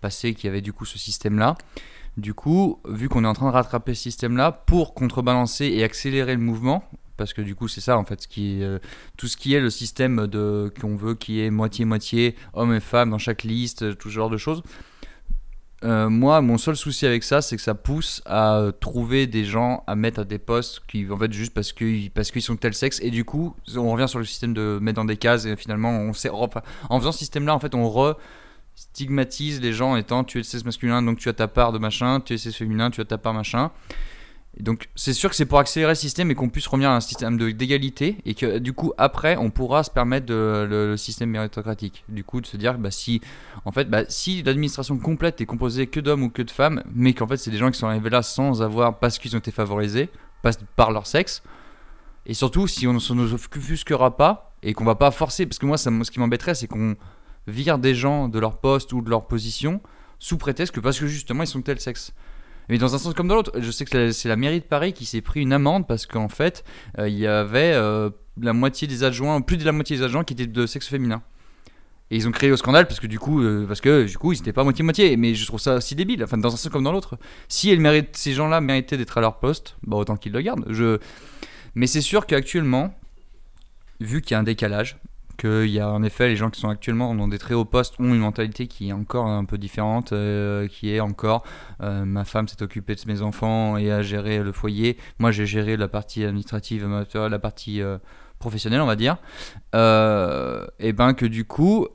passées 0.00 0.34
qui 0.34 0.48
avaient 0.48 0.60
du 0.60 0.72
coup 0.72 0.84
ce 0.84 0.98
système-là. 0.98 1.56
Du 2.16 2.34
coup, 2.34 2.80
vu 2.88 3.08
qu'on 3.08 3.24
est 3.24 3.28
en 3.28 3.32
train 3.32 3.46
de 3.46 3.52
rattraper 3.52 3.94
ce 3.94 4.02
système-là 4.02 4.50
pour 4.50 4.94
contrebalancer 4.94 5.66
et 5.66 5.84
accélérer 5.84 6.34
le 6.34 6.40
mouvement, 6.40 6.82
parce 7.16 7.32
que 7.32 7.42
du 7.42 7.54
coup 7.54 7.68
c'est 7.68 7.80
ça 7.80 7.98
en 7.98 8.04
fait, 8.04 8.22
ce 8.22 8.28
qui 8.28 8.62
euh, 8.62 8.78
tout 9.16 9.28
ce 9.28 9.36
qui 9.36 9.54
est 9.54 9.60
le 9.60 9.70
système 9.70 10.26
de 10.26 10.72
qu'on 10.80 10.96
veut 10.96 11.14
qui 11.14 11.42
est 11.42 11.50
moitié-moitié, 11.50 12.34
hommes 12.54 12.74
et 12.74 12.80
femmes 12.80 13.10
dans 13.10 13.18
chaque 13.18 13.44
liste, 13.44 13.98
tout 13.98 14.08
ce 14.08 14.14
genre 14.14 14.30
de 14.30 14.36
choses. 14.36 14.62
Euh, 15.84 16.08
moi, 16.08 16.40
mon 16.40 16.58
seul 16.58 16.76
souci 16.76 17.06
avec 17.06 17.22
ça, 17.22 17.40
c'est 17.40 17.56
que 17.56 17.62
ça 17.62 17.74
pousse 17.74 18.20
à 18.26 18.56
euh, 18.56 18.72
trouver 18.72 19.28
des 19.28 19.44
gens 19.44 19.84
à 19.86 19.94
mettre 19.94 20.20
à 20.20 20.24
des 20.24 20.38
postes 20.38 20.80
qui, 20.88 21.08
en 21.08 21.16
fait, 21.16 21.32
juste 21.32 21.54
parce 21.54 21.72
qu'ils 21.72 22.10
parce 22.10 22.32
qu'ils 22.32 22.42
sont 22.42 22.54
de 22.54 22.58
tel 22.58 22.74
sexe. 22.74 23.00
Et 23.00 23.10
du 23.10 23.24
coup, 23.24 23.54
on 23.76 23.92
revient 23.92 24.08
sur 24.08 24.18
le 24.18 24.24
système 24.24 24.54
de 24.54 24.78
mettre 24.82 24.96
dans 24.96 25.04
des 25.04 25.16
cases. 25.16 25.44
Et 25.44 25.54
finalement, 25.56 25.90
on 25.90 26.12
sait, 26.12 26.30
en 26.30 26.98
faisant 26.98 27.12
ce 27.12 27.18
système-là, 27.18 27.54
en 27.54 27.60
fait, 27.60 27.74
on 27.74 27.88
re 27.88 28.16
stigmatise 28.74 29.60
les 29.60 29.72
gens 29.72 29.96
étant 29.96 30.22
tu 30.22 30.38
es 30.38 30.40
le 30.40 30.44
sexe 30.44 30.64
masculin, 30.64 31.02
donc 31.02 31.18
tu 31.18 31.28
as 31.28 31.32
ta 31.32 31.48
part 31.48 31.72
de 31.72 31.78
machin, 31.78 32.20
tu 32.20 32.32
es 32.32 32.36
le 32.36 32.38
sexe 32.38 32.56
féminin, 32.56 32.90
tu 32.90 33.00
as 33.00 33.04
ta 33.04 33.18
part 33.18 33.34
machin. 33.34 33.70
Donc 34.60 34.88
c'est 34.96 35.12
sûr 35.12 35.30
que 35.30 35.36
c'est 35.36 35.46
pour 35.46 35.60
accélérer 35.60 35.92
le 35.92 35.96
système 35.96 36.30
et 36.30 36.34
qu'on 36.34 36.48
puisse 36.48 36.66
revenir 36.66 36.90
à 36.90 36.96
un 36.96 37.00
système 37.00 37.38
d'égalité 37.52 38.16
et 38.24 38.34
que 38.34 38.58
du 38.58 38.72
coup 38.72 38.92
après 38.98 39.36
on 39.36 39.50
pourra 39.50 39.84
se 39.84 39.90
permettre 39.90 40.32
le, 40.32 40.96
système 40.96 41.30
méritocratique. 41.30 42.04
Du 42.08 42.24
coup 42.24 42.40
de 42.40 42.46
se 42.46 42.56
dire 42.56 42.76
bah 42.76 42.90
si 42.90 43.20
en 43.64 43.70
fait 43.70 43.88
bah 43.88 44.02
si 44.08 44.42
l'administration 44.42 44.98
complète 44.98 45.40
est 45.40 45.46
composée 45.46 45.86
que 45.86 46.00
d'hommes 46.00 46.24
ou 46.24 46.30
que 46.30 46.42
de 46.42 46.50
femmes, 46.50 46.82
mais 46.92 47.14
qu'en 47.14 47.28
fait 47.28 47.36
c'est 47.36 47.52
des 47.52 47.56
gens 47.56 47.70
qui 47.70 47.78
sont 47.78 47.86
arrivés 47.86 48.10
là 48.10 48.22
sans 48.22 48.60
avoir 48.60 48.98
parce 48.98 49.18
qu'ils 49.18 49.36
ont 49.36 49.38
été 49.38 49.52
favorisés 49.52 50.08
pas 50.42 50.50
par 50.74 50.90
leur 50.90 51.06
sexe. 51.06 51.42
Et 52.26 52.34
surtout 52.34 52.66
si 52.66 52.86
on 52.88 52.92
ne 52.92 53.14
nous 53.14 53.34
offusquera 53.34 54.16
pas 54.16 54.56
et 54.64 54.74
qu'on 54.74 54.84
va 54.84 54.96
pas 54.96 55.12
forcer 55.12 55.46
parce 55.46 55.58
que 55.58 55.66
moi 55.66 55.78
ce 55.78 56.10
qui 56.10 56.18
m'embêterait 56.18 56.56
c'est 56.56 56.66
qu'on 56.66 56.96
vire 57.46 57.78
des 57.78 57.94
gens 57.94 58.28
de 58.28 58.40
leur 58.40 58.58
poste 58.58 58.92
ou 58.92 59.02
de 59.02 59.08
leur 59.08 59.28
position 59.28 59.80
sous 60.18 60.36
prétexte 60.36 60.74
que 60.74 60.80
parce 60.80 60.98
que 60.98 61.06
justement 61.06 61.44
ils 61.44 61.46
sont 61.46 61.60
de 61.60 61.64
tel 61.64 61.78
sexe. 61.78 62.12
Mais 62.68 62.78
dans 62.78 62.94
un 62.94 62.98
sens 62.98 63.14
comme 63.14 63.28
dans 63.28 63.34
l'autre, 63.34 63.52
je 63.58 63.70
sais 63.70 63.84
que 63.84 64.10
c'est 64.12 64.28
la- 64.28 64.36
mairie 64.36 64.60
de 64.60 64.64
Paris 64.64 64.92
qui 64.92 65.06
s'est 65.06 65.20
pris 65.20 65.40
une 65.40 65.52
amende 65.52 65.86
parce 65.86 66.06
qu'en 66.06 66.28
fait, 66.28 66.64
euh, 66.98 67.08
il 67.08 67.18
y 67.18 67.26
avait 67.26 67.72
euh, 67.74 68.10
la 68.40 68.52
moitié 68.52 68.86
des 68.86 69.04
adjoints, 69.04 69.40
plus 69.40 69.56
de 69.56 69.64
la 69.64 69.72
moitié 69.72 69.96
des 69.96 70.02
adjoints 70.02 70.24
qui 70.24 70.34
étaient 70.34 70.46
de 70.46 70.66
sexe 70.66 70.86
féminin. 70.88 71.22
Et 72.10 72.16
ils 72.16 72.26
ont 72.26 72.30
créé 72.32 72.50
au 72.50 72.56
scandale 72.56 72.86
parce 72.86 73.00
que 73.00 73.06
du 73.06 73.18
coup, 73.18 73.42
euh, 73.42 73.66
parce 73.66 73.80
que 73.82 74.04
du 74.04 74.16
coup, 74.16 74.32
ils 74.32 74.38
n'étaient 74.38 74.52
pas 74.54 74.64
moitié-moitié. 74.64 75.16
Mais 75.16 75.34
je 75.34 75.44
trouve 75.46 75.60
ça 75.60 75.74
aussi 75.76 75.94
débile. 75.94 76.24
Enfin, 76.24 76.38
dans 76.38 76.52
un 76.52 76.56
sens 76.56 76.70
comme 76.72 76.84
dans 76.84 76.92
l'autre. 76.92 77.18
Si 77.48 77.70
elles 77.70 77.80
méritent, 77.80 78.16
ces 78.16 78.32
gens-là 78.32 78.60
méritaient 78.60 78.96
d'être 78.96 79.18
à 79.18 79.20
leur 79.20 79.38
poste, 79.38 79.76
bah 79.86 79.96
autant 79.98 80.16
qu'ils 80.16 80.32
le 80.32 80.40
gardent. 80.40 80.64
Je... 80.70 80.98
Mais 81.74 81.86
c'est 81.86 82.00
sûr 82.00 82.24
qu'actuellement, 82.26 82.94
vu 84.00 84.22
qu'il 84.22 84.32
y 84.32 84.34
a 84.36 84.38
un 84.38 84.42
décalage, 84.42 84.96
qu'il 85.38 85.70
y 85.70 85.80
a 85.80 85.88
en 85.88 86.02
effet 86.02 86.28
les 86.28 86.36
gens 86.36 86.50
qui 86.50 86.60
sont 86.60 86.68
actuellement 86.68 87.14
dans 87.14 87.28
des 87.28 87.38
très 87.38 87.54
hauts 87.54 87.64
postes 87.64 87.94
ont 87.98 88.12
une 88.12 88.18
mentalité 88.18 88.66
qui 88.66 88.90
est 88.90 88.92
encore 88.92 89.26
un 89.26 89.44
peu 89.44 89.56
différente, 89.56 90.12
euh, 90.12 90.66
qui 90.68 90.92
est 90.92 91.00
encore 91.00 91.44
euh, 91.80 92.04
ma 92.04 92.24
femme 92.24 92.48
s'est 92.48 92.62
occupée 92.62 92.94
de 92.96 93.00
mes 93.06 93.22
enfants 93.22 93.76
et 93.78 93.90
a 93.90 94.02
géré 94.02 94.40
le 94.40 94.52
foyer, 94.52 94.98
moi 95.18 95.30
j'ai 95.30 95.46
géré 95.46 95.76
la 95.76 95.88
partie 95.88 96.24
administrative, 96.24 96.86
la 97.14 97.38
partie 97.38 97.80
euh, 97.80 97.98
professionnelle 98.38 98.80
on 98.80 98.86
va 98.86 98.96
dire, 98.96 99.16
et 99.72 100.92
ben 100.92 101.14
que 101.14 101.26
du 101.26 101.44
coup 101.44 101.86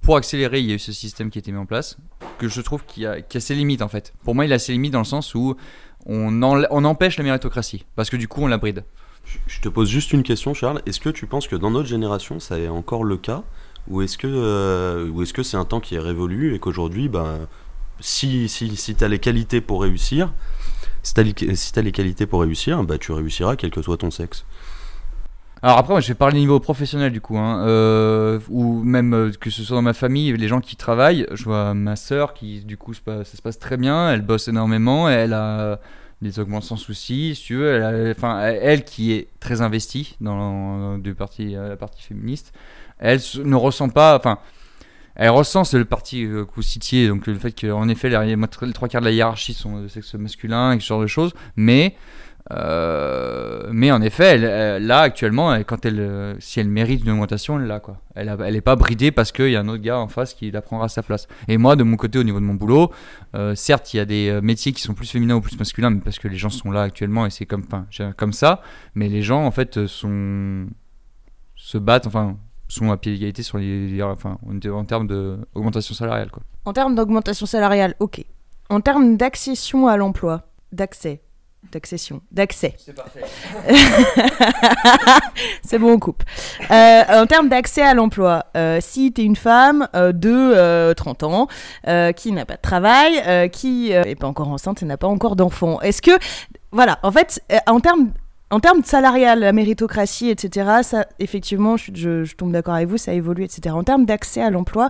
pour 0.00 0.16
accélérer 0.16 0.60
il 0.60 0.66
y 0.66 0.72
a 0.72 0.74
eu 0.74 0.78
ce 0.78 0.92
système 0.92 1.30
qui 1.30 1.38
a 1.38 1.40
été 1.40 1.52
mis 1.52 1.58
en 1.58 1.66
place, 1.66 1.98
que 2.38 2.48
je 2.48 2.60
trouve 2.60 2.84
qu'il 2.84 3.06
a, 3.06 3.20
qui 3.20 3.36
a 3.36 3.40
ses 3.40 3.54
limites 3.54 3.82
en 3.82 3.88
fait. 3.88 4.12
Pour 4.24 4.34
moi 4.34 4.44
il 4.44 4.52
a 4.52 4.58
ses 4.58 4.72
limites 4.72 4.92
dans 4.92 5.00
le 5.00 5.04
sens 5.04 5.34
où 5.34 5.56
on, 6.06 6.30
enl- 6.40 6.66
on 6.70 6.84
empêche 6.84 7.18
la 7.18 7.24
méritocratie, 7.24 7.84
parce 7.96 8.08
que 8.10 8.16
du 8.16 8.28
coup 8.28 8.42
on 8.42 8.46
la 8.46 8.58
bride. 8.58 8.84
Je- 9.24 9.60
te 9.60 9.68
pose 9.68 9.88
juste 9.88 10.12
une 10.12 10.22
question, 10.22 10.54
Charles. 10.54 10.80
Est-ce 10.86 11.00
que 11.00 11.10
tu 11.10 11.26
penses 11.26 11.48
que 11.48 11.56
dans 11.56 11.70
notre 11.70 11.88
génération, 11.88 12.40
ça 12.40 12.58
est 12.58 12.68
encore 12.68 13.04
le 13.04 13.16
cas 13.16 13.42
Ou 13.88 14.02
est-ce 14.02 14.16
que 14.18 14.26
euh, 14.26 15.24
que 15.34 15.42
c'est 15.42 15.56
un 15.56 15.64
temps 15.64 15.80
qui 15.80 15.96
est 15.96 16.00
révolu 16.00 16.54
et 16.54 16.58
qu'aujourd'hui, 16.58 17.08
ben, 17.08 17.40
si, 18.00 18.48
si, 18.48 18.74
si 18.76 18.94
tu 18.94 19.04
as 19.04 19.08
les 19.08 19.18
qualités 19.18 19.60
pour 19.60 19.82
réussir, 19.82 20.32
si 21.02 21.14
tu 21.72 21.82
les 21.82 21.92
qualités 21.92 22.26
pour 22.26 22.40
réussir, 22.40 22.82
bah, 22.84 22.98
tu 22.98 23.12
réussiras 23.12 23.56
quel 23.56 23.70
que 23.70 23.82
soit 23.82 23.96
ton 23.96 24.10
sexe 24.10 24.44
Alors 25.62 25.78
après, 25.78 26.00
je 26.00 26.08
vais 26.08 26.14
parler 26.14 26.38
niveau 26.38 26.60
professionnel 26.60 27.12
du 27.12 27.20
coup, 27.20 27.38
hein, 27.38 27.64
euh, 27.66 28.38
ou 28.48 28.82
même 28.82 29.14
euh, 29.14 29.32
que 29.32 29.50
ce 29.50 29.62
soit 29.62 29.76
dans 29.76 29.82
ma 29.82 29.94
famille, 29.94 30.32
les 30.36 30.48
gens 30.48 30.60
qui 30.60 30.76
travaillent. 30.76 31.26
Je 31.32 31.44
vois 31.44 31.74
ma 31.74 31.96
sœur 31.96 32.34
qui, 32.34 32.60
du 32.64 32.76
coup, 32.76 32.94
ça 32.94 33.24
se 33.24 33.42
passe 33.42 33.58
très 33.58 33.76
bien. 33.76 34.10
Elle 34.10 34.22
bosse 34.22 34.48
énormément. 34.48 35.08
Elle 35.08 35.32
a 35.32 35.80
des 36.22 36.40
augments 36.40 36.60
sans 36.60 36.76
souci, 36.76 37.34
si 37.34 37.42
tu 37.42 37.56
veux. 37.56 37.74
Elle, 37.74 38.16
elle, 38.62 38.84
qui 38.84 39.12
est 39.12 39.28
très 39.40 39.60
investie 39.60 40.16
dans 40.20 40.98
du 40.98 41.14
parti, 41.14 41.56
euh, 41.56 41.68
la 41.68 41.76
partie 41.76 42.02
féministe, 42.02 42.52
elle 42.98 43.20
ne 43.44 43.56
ressent 43.56 43.88
pas, 43.88 44.16
enfin. 44.16 44.38
Elle 45.20 45.30
ressent, 45.30 45.64
c'est 45.64 45.78
le 45.78 45.84
parti 45.84 46.24
euh, 46.24 46.44
que 46.44 46.54
vous 46.54 46.62
citiez, 46.62 47.08
donc 47.08 47.26
le 47.26 47.34
fait 47.34 47.50
qu'en 47.50 47.88
effet, 47.88 48.08
les, 48.08 48.36
les 48.36 48.72
trois 48.72 48.86
quarts 48.86 49.00
de 49.00 49.06
la 49.06 49.10
hiérarchie 49.10 49.52
sont 49.52 49.82
de 49.82 49.88
sexe 49.88 50.14
masculin 50.14 50.76
et 50.76 50.78
ce 50.78 50.86
genre 50.86 51.00
de 51.00 51.08
choses, 51.08 51.32
mais 51.56 51.96
euh, 52.50 53.68
mais 53.72 53.90
en 53.92 54.00
effet, 54.00 54.36
elle- 54.40 54.86
là 54.86 55.00
actuellement, 55.00 55.54
elle- 55.54 55.64
quand 55.64 55.84
elle, 55.84 56.00
euh, 56.00 56.34
si 56.38 56.60
elle 56.60 56.68
mérite 56.68 57.04
une 57.04 57.10
augmentation, 57.10 57.58
elle 57.58 57.66
l'a 57.66 57.80
quoi. 57.80 57.98
Elle, 58.14 58.34
elle 58.44 58.56
est 58.56 58.60
pas 58.62 58.74
bridée 58.76 59.12
parce 59.12 59.32
qu'il 59.32 59.50
y 59.50 59.56
a 59.56 59.60
un 59.60 59.68
autre 59.68 59.82
gars 59.82 59.98
en 59.98 60.08
face 60.08 60.34
qui 60.34 60.50
la 60.50 60.62
prendra 60.62 60.86
à 60.86 60.88
sa 60.88 61.02
place. 61.02 61.28
Et 61.46 61.58
moi, 61.58 61.76
de 61.76 61.82
mon 61.82 61.96
côté, 61.96 62.18
au 62.18 62.22
niveau 62.22 62.40
de 62.40 62.44
mon 62.44 62.54
boulot, 62.54 62.90
euh, 63.34 63.54
certes, 63.54 63.92
il 63.92 63.98
y 63.98 64.00
a 64.00 64.04
des 64.04 64.30
euh, 64.30 64.40
métiers 64.40 64.72
qui 64.72 64.80
sont 64.80 64.94
plus 64.94 65.10
féminins 65.10 65.36
ou 65.36 65.40
plus 65.40 65.58
masculins, 65.58 65.90
mais 65.90 66.00
parce 66.00 66.18
que 66.18 66.28
les 66.28 66.36
gens 66.36 66.50
sont 66.50 66.70
là 66.70 66.82
actuellement 66.82 67.26
et 67.26 67.30
c'est 67.30 67.46
comme, 67.46 67.64
ça. 68.32 68.62
Mais 68.94 69.08
les 69.08 69.22
gens 69.22 69.44
en 69.44 69.50
fait 69.50 69.76
euh, 69.76 69.86
se 69.86 71.78
battent, 71.78 72.06
enfin, 72.06 72.36
sont 72.68 72.90
à 72.90 72.96
pied 72.96 73.12
d'égalité 73.12 73.42
en, 73.54 74.84
termes 74.84 75.06
d'augmentation 75.06 75.94
salariale. 75.94 76.30
En 76.64 76.72
termes 76.72 76.94
d'augmentation 76.94 77.46
salariale, 77.46 77.94
ok. 78.00 78.24
En 78.70 78.80
termes 78.80 79.16
d'accession 79.16 79.86
à 79.86 79.96
l'emploi, 79.96 80.42
d'accès, 80.72 81.22
d'accession, 81.72 82.20
d'accès. 82.32 82.74
C'est 82.78 82.94
parfait. 82.94 83.22
C'est 85.62 85.78
bon, 85.78 85.92
on 85.92 85.98
coupe. 85.98 86.22
Euh, 86.70 87.02
en 87.08 87.26
termes 87.26 87.48
d'accès 87.48 87.82
à 87.82 87.94
l'emploi, 87.94 88.46
euh, 88.56 88.78
si 88.80 89.12
tu 89.12 89.20
es 89.20 89.24
une 89.24 89.36
femme 89.36 89.88
euh, 89.94 90.12
de 90.12 90.30
euh, 90.32 90.94
30 90.94 91.22
ans 91.24 91.48
qui 92.16 92.32
n'a 92.32 92.44
pas 92.46 92.56
de 92.56 92.62
travail, 92.62 93.50
qui 93.50 93.90
n'est 93.90 94.14
pas 94.14 94.26
encore 94.26 94.48
enceinte 94.48 94.82
et 94.82 94.86
n'a 94.86 94.96
pas 94.96 95.08
encore 95.08 95.36
d'enfant, 95.36 95.80
est-ce 95.80 96.02
que, 96.02 96.12
voilà, 96.72 96.98
en 97.02 97.12
fait, 97.12 97.42
en 97.66 97.80
termes 97.80 98.10
en 98.50 98.60
termes 98.60 98.80
de 98.80 98.86
salarial, 98.86 99.40
la 99.40 99.52
méritocratie, 99.52 100.30
etc., 100.30 100.78
ça, 100.82 101.04
effectivement, 101.18 101.76
je, 101.76 101.90
je- 101.92 102.24
je 102.24 102.34
tombe 102.34 102.50
d'accord 102.50 102.72
avec 102.72 102.88
vous, 102.88 102.96
ça 102.96 103.12
évolue, 103.12 103.44
etc. 103.44 103.74
En 103.74 103.84
termes 103.84 104.06
d'accès 104.06 104.40
à 104.40 104.48
l'emploi, 104.48 104.88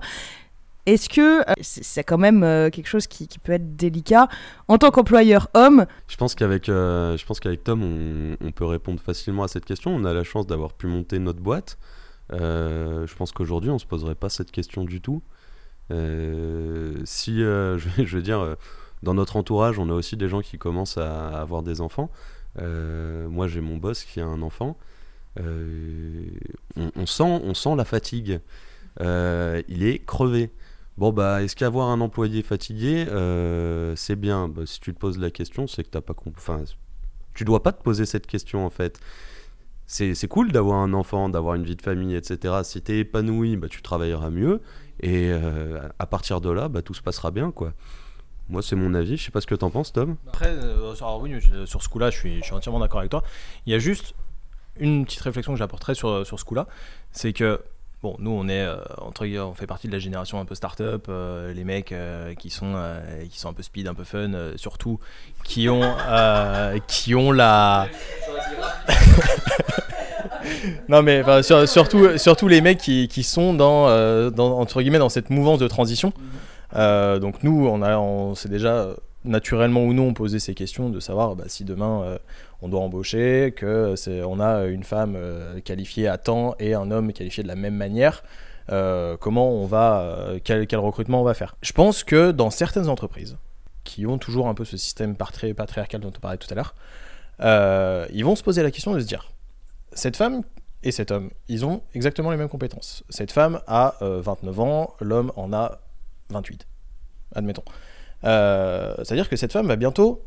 est-ce 0.89 1.11
que 1.11 1.41
euh, 1.41 1.55
c'est 1.61 2.03
quand 2.03 2.17
même 2.17 2.43
euh, 2.43 2.71
quelque 2.71 2.87
chose 2.87 3.07
qui, 3.07 3.29
peut 3.43 3.53
être 3.53 3.77
délicat 3.77 4.29
en 4.69 4.79
tant 4.79 4.91
qu'employeur 4.91 5.49
homme? 5.53 5.85
Je 6.09 6.17
pense 6.17 6.35
qu'avec 6.35 6.71
euh, 6.71 7.17
Tom, 7.63 8.37
on, 8.41 8.53
peut 8.53 8.65
répondre 8.65 8.99
facilement 8.99 9.43
à 9.43 9.49
cette 9.49 9.67
question. 9.67 9.95
On 9.95 10.05
a 10.05 10.15
la 10.15 10.25
chance 10.25 10.47
d'avoir 10.47 10.73
pu 10.73 10.87
monter 10.87 11.19
notre 11.19 11.41
boîte. 11.41 11.79
Je 12.31 13.15
pense 13.17 13.33
qu'aujourd'hui, 13.33 13.71
on 13.71 13.79
se 13.79 13.85
poserait 13.85 14.15
pas 14.15 14.31
cette 14.31 14.51
question 14.51 14.85
du 14.85 15.03
tout. 15.03 15.23
Si, 15.91 15.97
je, 17.39 18.17
veux 18.17 18.23
dire, 18.23 18.57
dans 19.03 19.15
notre 19.15 19.37
entourage, 19.37 19.79
on 19.79 19.91
a 19.91 19.95
aussi 19.95 20.17
des 20.17 20.29
gens 20.29 20.41
qui 20.41 20.57
commencent 20.57 20.99
à, 20.99 21.29
avoir 21.29 21.63
des 21.63 21.83
enfants. 21.83 22.11
Moi, 22.57 23.47
j'ai 23.47 23.61
mon 23.61 23.77
boss 23.77 24.05
qui 24.05 24.21
a 24.21 24.27
un 24.27 24.41
enfant. 24.41 24.79
On, 25.37 27.07
sent, 27.07 27.41
on 27.45 27.53
sent 27.53 27.77
la 27.77 27.85
fatigue. 27.85 28.41
Il 29.01 29.83
est 29.83 30.05
crevé. 30.07 30.51
Bon 30.99 31.13
bah, 31.13 31.45
est-ce 31.45 31.55
qu'avoir 31.55 31.91
un 31.91 32.01
employé 32.01 32.43
fatigué, 32.43 33.07
euh, 33.09 33.95
c'est 33.95 34.17
bien? 34.17 34.49
Bah, 34.49 34.63
Si 34.67 34.81
tu 34.81 34.93
te 34.93 34.99
poses 34.99 35.17
la 35.17 35.31
question, 35.31 35.69
c'est 35.69 35.85
que 35.85 35.91
t'as 35.91 36.01
pas 36.01 36.13
compris. 36.13 36.41
Enfin, 36.41 36.65
tu 37.35 37.45
dois 37.45 37.63
pas 37.63 37.71
te 37.71 37.81
poser 37.81 38.05
cette 38.05 38.27
question 38.27 38.67
en 38.67 38.71
fait. 38.71 38.99
C'est 39.87 40.27
cool 40.27 40.51
d'avoir 40.51 40.81
un 40.81 40.93
enfant, 40.95 41.29
d'avoir 41.29 41.55
une 41.55 41.63
vie 41.63 41.77
de 41.77 41.83
famille, 41.83 42.17
etc. 42.17 42.53
Si 42.65 42.83
t'es 42.83 42.99
épanoui, 42.99 43.57
bah, 43.57 43.69
tu 43.71 43.81
travailleras 43.81 44.31
mieux. 44.31 44.61
Et 44.99 45.31
euh, 45.31 45.81
à 46.01 46.07
partir 46.07 46.41
de 46.41 46.51
là, 46.51 46.69
bah, 46.69 46.83
tout 46.83 46.95
se 46.95 47.01
passera 47.01 47.31
bien, 47.31 47.53
quoi. 47.53 47.75
Moi, 48.49 48.61
c'est 48.61 48.75
mon 48.75 48.93
avis. 48.93 49.17
Je 49.17 49.25
sais 49.25 49.31
pas 49.31 49.41
ce 49.41 49.47
que 49.47 49.55
t'en 49.55 49.71
penses, 49.71 49.93
Tom. 49.93 50.17
Après, 50.27 50.51
euh, 50.51 50.95
oui, 51.21 51.33
sur 51.65 51.81
ce 51.81 51.89
coup-là, 51.89 52.11
je 52.11 52.19
suis, 52.19 52.39
je 52.41 52.45
suis 52.45 52.55
entièrement 52.55 52.81
d'accord 52.81 52.99
avec 52.99 53.13
toi. 53.13 53.23
Il 53.67 53.73
y 53.73 53.77
a 53.77 53.79
juste 53.79 54.15
une 54.81 55.05
petite 55.05 55.21
réflexion 55.21 55.53
que 55.53 55.59
j'apporterais 55.59 55.95
sur, 55.95 56.27
sur 56.27 56.41
ce 56.41 56.45
coup-là, 56.45 56.67
c'est 57.13 57.33
que 57.33 57.61
bon, 58.03 58.17
nous, 58.19 58.31
on 58.31 58.49
est 58.49 58.63
euh, 58.63 58.77
entre 58.99 59.27
on 59.27 59.55
fait 59.55 59.67
partie 59.67 59.89
de 59.89 59.93
la 59.93 59.99
génération 59.99 60.41
un 60.41 60.45
peu 60.45 60.55
start-up, 60.55 61.07
euh, 61.09 61.53
les 61.53 61.65
mecs 61.65 61.93
euh, 61.93 62.35
qui 62.35 62.51
sont 62.51 62.75
euh, 62.77 63.01
qui 63.31 63.39
sont 63.39 63.49
un 63.49 63.53
peu 63.53 63.63
speed, 63.63 63.89
un 63.89 63.95
peu 63.95 64.05
fun, 64.05 64.31
surtout 64.57 64.99
qui 65.45 65.69
ont 65.69 65.95
qui 66.87 67.15
ont 67.15 67.33
la 67.33 67.89
non 70.89 71.03
mais 71.03 71.23
surtout 71.43 72.19
surtout 72.19 72.49
les 72.49 72.61
mecs 72.61 72.79
qui, 72.79 73.09
qui 73.09 73.23
sont 73.23 73.55
dans, 73.55 73.87
entre 74.39 74.83
guillemets 74.83 74.99
dans 74.99 75.09
cette 75.09 75.31
mouvance 75.31 75.59
de 75.59 75.69
transition. 75.69 76.13
Donc 76.75 77.43
nous, 77.43 77.67
on 77.67 77.83
on 77.83 78.35
s'est 78.35 78.49
déjà 78.49 78.89
naturellement 79.25 79.85
ou 79.85 79.93
non 79.93 80.15
posé 80.15 80.39
ces 80.39 80.55
questions 80.55 80.91
de 80.91 81.01
savoir 81.01 81.35
bah, 81.35 81.45
si 81.49 81.65
demain 81.65 82.19
on 82.61 82.69
doit 82.69 82.81
embaucher, 82.81 83.53
que 83.57 83.95
c'est 83.97 84.23
on 84.23 84.41
a 84.41 84.65
une 84.67 84.83
femme 84.85 85.15
euh, 85.17 85.61
qualifiée 85.61 86.09
à 86.09 86.19
temps 86.19 86.55
et 86.59 86.75
un 86.75 86.91
homme 86.91 87.13
qualifié 87.13 87.43
de 87.43 87.49
la 87.49 87.55
même 87.57 87.75
manière. 87.77 88.23
euh, 88.71 89.17
comment 89.17 89.51
on 89.51 89.65
va, 89.67 90.01
euh, 90.03 90.39
quel, 90.45 90.67
recrutement 90.77 91.21
on 91.23 91.25
va 91.25 91.35
faire? 91.35 91.57
Je 91.63 91.73
pense 91.73 92.05
que 92.05 92.33
dans 92.33 92.51
certaines 92.51 92.89
entreprises 92.89 93.37
qui 93.85 94.07
ont 94.07 94.19
toujours 94.19 94.49
un 94.49 94.55
peu 94.55 94.65
ce 94.67 94.77
système 94.77 95.15
patri- 95.15 95.55
patriarcal 95.55 96.01
dont 96.03 96.13
on 96.15 96.21
parlait 96.21 96.37
tout 96.37 96.49
à 96.51 96.55
l'heure, 96.55 96.75
euh, 97.41 98.07
ils 98.13 98.25
vont 98.25 98.37
se 98.37 98.43
poser 98.43 98.63
la 98.63 98.71
question 98.71 98.93
de 98.93 99.01
se 99.01 99.07
dire 99.07 99.31
cette 99.93 100.17
femme 100.17 100.43
et 100.83 100.93
cet 100.93 101.11
homme, 101.11 101.31
ils 101.49 101.65
ont 101.65 101.81
exactement 101.95 102.31
les 102.31 102.37
mêmes 102.37 102.49
compétences. 102.51 103.05
Cette 103.09 103.33
femme 103.33 103.61
a 103.67 103.95
euh, 104.03 104.21
29 104.21 104.61
ans, 104.61 104.95
l'homme 105.01 105.33
en 105.37 105.53
a 105.53 105.81
28, 106.31 106.67
admettons. 107.35 107.65
Euh, 108.25 108.95
C'est-à-dire 108.99 109.29
que 109.31 109.37
cette 109.37 109.53
femme 109.53 109.67
va 109.69 109.77
bientôt 109.77 110.25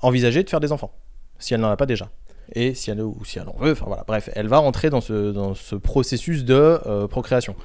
envisager 0.00 0.42
de 0.42 0.48
faire 0.50 0.60
des 0.60 0.72
enfants, 0.72 0.92
si 1.38 1.54
elle 1.54 1.60
n'en 1.60 1.70
a 1.70 1.76
pas 1.76 1.86
déjà. 1.86 2.10
Et 2.54 2.74
si 2.74 2.90
elle, 2.90 3.00
ou 3.00 3.24
si 3.24 3.38
elle 3.38 3.48
en 3.48 3.56
veut, 3.56 3.72
enfin 3.72 3.86
voilà, 3.86 4.04
bref, 4.06 4.30
elle 4.34 4.46
va 4.46 4.58
rentrer 4.58 4.88
dans 4.90 5.00
ce, 5.00 5.32
dans 5.32 5.54
ce 5.54 5.74
processus 5.74 6.44
de 6.44 6.80
euh, 6.86 7.08
procréation. 7.08 7.56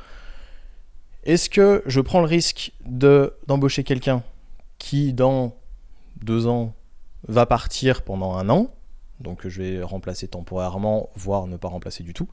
Est-ce 1.24 1.49
que 1.49 1.84
je 1.86 2.01
prends 2.01 2.19
le 2.19 2.26
risque 2.26 2.72
de 2.86 3.34
d'embaucher 3.45 3.84
quelqu'un 3.84 4.24
qui, 4.80 5.13
dans 5.13 5.55
deux 6.24 6.47
ans, 6.47 6.74
va 7.28 7.45
partir 7.45 8.01
pendant 8.01 8.36
un 8.36 8.49
an, 8.49 8.74
donc 9.19 9.47
je 9.47 9.61
vais 9.61 9.84
remplacer 9.84 10.28
temporairement, 10.28 11.09
voire 11.15 11.45
ne 11.45 11.57
pas 11.57 11.67
remplacer 11.67 12.03
du 12.03 12.13
tout. 12.13 12.28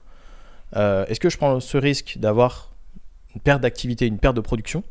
Euh, 0.77 1.05
est-ce 1.07 1.21
que 1.21 1.31
je 1.31 1.37
prends 1.37 1.61
ce 1.61 1.77
risque 1.77 2.17
d'avoir 2.19 2.73
une 3.35 3.41
perte 3.41 3.61
d'activité, 3.61 4.07
une 4.07 4.19
perte 4.19 4.37
de 4.37 4.41
production? 4.41 4.83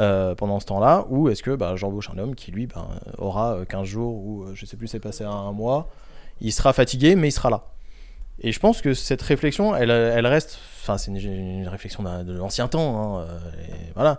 Euh, 0.00 0.34
pendant 0.34 0.60
ce 0.60 0.66
temps-là, 0.66 1.06
ou 1.08 1.28
est-ce 1.28 1.42
que 1.42 1.54
bah, 1.54 1.74
j'embauche 1.76 2.10
un 2.10 2.18
homme 2.18 2.34
qui 2.34 2.50
lui 2.50 2.66
ben, 2.66 2.88
aura 3.18 3.58
15 3.68 3.84
jours 3.84 4.14
ou 4.14 4.46
je 4.54 4.66
sais 4.66 4.76
plus, 4.76 4.88
c'est 4.88 5.00
passé 5.00 5.24
à 5.24 5.30
un 5.30 5.52
mois, 5.52 5.88
il 6.40 6.52
sera 6.52 6.72
fatigué, 6.72 7.16
mais 7.16 7.28
il 7.28 7.32
sera 7.32 7.50
là. 7.50 7.64
Et 8.40 8.52
je 8.52 8.60
pense 8.60 8.80
que 8.82 8.94
cette 8.94 9.22
réflexion, 9.22 9.74
elle, 9.74 9.90
reste, 10.26 10.58
enfin 10.82 10.96
c'est 10.96 11.10
une, 11.10 11.66
réflexion 11.66 12.04
de 12.04 12.32
l'ancien 12.32 12.68
temps, 12.68 13.18
hein, 13.18 13.26
voilà. 13.94 14.18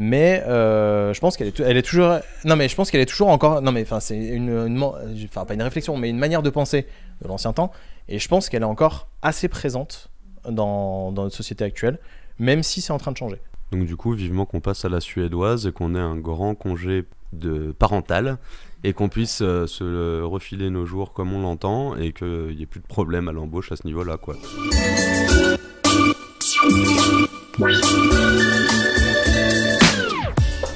Mais 0.00 0.44
euh, 0.46 1.12
je 1.12 1.18
pense 1.18 1.36
qu'elle 1.36 1.48
est, 1.48 1.82
toujours, 1.82 2.20
non 2.44 2.54
mais 2.54 2.68
je 2.68 2.76
pense 2.76 2.88
qu'elle 2.88 3.00
est 3.00 3.06
toujours 3.06 3.30
encore, 3.30 3.62
non 3.62 3.72
mais 3.72 3.82
enfin 3.82 3.98
c'est 3.98 4.16
une, 4.16 4.80
enfin 5.24 5.44
pas 5.44 5.54
une 5.54 5.62
réflexion, 5.62 5.96
mais 5.96 6.08
une 6.08 6.18
manière 6.18 6.40
de 6.40 6.50
penser 6.50 6.86
de 7.20 7.26
l'ancien 7.26 7.52
temps, 7.52 7.72
et 8.08 8.20
je 8.20 8.28
pense 8.28 8.48
qu'elle 8.48 8.62
est 8.62 8.64
encore 8.64 9.08
assez 9.22 9.48
présente 9.48 10.08
dans 10.48 11.10
notre 11.10 11.34
société 11.34 11.64
actuelle, 11.64 11.98
même 12.38 12.62
si 12.62 12.80
c'est 12.80 12.92
en 12.92 12.98
train 12.98 13.10
de 13.10 13.16
changer. 13.16 13.40
Donc 13.72 13.84
du 13.84 13.96
coup, 13.96 14.12
vivement 14.12 14.46
qu'on 14.46 14.60
passe 14.60 14.84
à 14.84 14.88
la 14.88 15.00
suédoise 15.00 15.66
et 15.66 15.72
qu'on 15.72 15.94
ait 15.94 16.00
un 16.00 16.16
grand 16.16 16.54
congé 16.54 17.04
de 17.32 17.72
parental 17.78 18.38
et 18.84 18.92
qu'on 18.92 19.08
puisse 19.08 19.40
euh, 19.42 19.66
se 19.66 20.22
refiler 20.22 20.70
nos 20.70 20.86
jours 20.86 21.12
comme 21.12 21.32
on 21.32 21.42
l'entend 21.42 21.96
et 21.96 22.12
qu'il 22.12 22.54
n'y 22.56 22.62
ait 22.62 22.66
plus 22.66 22.80
de 22.80 22.86
problème 22.86 23.28
à 23.28 23.32
l'embauche 23.32 23.72
à 23.72 23.76
ce 23.76 23.86
niveau-là, 23.86 24.16
quoi. 24.16 24.36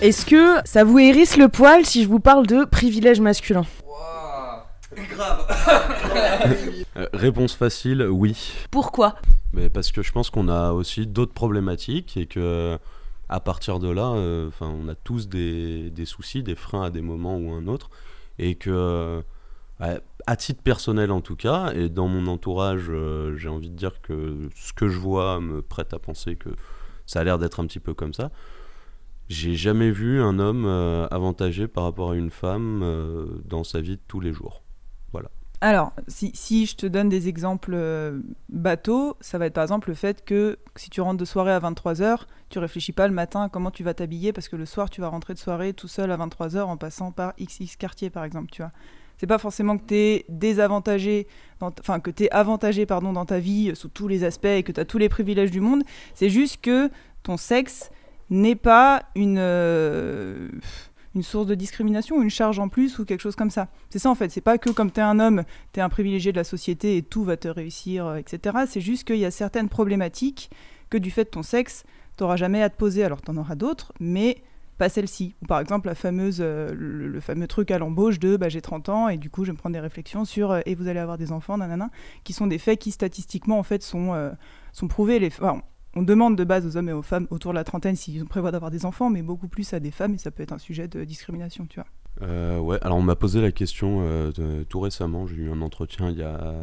Est-ce 0.03 0.27
que 0.27 0.57
ça 0.65 0.83
vous 0.83 0.99
hérisse 0.99 1.37
le 1.37 1.49
poil 1.49 1.87
si 1.87 2.03
je 2.03 2.09
vous 2.09 2.19
parle 2.19 2.47
de 2.47 2.65
privilège 2.65 3.21
masculin? 3.21 3.65
Grave 4.95 5.47
euh, 6.97 7.07
Réponse 7.15 7.55
facile, 7.55 8.03
oui. 8.11 8.53
Pourquoi? 8.71 9.15
Mais 9.53 9.69
Parce 9.69 9.93
que 9.93 10.03
je 10.03 10.13
pense 10.13 10.31
qu'on 10.31 10.49
a 10.49 10.73
aussi 10.73 11.07
d'autres 11.07 11.35
problématiques 11.35 12.17
et 12.17 12.27
que 12.27 12.79
à 13.33 13.41
partir 13.41 13.79
de 13.79 13.89
là, 13.89 14.13
euh, 14.13 14.49
enfin, 14.49 14.69
on 14.69 14.89
a 14.89 14.95
tous 14.95 15.27
des, 15.29 15.91
soucis, 16.05 16.43
des 16.43 16.55
freins 16.55 16.83
à 16.85 16.91
des 16.91 17.01
moments 17.01 17.39
ou 17.39 17.53
un 17.53 17.67
autre, 17.67 17.89
et 18.39 18.57
que, 18.57 18.71
euh, 18.71 19.23
à 20.27 20.37
titre 20.37 20.63
personnel 20.63 21.11
en 21.11 21.23
tout 21.23 21.37
cas, 21.37 21.73
et 21.73 21.89
dans 21.89 22.09
mon 22.09 22.27
entourage, 22.27 22.87
euh, 22.91 23.35
j'ai 23.37 23.49
envie 23.49 23.71
de 23.71 23.77
dire 23.77 24.03
que 24.03 24.51
ce 24.55 24.75
que 24.75 24.89
je 24.89 24.99
vois 24.99 25.41
me 25.41 25.63
prête 25.63 25.95
à 25.95 25.99
penser 25.99 26.37
que 26.37 26.51
ça 27.07 27.21
a 27.21 27.25
l'air 27.25 27.39
d'être 27.39 27.61
un 27.61 27.67
petit 27.67 27.81
peu 27.81 27.95
comme 27.95 28.13
ça. 28.13 28.31
J'ai 29.31 29.55
jamais 29.55 29.91
vu 29.91 30.21
un 30.21 30.39
homme 30.39 30.67
avantagé 31.11 31.67
par 31.69 31.85
rapport 31.85 32.11
à 32.11 32.17
une 32.17 32.31
femme 32.31 32.85
dans 33.47 33.65
sa 33.65 33.81
vie 33.81 33.97
de 33.97 34.03
tous 34.07 34.21
les 34.21 34.33
jours. 34.33 34.63
Voilà. 35.13 35.31
Alors, 35.65 35.93
si, 36.09 36.67
je 36.67 36.75
te 36.75 36.87
donne 36.87 37.09
des 37.09 37.29
exemples 37.29 37.79
bateaux, 38.49 39.17
ça 39.21 39.39
va 39.39 39.47
être 39.47 39.55
par 39.55 39.63
exemple 39.63 39.91
le 39.91 39.95
fait 39.95 40.25
que 40.25 40.59
si 40.75 40.91
tu 40.91 41.01
rentres 41.01 41.21
de 41.21 41.25
soirée 41.25 41.53
à 41.53 41.61
23h, 41.61 42.23
tu 42.49 42.59
réfléchis 42.59 42.91
pas 42.91 43.07
le 43.07 43.15
matin 43.15 43.45
à 43.45 43.49
comment 43.49 43.71
tu 43.71 43.85
vas 43.85 43.95
t'habiller 43.95 44.33
parce 44.33 44.49
que 44.49 44.57
le 44.57 44.67
soir 44.67 44.91
tu 44.91 45.01
vas 45.01 45.07
rentrer 45.07 45.35
de 45.35 45.39
soirée 45.39 45.73
tout 45.73 45.87
seul 45.87 46.11
à 46.11 46.17
23h 46.17 46.63
en 46.63 46.77
passant 46.77 47.13
par 47.13 47.35
XX 47.37 47.77
quartier 47.77 48.11
par 48.11 48.25
exemple, 48.25 48.51
tu 48.51 48.61
vois. 48.61 48.73
C'est 49.19 49.29
pas 49.29 49.39
forcément 49.39 49.79
que 49.79 49.85
tu 49.87 49.95
es 49.95 50.25
désavantagé, 50.29 51.29
enfin 51.61 52.01
que 52.01 52.11
tu 52.11 52.29
avantagé 52.31 52.85
pardon, 52.85 53.13
dans 53.13 53.25
ta 53.25 53.39
vie 53.39 53.71
sous 53.77 53.89
tous 53.89 54.09
les 54.09 54.25
aspects 54.25 54.47
et 54.47 54.65
que 54.65 54.73
tu 54.73 54.81
as 54.81 54.85
tous 54.85 54.99
les 54.99 55.09
privilèges 55.09 55.53
du 55.53 55.61
monde, 55.61 55.85
c'est 56.15 56.29
juste 56.29 56.61
que 56.61 56.91
ton 57.23 57.37
sexe 57.37 57.93
n'est 58.31 58.57
pas 58.57 59.05
une, 59.15 59.39
euh, 59.39 60.49
une 61.15 61.23
source 61.23 61.47
de 61.47 61.55
discrimination, 61.55 62.23
une 62.23 62.31
charge 62.31 62.59
en 62.59 62.69
plus 62.69 62.99
ou 62.99 63.05
quelque 63.05 63.21
chose 63.21 63.37
comme 63.37 63.51
ça. 63.51 63.69
C'est 63.91 63.99
ça 63.99 64.11
en 64.11 64.15
fait, 64.15 64.31
c'est 64.31 64.41
pas 64.41 64.59
que 64.59 64.71
comme 64.71 64.91
tu 64.91 65.01
es 65.01 65.03
un 65.03 65.21
homme, 65.21 65.45
tu 65.73 65.81
es 65.81 65.83
un 65.83 65.89
privilégié 65.89 66.33
de 66.33 66.37
la 66.37 66.45
société 66.45 66.97
et 66.97 67.03
tout 67.03 67.25
va 67.25 67.37
te 67.37 67.49
réussir, 67.49 68.07
euh, 68.07 68.17
etc. 68.17 68.59
C'est 68.69 68.81
juste 68.81 69.05
qu'il 69.05 69.19
y 69.19 69.25
a 69.25 69.31
certaines 69.31 69.69
problématiques 69.69 70.51
que 70.91 70.99
du 70.99 71.11
fait 71.11 71.25
de 71.25 71.31
ton 71.31 71.43
sexe, 71.43 71.85
t'auras 72.17 72.37
jamais 72.37 72.63
à 72.63 72.71
te 72.71 72.77
poser, 72.77 73.05
alors 73.05 73.21
t'en 73.21 73.37
auras 73.37 73.55
d'autres, 73.55 73.93
mais 74.01 74.43
pas 74.79 74.89
celle-ci. 74.89 75.35
Ou 75.43 75.47
par 75.47 75.61
exemple, 75.61 75.87
la 75.87 75.95
fameuse, 75.95 76.39
euh, 76.41 76.73
le, 76.75 77.21
fameux 77.21 77.47
truc 77.47 77.71
à 77.71 77.79
l'embauche 77.79 78.19
de 78.19 78.37
bah, 78.37 78.49
j'ai 78.49 78.63
30 78.63 78.89
ans 78.89 79.09
et 79.09 79.17
du 79.17 79.31
coup 79.31 79.45
je 79.45 79.51
vais 79.51 79.53
me 79.53 79.59
prendre 79.59 79.75
des 79.75 79.81
réflexions 79.81 80.25
sur 80.25 80.51
euh, 80.51 80.61
et 80.67 80.75
vous 80.75 80.89
allez 80.89 80.99
avoir 81.01 81.19
des 81.19 81.31
enfants, 81.31 81.59
nanana, 81.59 81.91
qui 82.25 82.33
sont 82.33 82.47
des 82.47 82.59
faits 82.59 82.79
qui 82.79 82.91
statistiquement 82.91 83.59
en 83.59 83.63
fait 83.63 83.83
sont, 83.83 84.33
sont 84.73 84.89
prouvés. 84.89 85.19
Les, 85.19 85.31
on 85.95 86.03
demande 86.03 86.37
de 86.37 86.45
base 86.45 86.67
aux 86.67 86.77
hommes 86.77 86.89
et 86.89 86.93
aux 86.93 87.03
femmes 87.03 87.27
autour 87.31 87.53
de 87.53 87.57
la 87.57 87.65
trentaine 87.65 87.97
s'ils 87.97 88.25
prévoient 88.25 88.53
d'avoir 88.53 88.71
des 88.71 88.87
enfants, 88.87 89.11
mais 89.11 89.23
beaucoup 89.23 89.49
plus 89.49 89.73
à 89.75 89.81
des 89.81 89.91
femmes 89.91 90.15
et 90.15 90.19
ça 90.19 90.31
peut 90.31 90.43
être 90.43 90.53
un 90.53 90.59
sujet 90.59 90.89
de 90.89 91.05
discrimination, 91.05 91.67
tu 91.67 91.81
vois. 91.81 92.61
ouais, 92.61 92.79
alors 92.83 92.99
on 92.99 93.03
m'a 93.03 93.17
posé 93.17 93.41
la 93.41 93.53
question 93.53 94.33
tout 94.69 94.81
récemment, 94.81 95.27
j'ai 95.27 95.37
eu 95.37 95.51
un 95.51 95.61
entretien 95.61 96.11
il 96.11 96.19
y 96.19 96.23
a 96.23 96.55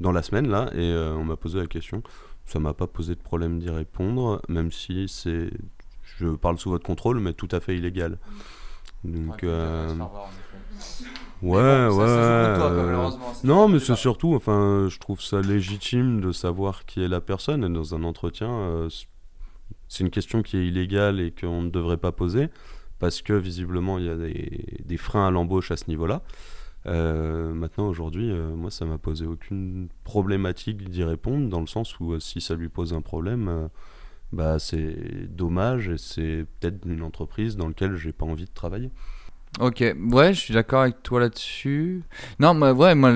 dans 0.00 0.12
la 0.12 0.22
semaine 0.22 0.48
là 0.48 0.70
et 0.74 0.92
on 1.16 1.24
m'a 1.24 1.36
posé 1.36 1.58
la 1.58 1.66
question 1.66 2.02
ça 2.48 2.58
m'a 2.58 2.72
pas 2.72 2.86
posé 2.86 3.14
de 3.14 3.20
problème 3.20 3.58
d'y 3.58 3.68
répondre, 3.68 4.40
même 4.48 4.72
si 4.72 5.06
c'est, 5.06 5.50
je 6.02 6.28
parle 6.28 6.58
sous 6.58 6.70
votre 6.70 6.84
contrôle, 6.84 7.20
mais 7.20 7.34
tout 7.34 7.48
à 7.52 7.60
fait 7.60 7.76
illégal. 7.76 8.18
Donc, 9.04 9.44
euh, 9.44 9.94
ouais, 11.42 11.86
ouais. 11.88 13.18
non, 13.44 13.68
mais 13.68 13.78
c'est 13.78 13.96
surtout, 13.96 14.34
enfin, 14.34 14.86
je 14.88 14.98
trouve 14.98 15.20
ça 15.20 15.40
légitime 15.40 16.20
de 16.20 16.32
savoir 16.32 16.84
qui 16.84 17.02
est 17.02 17.08
la 17.08 17.20
personne. 17.20 17.64
Et 17.64 17.68
dans 17.68 17.94
un 17.94 18.02
entretien, 18.04 18.50
euh, 18.50 18.88
c'est 19.88 20.04
une 20.04 20.10
question 20.10 20.42
qui 20.42 20.56
est 20.56 20.66
illégale 20.66 21.20
et 21.20 21.30
qu'on 21.30 21.62
ne 21.62 21.70
devrait 21.70 21.96
pas 21.96 22.12
poser 22.12 22.48
parce 22.98 23.22
que 23.22 23.32
visiblement 23.32 23.98
il 23.98 24.06
y 24.06 24.08
a 24.08 24.16
des, 24.16 24.82
des 24.84 24.96
freins 24.96 25.28
à 25.28 25.30
l'embauche 25.30 25.70
à 25.70 25.76
ce 25.76 25.84
niveau-là. 25.88 26.22
Euh, 26.86 27.52
maintenant, 27.52 27.88
aujourd'hui, 27.88 28.30
euh, 28.30 28.54
moi, 28.54 28.70
ça 28.70 28.84
m'a 28.84 28.98
posé 28.98 29.26
aucune 29.26 29.88
problématique 30.04 30.88
d'y 30.88 31.04
répondre, 31.04 31.48
dans 31.48 31.60
le 31.60 31.66
sens 31.66 31.98
où 32.00 32.12
euh, 32.12 32.20
si 32.20 32.40
ça 32.40 32.54
lui 32.54 32.68
pose 32.68 32.92
un 32.92 33.02
problème, 33.02 33.68
bah, 34.32 34.58
c'est 34.58 35.34
dommage 35.34 35.88
et 35.88 35.98
c'est 35.98 36.44
peut-être 36.60 36.86
une 36.86 37.02
entreprise 37.02 37.56
dans 37.56 37.68
laquelle 37.68 37.96
j'ai 37.96 38.12
pas 38.12 38.26
envie 38.26 38.44
de 38.44 38.54
travailler. 38.54 38.90
Ok, 39.60 39.82
ouais, 40.10 40.34
je 40.34 40.40
suis 40.40 40.54
d'accord 40.54 40.82
avec 40.82 41.02
toi 41.02 41.20
là-dessus. 41.20 42.02
Non, 42.38 42.54
moi, 42.54 42.72
ouais, 42.72 42.94
moi, 42.94 43.12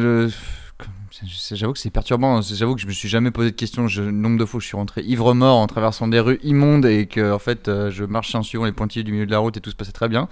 j'avoue 1.50 1.74
que 1.74 1.78
c'est 1.78 1.90
perturbant. 1.90 2.40
J'avoue 2.40 2.74
que 2.74 2.80
je 2.80 2.86
me 2.86 2.92
suis 2.92 3.08
jamais 3.08 3.30
posé 3.30 3.50
de 3.50 3.56
questions. 3.56 3.86
le 3.86 4.10
nombre 4.10 4.38
de 4.38 4.44
fois 4.44 4.58
je 4.58 4.66
suis 4.66 4.76
rentré 4.76 5.02
ivre-mort 5.02 5.58
en 5.58 5.66
traversant 5.66 6.08
des 6.08 6.20
rues 6.20 6.40
immondes 6.42 6.86
et 6.86 7.06
que, 7.06 7.32
en 7.32 7.38
fait, 7.38 7.70
je 7.90 8.04
marchais 8.04 8.38
en 8.38 8.42
suivant 8.42 8.64
les 8.64 8.72
pointillés 8.72 9.04
du 9.04 9.12
milieu 9.12 9.26
de 9.26 9.30
la 9.30 9.38
route 9.38 9.56
et 9.56 9.60
tout 9.60 9.70
se 9.70 9.76
passait 9.76 9.92
très 9.92 10.08
bien. 10.08 10.28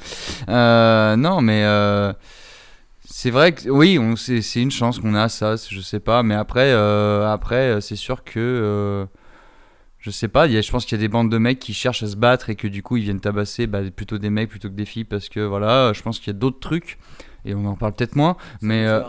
non, 0.49 1.41
mais 1.43 1.64
c'est 3.11 3.31
vrai 3.31 3.53
que 3.53 3.68
oui, 3.68 3.99
c'est 4.16 4.62
une 4.62 4.70
chance 4.70 5.01
qu'on 5.01 5.14
a 5.14 5.28
ça, 5.28 5.57
je 5.57 5.81
sais 5.81 5.99
pas, 5.99 6.22
mais 6.22 6.37
après, 6.37 6.70
euh, 6.70 7.28
après 7.28 7.57
euh, 7.57 7.81
c'est 7.81 7.97
sûr 7.97 8.22
que 8.22 8.39
euh, 8.39 9.05
je 10.01 10.11
sais 10.11 10.29
pas, 10.29 10.47
y 10.47 10.57
a, 10.57 10.61
je 10.61 10.71
pense 10.71 10.85
qu'il 10.85 10.97
y 10.97 11.01
a 11.01 11.03
des 11.03 11.09
bandes 11.09 11.31
de 11.31 11.39
mecs 11.39 11.59
qui 11.59 11.75
cherchent 11.75 12.03
à 12.03 12.07
se 12.07 12.17
battre 12.17 12.51
et 12.51 12.57
que 12.57 12.69
du 12.69 12.83
coup 12.83 12.97
ils 12.97 13.05
viennent 13.05 13.21
tabasser 13.21 13.67
bah, 13.67 13.81
plutôt 13.95 14.19
des 14.19 14.31
mecs 14.31 14.49
plutôt 14.49 14.69
que 14.69 14.75
des 14.75 14.87
filles 14.87 15.05
parce 15.05 15.29
que 15.29 15.41
voilà, 15.41 15.93
je 15.93 16.03
pense 16.03 16.19
qu'il 16.19 16.29
y 16.29 16.37
a 16.37 16.39
d'autres 16.39 16.61
trucs 16.61 16.99
et 17.45 17.55
on 17.55 17.65
en 17.67 17.75
parle 17.75 17.93
peut-être 17.93 18.17
moins. 18.17 18.37
mais 18.61 18.87
euh, 18.87 19.01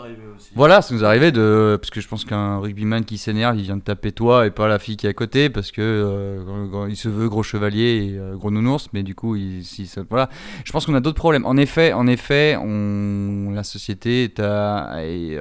voilà, 0.54 0.82
ça 0.82 0.94
nous 0.94 1.04
arrivait 1.04 1.32
de. 1.32 1.78
Parce 1.80 1.90
que 1.90 2.00
je 2.00 2.08
pense 2.08 2.24
qu'un 2.24 2.58
rugbyman 2.58 3.04
qui 3.04 3.18
s'énerve, 3.18 3.56
il 3.56 3.62
vient 3.62 3.76
de 3.76 3.82
taper 3.82 4.12
toi 4.12 4.46
et 4.46 4.50
pas 4.50 4.68
la 4.68 4.78
fille 4.78 4.96
qui 4.96 5.06
est 5.06 5.10
à 5.10 5.14
côté 5.14 5.50
parce 5.50 5.70
que 5.70 5.82
euh, 5.82 6.86
il 6.88 6.96
se 6.96 7.08
veut 7.08 7.28
gros 7.28 7.42
chevalier 7.42 8.12
et 8.12 8.18
euh, 8.18 8.36
gros 8.36 8.50
nounours, 8.50 8.88
mais 8.92 9.02
du 9.02 9.14
coup, 9.14 9.36
il, 9.36 9.64
si, 9.64 9.86
ça, 9.86 10.02
voilà. 10.08 10.28
Je 10.64 10.72
pense 10.72 10.86
qu'on 10.86 10.94
a 10.94 11.00
d'autres 11.00 11.16
problèmes. 11.16 11.44
En 11.44 11.56
effet, 11.56 11.92
en 11.92 12.06
effet, 12.06 12.56
on, 12.56 13.50
la 13.54 13.64
société 13.64 14.24
est, 14.24 14.40
à, 14.40 14.96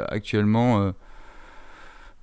actuellement. 0.09 0.93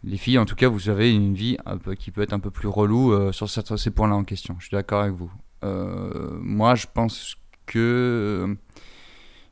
Les 0.04 0.16
filles, 0.16 0.38
en 0.38 0.44
tout 0.44 0.54
cas, 0.54 0.68
vous 0.68 0.88
avez 0.88 1.12
une 1.12 1.34
vie 1.34 1.56
qui 1.98 2.10
peut 2.10 2.22
être 2.22 2.32
un 2.32 2.38
peu 2.38 2.50
plus 2.50 2.68
relou 2.68 3.32
sur 3.32 3.48
ces 3.48 3.90
points-là 3.90 4.14
en 4.14 4.24
question. 4.24 4.56
Je 4.58 4.66
suis 4.66 4.74
d'accord 4.74 5.02
avec 5.02 5.14
vous. 5.14 5.30
moi, 6.40 6.74
je 6.74 6.86
pense 6.92 7.36
que 7.66 8.56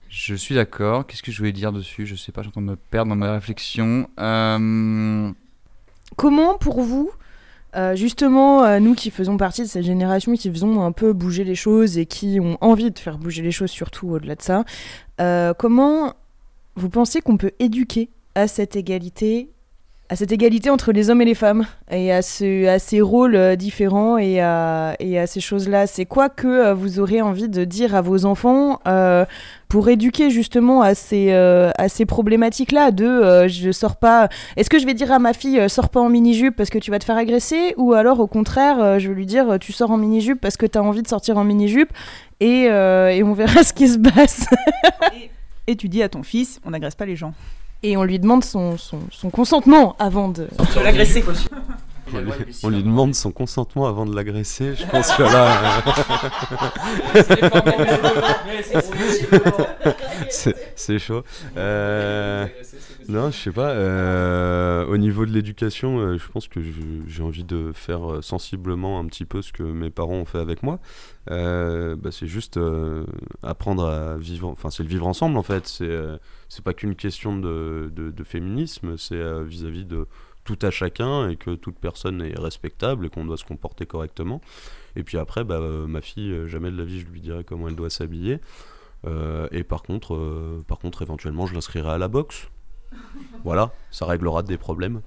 je 0.09 0.35
suis 0.35 0.55
d'accord. 0.55 1.07
Qu'est-ce 1.07 1.23
que 1.23 1.33
je 1.33 1.39
voulais 1.39 1.53
dire 1.53 1.73
dessus? 1.73 2.07
Je 2.07 2.15
sais 2.15 2.33
pas, 2.33 2.43
j'entends 2.43 2.61
me 2.61 2.77
perdre 2.77 3.11
dans 3.11 3.17
ma 3.17 3.33
réflexion. 3.33 4.09
Euh, 4.19 5.31
Comment 6.17 6.57
pour 6.57 6.81
vous, 6.81 7.11
euh, 7.75 7.97
justement, 7.97 8.65
euh, 8.65 8.79
nous 8.79 8.95
qui 8.95 9.11
faisons 9.11 9.37
partie 9.37 9.63
de 9.63 9.67
cette 9.67 9.85
génération, 9.85 10.33
qui 10.35 10.51
faisons 10.51 10.81
un 10.83 10.93
peu 10.93 11.13
bouger 11.13 11.45
les 11.45 11.55
choses 11.55 11.99
et 11.99 12.07
qui 12.07 12.39
ont 12.41 12.57
envie 12.61 12.91
de 12.91 12.99
faire 12.99 13.19
bouger 13.19 13.43
les 13.43 13.51
choses, 13.51 13.71
surtout 13.71 14.09
au-delà 14.09 14.37
de 14.37 14.43
ça, 14.43 14.65
comment 15.59 16.15
vous 16.77 16.89
pensez 16.89 17.21
qu'on 17.21 17.37
peut 17.37 17.53
éduquer 17.59 18.11
à 18.35 18.49
cette 18.49 18.77
égalité 18.77 19.51
à 20.09 20.15
cette 20.15 20.31
égalité 20.31 20.71
entre 20.71 20.93
les 20.93 21.11
hommes 21.11 21.21
et 21.23 21.25
les 21.25 21.35
femmes 21.35 21.67
et 21.91 22.13
à, 22.13 22.23
ce, 22.23 22.67
à 22.67 22.79
ces 22.79 23.01
rôles 23.01 23.35
euh, 23.35 23.57
différents 23.57 24.19
et 24.19 24.41
à, 24.41 24.95
ces 25.27 25.41
choses-là. 25.41 25.87
C'est 25.87 26.07
quoi 26.07 26.29
que 26.29 26.47
euh, 26.47 26.75
vous 26.75 27.01
aurez 27.01 27.21
envie 27.21 27.49
de 27.49 27.65
dire 27.65 27.95
à 27.95 28.03
vos 28.03 28.25
enfants 28.25 28.79
euh, 28.87 29.25
pour 29.69 29.89
éduquer 29.89 30.31
justement 30.31 30.83
à 30.83 30.95
ces, 30.95 32.05
problématiques-là 32.07 32.93
de 32.93 33.49
je 33.49 33.73
sors 33.73 33.97
pas. 33.97 34.29
Est-ce 34.57 34.71
que 34.71 34.79
je 34.79 34.87
vais 34.87 34.95
dire 34.95 35.11
à 35.11 35.19
ma 35.19 35.33
fille 35.33 35.69
sors 35.69 35.89
pas 35.89 36.01
en 36.01 36.09
mini-jupe 36.09 36.55
parce 36.55 36.71
que 36.71 36.79
tu 36.79 36.93
vas 36.93 37.01
te 37.01 37.05
faire 37.05 37.17
agresser 37.17 37.75
ou 37.77 37.93
alors 37.93 38.21
au 38.21 38.29
contraire 38.29 39.01
je 39.01 39.09
vais 39.09 39.15
lui 39.15 39.27
dire 39.27 39.59
tu 39.61 39.73
sors 39.73 39.91
en 39.91 39.97
mini-jupe 39.97 40.41
parce 40.41 40.57
que 40.57 40.67
tu 40.67 40.79
as 40.79 40.83
envie 40.83 41.03
de 41.03 41.09
sortir 41.09 41.37
en 41.37 41.43
mini-jupe 41.43 41.91
et 42.39 42.69
on 42.71 43.33
verra 43.33 43.63
ce 43.65 43.73
qui 43.73 43.89
se 43.89 43.99
passe. 43.99 44.47
Et 45.67 45.75
tu 45.75 45.89
dis 45.89 46.03
à 46.05 46.09
ton 46.09 46.23
fils, 46.23 46.61
on 46.65 46.71
n'agresse 46.71 46.95
pas 46.95 47.07
les 47.07 47.17
gens. 47.17 47.35
Et 47.83 47.97
on 47.97 48.05
lui 48.05 48.19
demande 48.19 48.43
son, 48.43 48.77
son, 48.79 49.01
son 49.11 49.31
consentement 49.31 49.95
avant 49.99 50.29
de, 50.29 50.49
de 50.77 50.81
l'agresser. 50.83 51.23
On 52.15 52.19
lui, 52.21 52.31
on 52.63 52.69
lui 52.71 52.83
demande 52.83 53.15
son 53.15 53.33
consentement 53.33 53.87
avant 53.87 54.07
de 54.07 54.15
l'agresser. 54.15 54.75
Je 54.77 54.87
pense 54.87 55.13
que 55.13 55.23
là, 55.23 55.83
c'est 60.31 60.55
c'est 60.75 60.99
chaud. 60.99 61.23
Euh, 61.57 62.47
non, 63.09 63.31
je 63.31 63.37
sais 63.37 63.51
pas. 63.53 63.71
euh, 63.71 64.85
au 64.87 64.97
niveau 64.99 65.27
de 65.27 65.33
l'éducation, 65.33 65.99
euh, 65.99 66.19
je 66.19 66.29
pense 66.29 66.49
que 66.49 66.61
j'ai 67.07 67.23
envie 67.23 67.45
de 67.45 67.73
faire 67.75 68.11
euh, 68.11 68.23
sensiblement 68.23 68.99
un 68.99 69.07
petit 69.07 69.25
peu 69.25 69.43
ce 69.43 69.53
que 69.53 69.63
mes 69.63 69.91
parents 69.91 70.15
ont 70.15 70.25
fait 70.25 70.39
avec 70.39 70.63
moi. 70.63 70.79
Euh, 71.31 71.97
bah, 71.97 72.11
c'est 72.13 72.27
juste 72.27 72.57
euh, 72.57 73.05
apprendre 73.43 73.87
à 73.87 74.17
vivre. 74.17 74.49
Enfin, 74.49 74.71
c'est 74.71 74.83
le 74.83 74.89
vivre 74.89 75.07
ensemble 75.07 75.37
en 75.37 75.43
fait. 75.43 75.67
C'est 75.67 75.85
euh, 75.89 76.17
c'est 76.49 76.65
pas 76.65 76.75
qu'une 76.75 76.95
question 76.95 77.37
de, 77.37 77.91
de- 77.95 78.11
de 78.11 78.25
féminisme. 78.25 78.97
C'est 78.97 79.15
euh, 79.17 79.45
vis-à-vis 79.45 79.85
de 79.85 80.07
tout 80.47 80.59
à 80.63 80.71
chacun 80.71 81.29
et 81.29 81.37
que 81.37 81.55
toute 81.55 81.77
personne 81.77 82.23
est 82.23 82.39
respectable 82.39 83.05
et 83.05 83.11
qu'on 83.11 83.25
doit 83.25 83.37
se 83.37 83.45
comporter 83.45 83.85
correctement. 83.85 84.41
Et 84.95 85.03
puis 85.03 85.19
après, 85.19 85.45
bah, 85.45 85.57
euh, 85.57 85.87
ma 85.87 86.01
fille, 86.01 86.31
euh, 86.31 86.47
jamais 86.47 86.71
de 86.71 86.79
la 86.79 86.85
vie, 86.85 87.01
je 87.01 87.07
lui 87.07 87.21
dirai 87.21 87.45
comment 87.45 87.69
elle 87.69 87.77
doit 87.77 87.91
s'habiller. 87.91 88.41
Euh, 89.07 89.49
et 89.51 89.65
par 89.65 89.83
contre, 89.83 90.63
par 90.67 90.79
contre, 90.79 91.03
éventuellement, 91.03 91.47
je 91.47 91.55
l'inscrirai 91.55 91.91
à 91.91 91.99
la 91.99 92.09
boxe. 92.09 92.49
Voilà, 93.45 93.73
ça 93.91 94.07
réglera 94.07 94.43
des 94.43 94.57
problèmes. 94.57 95.03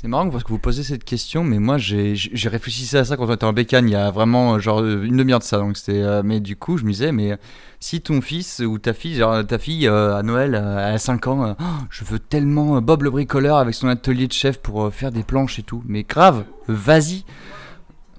C'est 0.00 0.06
marrant 0.06 0.30
parce 0.30 0.44
que 0.44 0.50
vous 0.50 0.60
posez 0.60 0.84
cette 0.84 1.02
question, 1.02 1.42
mais 1.42 1.58
moi 1.58 1.76
j'ai 1.76 2.14
réfléchi 2.44 2.96
à 2.96 3.04
ça 3.04 3.16
quand 3.16 3.26
on 3.28 3.34
était 3.34 3.42
en 3.44 3.52
bécane 3.52 3.88
il 3.88 3.94
y 3.94 3.96
a 3.96 4.12
vraiment 4.12 4.54
euh, 4.54 4.58
genre 4.60 4.80
euh, 4.80 5.02
une 5.02 5.16
demi-heure 5.16 5.40
de 5.40 5.44
ça. 5.44 5.58
Donc 5.58 5.76
euh, 5.88 6.22
mais 6.24 6.38
du 6.38 6.54
coup 6.54 6.78
je 6.78 6.84
me 6.84 6.92
disais, 6.92 7.10
mais 7.10 7.32
euh, 7.32 7.36
si 7.80 8.00
ton 8.00 8.20
fils 8.20 8.60
ou 8.60 8.78
ta 8.78 8.92
fille, 8.92 9.16
genre 9.16 9.44
ta 9.44 9.58
fille 9.58 9.88
à 9.88 10.22
Noël, 10.22 10.54
euh, 10.54 10.94
a 10.94 10.98
5 10.98 11.26
ans, 11.26 11.56
Oh, 11.58 11.64
je 11.90 12.04
veux 12.04 12.20
tellement 12.20 12.80
Bob 12.80 13.02
le 13.02 13.10
bricoleur 13.10 13.56
avec 13.56 13.74
son 13.74 13.88
atelier 13.88 14.28
de 14.28 14.32
chef 14.32 14.58
pour 14.58 14.94
faire 14.94 15.10
des 15.10 15.24
planches 15.24 15.58
et 15.58 15.64
tout. 15.64 15.82
Mais 15.88 16.04
grave, 16.04 16.44
vas-y. 16.68 17.24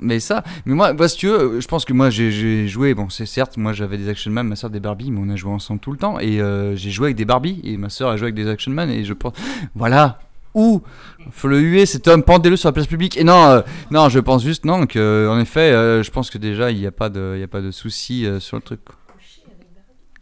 Mais 0.02 0.20
ça, 0.20 0.44
mais 0.66 0.74
moi, 0.76 0.92
bah, 0.92 1.08
si 1.08 1.16
tu 1.16 1.28
veux, 1.28 1.62
je 1.62 1.68
pense 1.70 1.86
que 1.86 1.94
moi 1.94 2.10
j'ai- 2.10 2.68
joué. 2.68 2.94
Bon, 2.94 3.08
c'est 3.08 3.26
certes, 3.26 3.56
moi 3.56 3.72
j'avais 3.72 3.98
des 3.98 4.10
Action 4.10 4.32
Man, 4.32 4.50
ma 4.50 4.58
soeur 4.58 4.70
des 4.70 4.82
Barbie, 4.82 5.12
mais 5.12 5.22
on 5.24 5.30
a 5.30 5.38
joué 5.38 5.52
ensemble 5.54 5.80
tout 5.80 5.94
le 5.94 5.98
temps. 5.98 6.20
Et 6.20 6.42
j'ai 6.76 6.92
joué 6.92 7.06
avec 7.08 7.16
des 7.16 7.24
Barbie, 7.26 7.62
et 7.64 7.78
ma 7.78 7.88
soeur 7.88 8.10
a 8.10 8.18
joué 8.18 8.26
avec 8.26 8.36
des 8.36 8.50
Action 8.50 8.74
Man, 8.74 8.90
et 8.90 9.06
je 9.06 9.14
pense, 9.14 9.32
voilà, 9.76 10.20
faut 10.54 11.47
le 11.47 11.60
huer 11.60 11.86
cet 11.86 12.08
homme, 12.08 12.24
pendez-le 12.24 12.58
sur 12.58 12.70
la 12.70 12.74
place 12.74 12.88
publique. 12.88 13.18
Et 13.18 13.24
non, 13.24 13.45
euh, 13.45 13.62
non, 13.91 14.10
je 14.10 14.20
pense 14.20 14.43
juste 14.43 14.66
non 14.66 14.86
que, 14.86 15.28
en 15.30 15.39
effet, 15.39 15.72
euh, 15.72 16.04
je 16.04 16.12
pense 16.12 16.30
que 16.30 16.38
déjà 16.38 16.72
il 16.72 16.80
n'y 16.80 16.88
a 16.88 16.91
pas 16.91 17.10
de, 17.10 17.36
il 17.38 17.43
a 17.43 17.47
pas 17.47 17.62
de 17.62 17.72
souci 17.72 18.26
euh, 18.26 18.39
sur 18.39 18.58
le 18.58 18.64
truc. 18.64 18.80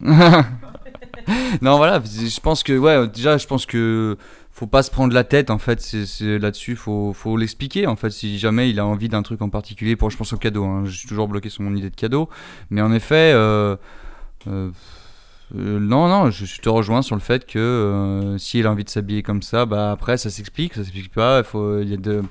non, 0.00 1.76
voilà, 1.76 2.00
je 2.04 2.40
pense 2.40 2.62
que 2.62 2.76
ouais, 2.76 3.08
déjà 3.08 3.36
je 3.36 3.46
pense 3.46 3.66
que 3.66 4.16
faut 4.52 4.68
pas 4.68 4.82
se 4.82 4.90
prendre 4.90 5.12
la 5.12 5.24
tête 5.24 5.50
en 5.50 5.58
fait. 5.58 5.80
C'est 5.80 6.38
là-dessus, 6.38 6.76
faut, 6.76 7.12
faut 7.12 7.36
l'expliquer 7.36 7.86
en 7.86 7.96
fait. 7.96 8.10
Si 8.10 8.38
jamais 8.38 8.70
il 8.70 8.78
a 8.78 8.86
envie 8.86 9.08
d'un 9.08 9.22
truc 9.22 9.42
en 9.42 9.48
particulier, 9.48 9.96
pour 9.96 10.10
je 10.10 10.16
pense 10.16 10.32
au 10.32 10.36
cadeau. 10.36 10.64
Hein, 10.64 10.84
suis 10.86 11.08
toujours 11.08 11.28
bloqué 11.28 11.48
sur 11.48 11.62
mon 11.62 11.74
idée 11.74 11.90
de 11.90 11.96
cadeau, 11.96 12.28
mais 12.70 12.80
en 12.80 12.92
effet. 12.92 13.32
euh, 14.46 14.70
euh, 15.56 15.78
non, 15.80 16.08
non, 16.08 16.30
je, 16.30 16.44
je 16.44 16.60
te 16.60 16.68
rejoins 16.68 17.02
sur 17.02 17.16
le 17.16 17.20
fait 17.20 17.46
que 17.46 17.58
euh, 17.58 18.38
s'il 18.38 18.66
a 18.66 18.70
envie 18.70 18.84
de 18.84 18.90
s'habiller 18.90 19.22
comme 19.22 19.42
ça, 19.42 19.64
bah 19.66 19.90
après 19.92 20.16
ça 20.18 20.30
s'explique, 20.30 20.74
ça 20.74 20.84
s'explique 20.84 21.12
pas. 21.12 21.42
Il 21.54 21.88
y 21.88 21.94
a 21.94 21.96
de, 21.96 22.22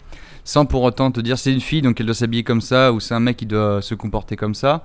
sans 0.44 0.66
pour 0.66 0.84
autant 0.84 1.12
te 1.12 1.20
dire 1.20 1.38
c'est 1.38 1.52
une 1.52 1.62
fille 1.62 1.82
donc 1.82 2.00
elle 2.00 2.06
doit 2.06 2.16
s'habiller 2.16 2.44
comme 2.44 2.62
ça 2.62 2.94
ou 2.94 3.00
c'est 3.00 3.16
un 3.16 3.20
mec 3.20 3.38
qui 3.38 3.46
doit 3.46 3.82
se 3.82 3.96
comporter 3.96 4.36
comme 4.36 4.56
ça. 4.56 4.84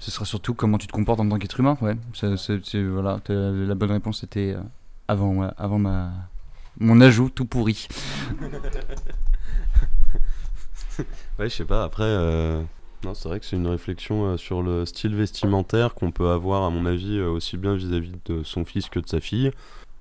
Ce 0.00 0.10
sera 0.10 0.24
surtout 0.24 0.54
comment 0.54 0.78
tu 0.78 0.86
te 0.86 0.92
comportes 0.92 1.20
en 1.20 1.28
tant 1.28 1.38
qu'être 1.38 1.58
humain. 1.58 1.76
Ouais, 1.80 1.96
voilà, 2.92 3.20
la 3.28 3.74
bonne 3.74 3.90
réponse 3.90 4.22
était 4.22 4.54
euh, 4.56 4.60
avant, 5.08 5.50
avant 5.56 5.78
ma 5.78 6.10
mon 6.80 7.00
ajout 7.00 7.30
tout 7.30 7.44
pourri. 7.44 7.88
Ouais, 11.38 11.48
je 11.48 11.54
sais 11.54 11.64
pas, 11.64 11.84
après, 11.84 12.02
euh, 12.02 12.60
non, 13.04 13.14
c'est 13.14 13.28
vrai 13.28 13.38
que 13.38 13.46
c'est 13.46 13.56
une 13.56 13.68
réflexion 13.68 14.24
euh, 14.24 14.36
sur 14.36 14.60
le 14.60 14.84
style 14.84 15.14
vestimentaire 15.14 15.94
qu'on 15.94 16.10
peut 16.10 16.30
avoir, 16.30 16.64
à 16.64 16.70
mon 16.70 16.84
avis, 16.84 17.18
euh, 17.18 17.30
aussi 17.30 17.56
bien 17.56 17.74
vis-à-vis 17.74 18.12
de 18.24 18.42
son 18.42 18.64
fils 18.64 18.88
que 18.88 18.98
de 18.98 19.06
sa 19.06 19.20
fille. 19.20 19.52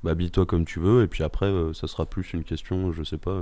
Bah, 0.04 0.12
habille-toi 0.12 0.46
comme 0.46 0.66
tu 0.66 0.80
veux, 0.80 1.04
et 1.04 1.08
puis 1.08 1.24
après, 1.24 1.46
euh, 1.46 1.74
ça 1.74 1.88
sera 1.88 2.06
plus 2.06 2.34
une 2.34 2.44
question, 2.44 2.92
je 2.92 3.04
sais 3.04 3.18
pas, 3.18 3.40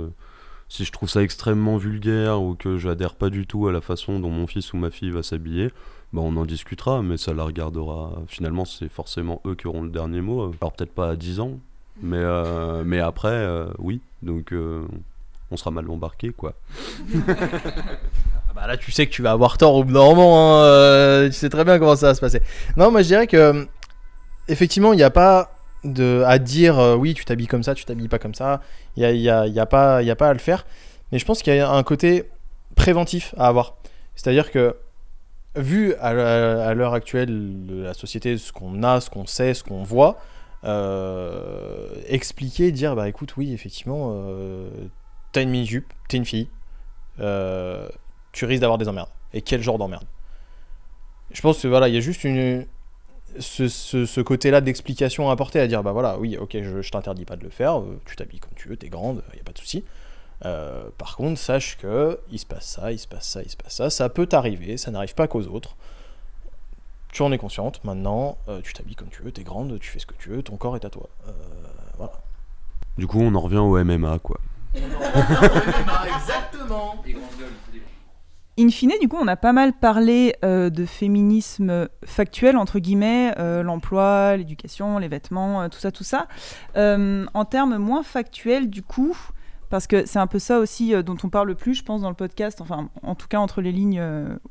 si 0.68 0.84
je 0.84 0.92
trouve 0.92 1.08
ça 1.08 1.22
extrêmement 1.22 1.78
vulgaire 1.78 2.42
ou 2.42 2.54
que 2.54 2.76
j'adhère 2.76 3.14
pas 3.14 3.30
du 3.30 3.46
tout 3.46 3.66
à 3.66 3.72
la 3.72 3.80
façon 3.80 4.20
dont 4.20 4.30
mon 4.30 4.46
fils 4.46 4.72
ou 4.74 4.76
ma 4.76 4.90
fille 4.90 5.10
va 5.10 5.22
s'habiller, 5.22 5.68
bah, 6.12 6.20
on 6.22 6.36
en 6.36 6.44
discutera, 6.44 7.02
mais 7.02 7.16
ça 7.16 7.32
la 7.32 7.44
regardera. 7.44 8.22
Finalement, 8.26 8.66
c'est 8.66 8.90
forcément 8.90 9.40
eux 9.46 9.54
qui 9.54 9.66
auront 9.68 9.82
le 9.82 9.90
dernier 9.90 10.20
mot. 10.20 10.52
Alors, 10.60 10.72
peut-être 10.72 10.92
pas 10.92 11.10
à 11.10 11.16
10 11.16 11.40
ans, 11.40 11.58
mais, 12.02 12.22
mais 12.84 13.00
après, 13.00 13.66
oui, 13.78 14.00
donc 14.22 14.52
on 15.50 15.56
sera 15.56 15.70
mal 15.70 15.88
embarqué, 15.90 16.30
quoi. 16.30 16.54
Ah 18.58 18.62
bah 18.62 18.66
là, 18.68 18.76
tu 18.78 18.90
sais 18.90 19.06
que 19.06 19.12
tu 19.12 19.20
vas 19.22 19.32
avoir 19.32 19.58
tort 19.58 19.74
au 19.74 19.84
bout 19.84 19.92
moment. 19.92 20.60
hein, 20.60 20.64
euh, 20.64 21.26
tu 21.26 21.32
sais 21.34 21.50
très 21.50 21.64
bien 21.64 21.78
comment 21.78 21.94
ça 21.96 22.06
va 22.08 22.14
se 22.14 22.20
passer. 22.20 22.40
Non, 22.76 22.90
moi 22.90 23.02
je 23.02 23.08
dirais 23.08 23.26
que 23.26 23.36
euh, 23.36 23.64
effectivement, 24.48 24.92
il 24.94 24.96
n'y 24.96 25.02
a 25.02 25.10
pas 25.10 25.50
de 25.84 26.22
à 26.26 26.38
dire 26.38 26.78
euh, 26.78 26.96
oui, 26.96 27.12
tu 27.14 27.24
t'habilles 27.26 27.46
comme 27.48 27.62
ça, 27.62 27.74
tu 27.74 27.84
t'habilles 27.84 28.08
pas 28.08 28.18
comme 28.18 28.34
ça. 28.34 28.62
Il 28.96 29.02
y 29.02 29.04
a, 29.06 29.12
y 29.46 29.60
a- 29.60 29.66
pas, 29.66 29.98
a 29.98 30.16
pas 30.16 30.28
à 30.30 30.32
le 30.32 30.38
faire. 30.38 30.64
Mais 31.12 31.18
je 31.18 31.24
pense 31.26 31.42
qu'il 31.42 31.54
y 31.54 31.58
a 31.60 31.70
un 31.70 31.82
côté 31.82 32.30
préventif 32.76 33.34
à 33.36 33.48
avoir. 33.48 33.74
C'est-à-dire 34.14 34.50
que 34.50 34.74
vu 35.54 35.94
à, 36.00 36.12
l'heure- 36.14 36.94
actuelle 36.94 37.54
la 37.68 37.92
société, 37.94 38.38
ce 38.38 38.52
qu'on 38.52 38.82
a, 38.82 39.00
ce 39.00 39.10
qu'on 39.10 39.26
sait, 39.26 39.52
ce 39.54 39.62
qu'on 39.64 39.82
voit, 39.82 40.18
expliquer, 42.08 42.72
dire 42.72 42.96
bah 42.96 43.08
écoute, 43.08 43.36
oui, 43.36 43.52
effectivement, 43.52 44.16
t'as 45.32 45.42
une 45.42 45.50
mini-jupe, 45.50 45.92
t'es 46.08 46.16
une 46.16 46.24
fille. 46.24 46.48
euh, 47.20 47.86
tu 48.36 48.44
risques 48.44 48.60
d'avoir 48.60 48.78
des 48.78 48.88
emmerdes. 48.88 49.08
Et 49.32 49.42
quel 49.42 49.62
genre 49.62 49.78
d'emmerde 49.78 50.04
Je 51.32 51.40
pense 51.40 51.60
que 51.60 51.68
voilà, 51.68 51.88
il 51.88 51.94
y 51.94 51.98
a 51.98 52.00
juste 52.00 52.24
une, 52.24 52.66
ce, 53.38 53.68
ce- 53.68 54.06
ce 54.06 54.20
côté-là 54.20 54.60
d'explication 54.60 55.28
à 55.30 55.32
apporter, 55.32 55.60
à 55.60 55.66
dire 55.66 55.82
bah 55.82 55.92
voilà, 55.92 56.18
oui, 56.18 56.36
ok, 56.36 56.56
je, 56.62 56.82
je 56.82 56.90
t'interdis 56.90 57.24
pas 57.24 57.36
de 57.36 57.44
le 57.44 57.50
faire, 57.50 57.80
euh, 57.80 58.00
tu 58.06 58.16
t'habilles 58.16 58.40
comme 58.40 58.52
tu 58.54 58.68
veux, 58.68 58.76
t'es 58.76 58.88
grande, 58.88 59.22
il 59.32 59.38
y 59.38 59.40
a 59.40 59.44
pas 59.44 59.52
de 59.52 59.58
souci. 59.58 59.84
Euh, 60.44 60.88
par 60.98 61.16
contre, 61.16 61.40
sache 61.40 61.78
que 61.78 62.20
il 62.30 62.38
se 62.38 62.44
passe 62.46 62.66
ça, 62.66 62.92
il 62.92 62.98
se 62.98 63.08
passe 63.08 63.26
ça, 63.26 63.42
il 63.42 63.50
se 63.50 63.56
passe 63.56 63.74
ça, 63.76 63.88
ça 63.90 64.08
peut 64.10 64.26
t'arriver, 64.26 64.76
ça 64.76 64.90
n'arrive 64.90 65.14
pas 65.14 65.26
qu'aux 65.28 65.46
autres. 65.46 65.76
Tu 67.12 67.22
en 67.22 67.32
es 67.32 67.38
consciente, 67.38 67.82
maintenant, 67.84 68.36
euh, 68.48 68.60
tu 68.62 68.74
t'habilles 68.74 68.96
comme 68.96 69.08
tu 69.08 69.22
veux, 69.22 69.32
t'es 69.32 69.44
grande, 69.44 69.78
tu 69.80 69.90
fais 69.90 69.98
ce 69.98 70.04
que 70.04 70.12
tu 70.18 70.28
veux, 70.28 70.42
ton 70.42 70.56
corps 70.58 70.76
est 70.76 70.84
à 70.84 70.90
toi. 70.90 71.08
Euh, 71.28 71.32
voilà. 71.96 72.12
Du 72.98 73.06
coup, 73.06 73.20
on 73.22 73.34
en 73.34 73.40
revient 73.40 73.56
au 73.56 73.82
MMA, 73.82 74.18
quoi. 74.18 74.38
Exactement. 74.74 76.96
In 78.58 78.70
fine, 78.70 78.92
du 79.02 79.08
coup, 79.08 79.18
on 79.20 79.26
a 79.26 79.36
pas 79.36 79.52
mal 79.52 79.74
parlé 79.74 80.34
euh, 80.42 80.70
de 80.70 80.86
féminisme 80.86 81.88
factuel, 82.06 82.56
entre 82.56 82.78
guillemets, 82.78 83.34
euh, 83.38 83.62
l'emploi, 83.62 84.34
l'éducation, 84.38 84.96
les 84.98 85.08
vêtements, 85.08 85.60
euh, 85.60 85.68
tout 85.68 85.78
ça, 85.78 85.92
tout 85.92 86.04
ça. 86.04 86.26
En 86.74 87.44
termes 87.44 87.76
moins 87.76 88.02
factuels, 88.02 88.70
du 88.70 88.82
coup, 88.82 89.14
parce 89.68 89.86
que 89.86 90.06
c'est 90.06 90.18
un 90.18 90.26
peu 90.26 90.38
ça 90.38 90.58
aussi 90.58 90.94
dont 91.02 91.18
on 91.22 91.28
parle 91.28 91.48
le 91.48 91.54
plus, 91.54 91.74
je 91.74 91.82
pense, 91.82 92.00
dans 92.00 92.08
le 92.08 92.14
podcast, 92.14 92.62
enfin, 92.62 92.88
en 93.02 93.14
tout 93.14 93.28
cas 93.28 93.40
entre 93.40 93.60
les 93.60 93.72
lignes 93.72 94.02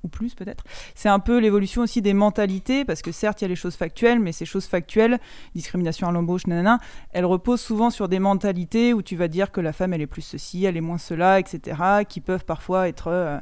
ou 0.03 0.08
plus 0.08 0.36
peut-être. 0.36 0.66
C'est 0.93 1.10
un 1.10 1.20
peu 1.20 1.39
l'évolution 1.39 1.82
aussi 1.82 2.03
des 2.03 2.14
mentalités, 2.14 2.86
parce 2.86 3.01
que 3.01 3.12
certes, 3.12 3.41
il 3.41 3.45
y 3.45 3.47
a 3.47 3.47
les 3.47 3.56
choses 3.56 3.76
factuelles, 3.76 4.20
mais 4.20 4.34
ces 4.34 4.45
choses 4.45 4.66
factuelles, 4.66 5.20
discrimination 5.56 6.08
à 6.08 6.12
l'embauche, 6.12 6.45
nanana, 6.45 6.80
elles 7.12 7.26
reposent 7.26 7.62
souvent 7.62 7.89
sur 7.89 8.08
des 8.08 8.20
mentalités 8.20 8.93
où 8.93 9.01
tu 9.01 9.16
vas 9.16 9.30
dire 9.30 9.51
que 9.51 9.62
la 9.62 9.74
femme, 9.74 9.93
elle 9.93 10.01
est 10.01 10.08
plus 10.08 10.22
ceci, 10.22 10.66
elle 10.66 10.78
est 10.78 10.82
moins 10.82 10.99
cela, 10.99 11.39
etc., 11.39 12.03
qui 12.08 12.22
peuvent 12.22 12.45
parfois 12.45 12.88
être... 12.88 13.41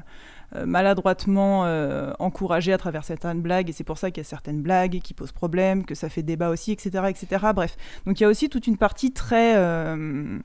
euh, 0.55 0.65
maladroitement 0.65 1.65
euh, 1.65 2.11
encouragées 2.19 2.73
à 2.73 2.77
travers 2.77 3.03
certaines 3.03 3.41
blagues, 3.41 3.69
et 3.69 3.73
c'est 3.73 3.83
pour 3.83 3.97
ça 3.97 4.11
qu'il 4.11 4.21
y 4.21 4.25
a 4.25 4.29
certaines 4.29 4.61
blagues 4.61 4.99
qui 4.99 5.13
posent 5.13 5.31
problème, 5.31 5.85
que 5.85 5.95
ça 5.95 6.09
fait 6.09 6.23
débat 6.23 6.49
aussi, 6.49 6.71
etc. 6.71 7.05
etc. 7.09 7.45
Bref, 7.55 7.75
donc 8.05 8.19
il 8.19 8.23
y 8.23 8.25
a 8.25 8.29
aussi 8.29 8.49
toute 8.49 8.67
une 8.67 8.77
partie 8.77 9.11
très, 9.11 9.55
euh, 9.55 10.37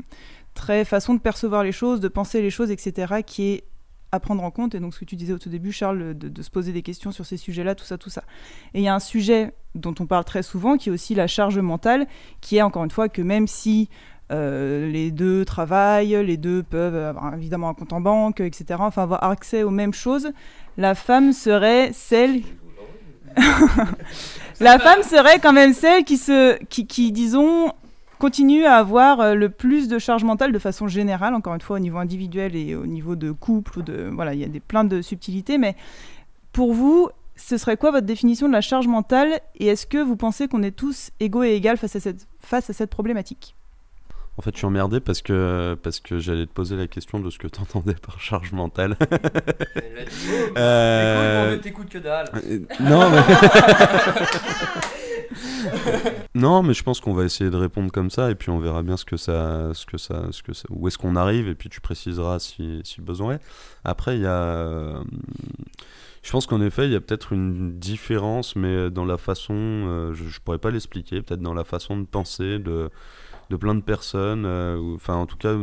très 0.54 0.84
façon 0.84 1.14
de 1.14 1.20
percevoir 1.20 1.62
les 1.62 1.72
choses, 1.72 2.00
de 2.00 2.08
penser 2.08 2.40
les 2.40 2.50
choses, 2.50 2.70
etc., 2.70 3.16
qui 3.26 3.52
est 3.52 3.64
à 4.10 4.20
prendre 4.20 4.42
en 4.42 4.50
compte, 4.50 4.74
et 4.74 4.80
donc 4.80 4.94
ce 4.94 5.00
que 5.00 5.04
tu 5.04 5.16
disais 5.16 5.34
au 5.34 5.38
tout 5.38 5.50
début, 5.50 5.72
Charles, 5.72 6.16
de 6.16 6.42
se 6.42 6.50
poser 6.50 6.72
des 6.72 6.80
questions 6.82 7.12
sur 7.12 7.26
ces 7.26 7.36
sujets-là, 7.36 7.74
tout 7.74 7.84
ça, 7.84 7.98
tout 7.98 8.08
ça. 8.08 8.24
Et 8.72 8.78
il 8.78 8.84
y 8.84 8.88
a 8.88 8.94
un 8.94 9.00
sujet 9.00 9.52
dont 9.74 9.94
on 10.00 10.06
parle 10.06 10.24
très 10.24 10.42
souvent, 10.42 10.78
qui 10.78 10.88
est 10.88 10.92
aussi 10.92 11.14
la 11.14 11.26
charge 11.26 11.58
mentale, 11.58 12.06
qui 12.40 12.56
est 12.56 12.62
encore 12.62 12.84
une 12.84 12.90
fois 12.90 13.10
que 13.10 13.20
même 13.20 13.46
si 13.46 13.90
euh, 14.30 14.90
les 14.90 15.10
deux 15.10 15.44
travaillent, 15.44 16.24
les 16.24 16.36
deux 16.36 16.62
peuvent 16.62 16.94
avoir 16.94 17.34
évidemment 17.34 17.70
un 17.70 17.74
compte 17.74 17.92
en 17.92 18.00
banque, 18.00 18.40
etc. 18.40 18.78
Enfin, 18.78 19.02
avoir 19.02 19.24
accès 19.24 19.62
aux 19.62 19.70
mêmes 19.70 19.94
choses. 19.94 20.30
La 20.76 20.94
femme 20.94 21.32
serait 21.32 21.90
celle. 21.92 22.42
la 24.60 24.78
femme 24.78 25.02
serait 25.02 25.38
quand 25.38 25.52
même 25.52 25.72
celle 25.72 26.04
qui, 26.04 26.16
se, 26.16 26.62
qui, 26.64 26.86
qui, 26.86 27.12
disons, 27.12 27.72
continue 28.18 28.64
à 28.64 28.76
avoir 28.76 29.20
euh, 29.20 29.34
le 29.34 29.48
plus 29.48 29.88
de 29.88 29.98
charge 29.98 30.24
mentale 30.24 30.52
de 30.52 30.58
façon 30.58 30.88
générale, 30.88 31.34
encore 31.34 31.54
une 31.54 31.60
fois 31.60 31.76
au 31.76 31.80
niveau 31.80 31.98
individuel 31.98 32.56
et 32.56 32.74
au 32.74 32.86
niveau 32.86 33.16
de 33.16 33.32
couple. 33.32 33.78
Ou 33.78 33.82
de, 33.82 34.10
voilà, 34.12 34.34
il 34.34 34.40
y 34.40 34.44
a 34.44 34.48
des, 34.48 34.60
plein 34.60 34.84
de 34.84 35.00
subtilités, 35.00 35.58
mais 35.58 35.76
pour 36.52 36.74
vous, 36.74 37.08
ce 37.36 37.56
serait 37.56 37.76
quoi 37.76 37.92
votre 37.92 38.06
définition 38.06 38.48
de 38.48 38.52
la 38.52 38.60
charge 38.60 38.88
mentale 38.88 39.40
et 39.54 39.68
est-ce 39.68 39.86
que 39.86 39.98
vous 39.98 40.16
pensez 40.16 40.48
qu'on 40.48 40.62
est 40.62 40.72
tous 40.72 41.10
égaux 41.20 41.44
et 41.44 41.54
égales 41.54 41.76
face 41.76 41.96
à 41.96 42.00
cette, 42.00 42.26
face 42.40 42.68
à 42.68 42.72
cette 42.72 42.90
problématique? 42.90 43.54
En 44.38 44.40
fait, 44.40 44.52
je 44.52 44.58
suis 44.58 44.66
emmerdé 44.66 45.00
parce 45.00 45.20
que, 45.20 45.76
parce 45.82 45.98
que 45.98 46.20
j'allais 46.20 46.46
te 46.46 46.52
poser 46.52 46.76
la 46.76 46.86
question 46.86 47.18
de 47.18 47.28
ce 47.28 47.38
que 47.38 47.48
tu 47.48 47.60
entendais 47.60 47.94
par 47.94 48.20
charge 48.20 48.52
mentale. 48.52 48.96
Euh, 50.56 51.58
t'écoutes 51.58 51.88
que 51.88 51.98
dalle. 51.98 52.28
Euh, 52.36 52.60
non, 52.80 53.10
mais... 53.10 53.20
non, 56.34 56.62
mais 56.62 56.72
je 56.72 56.82
pense 56.82 57.00
qu'on 57.00 57.12
va 57.12 57.24
essayer 57.24 57.50
de 57.50 57.56
répondre 57.56 57.90
comme 57.92 58.10
ça 58.10 58.30
et 58.30 58.34
puis 58.34 58.50
on 58.50 58.58
verra 58.58 58.82
bien 58.82 58.96
ce 58.96 59.04
que 59.04 59.16
ça, 59.16 59.70
ce 59.74 59.86
que 59.86 59.98
ça, 59.98 60.26
ce 60.30 60.42
que 60.42 60.52
ça- 60.54 60.68
où 60.70 60.88
est-ce 60.88 60.98
qu'on 60.98 61.16
arrive 61.16 61.48
et 61.48 61.54
puis 61.54 61.68
tu 61.68 61.80
préciseras 61.80 62.38
si, 62.38 62.80
si 62.84 63.00
besoin 63.00 63.34
est. 63.34 63.40
Après, 63.84 64.16
il 64.16 64.22
y 64.22 64.26
a, 64.26 64.30
euh, 64.30 65.02
je 66.22 66.30
pense 66.30 66.46
qu'en 66.46 66.60
effet, 66.60 66.86
il 66.86 66.92
y 66.92 66.96
a 66.96 67.00
peut-être 67.00 67.32
une 67.32 67.78
différence, 67.78 68.56
mais 68.56 68.90
dans 68.90 69.04
la 69.04 69.18
façon, 69.18 69.54
euh, 69.54 70.14
je, 70.14 70.24
je 70.24 70.40
pourrais 70.40 70.58
pas 70.58 70.70
l'expliquer, 70.70 71.22
peut-être 71.22 71.42
dans 71.42 71.54
la 71.54 71.64
façon 71.64 71.96
de 71.98 72.06
penser 72.06 72.58
de, 72.58 72.90
de 73.50 73.56
plein 73.56 73.74
de 73.74 73.82
personnes. 73.82 74.44
euh, 74.46 74.94
Enfin, 74.94 75.14
en 75.14 75.26
tout 75.26 75.36
cas, 75.36 75.54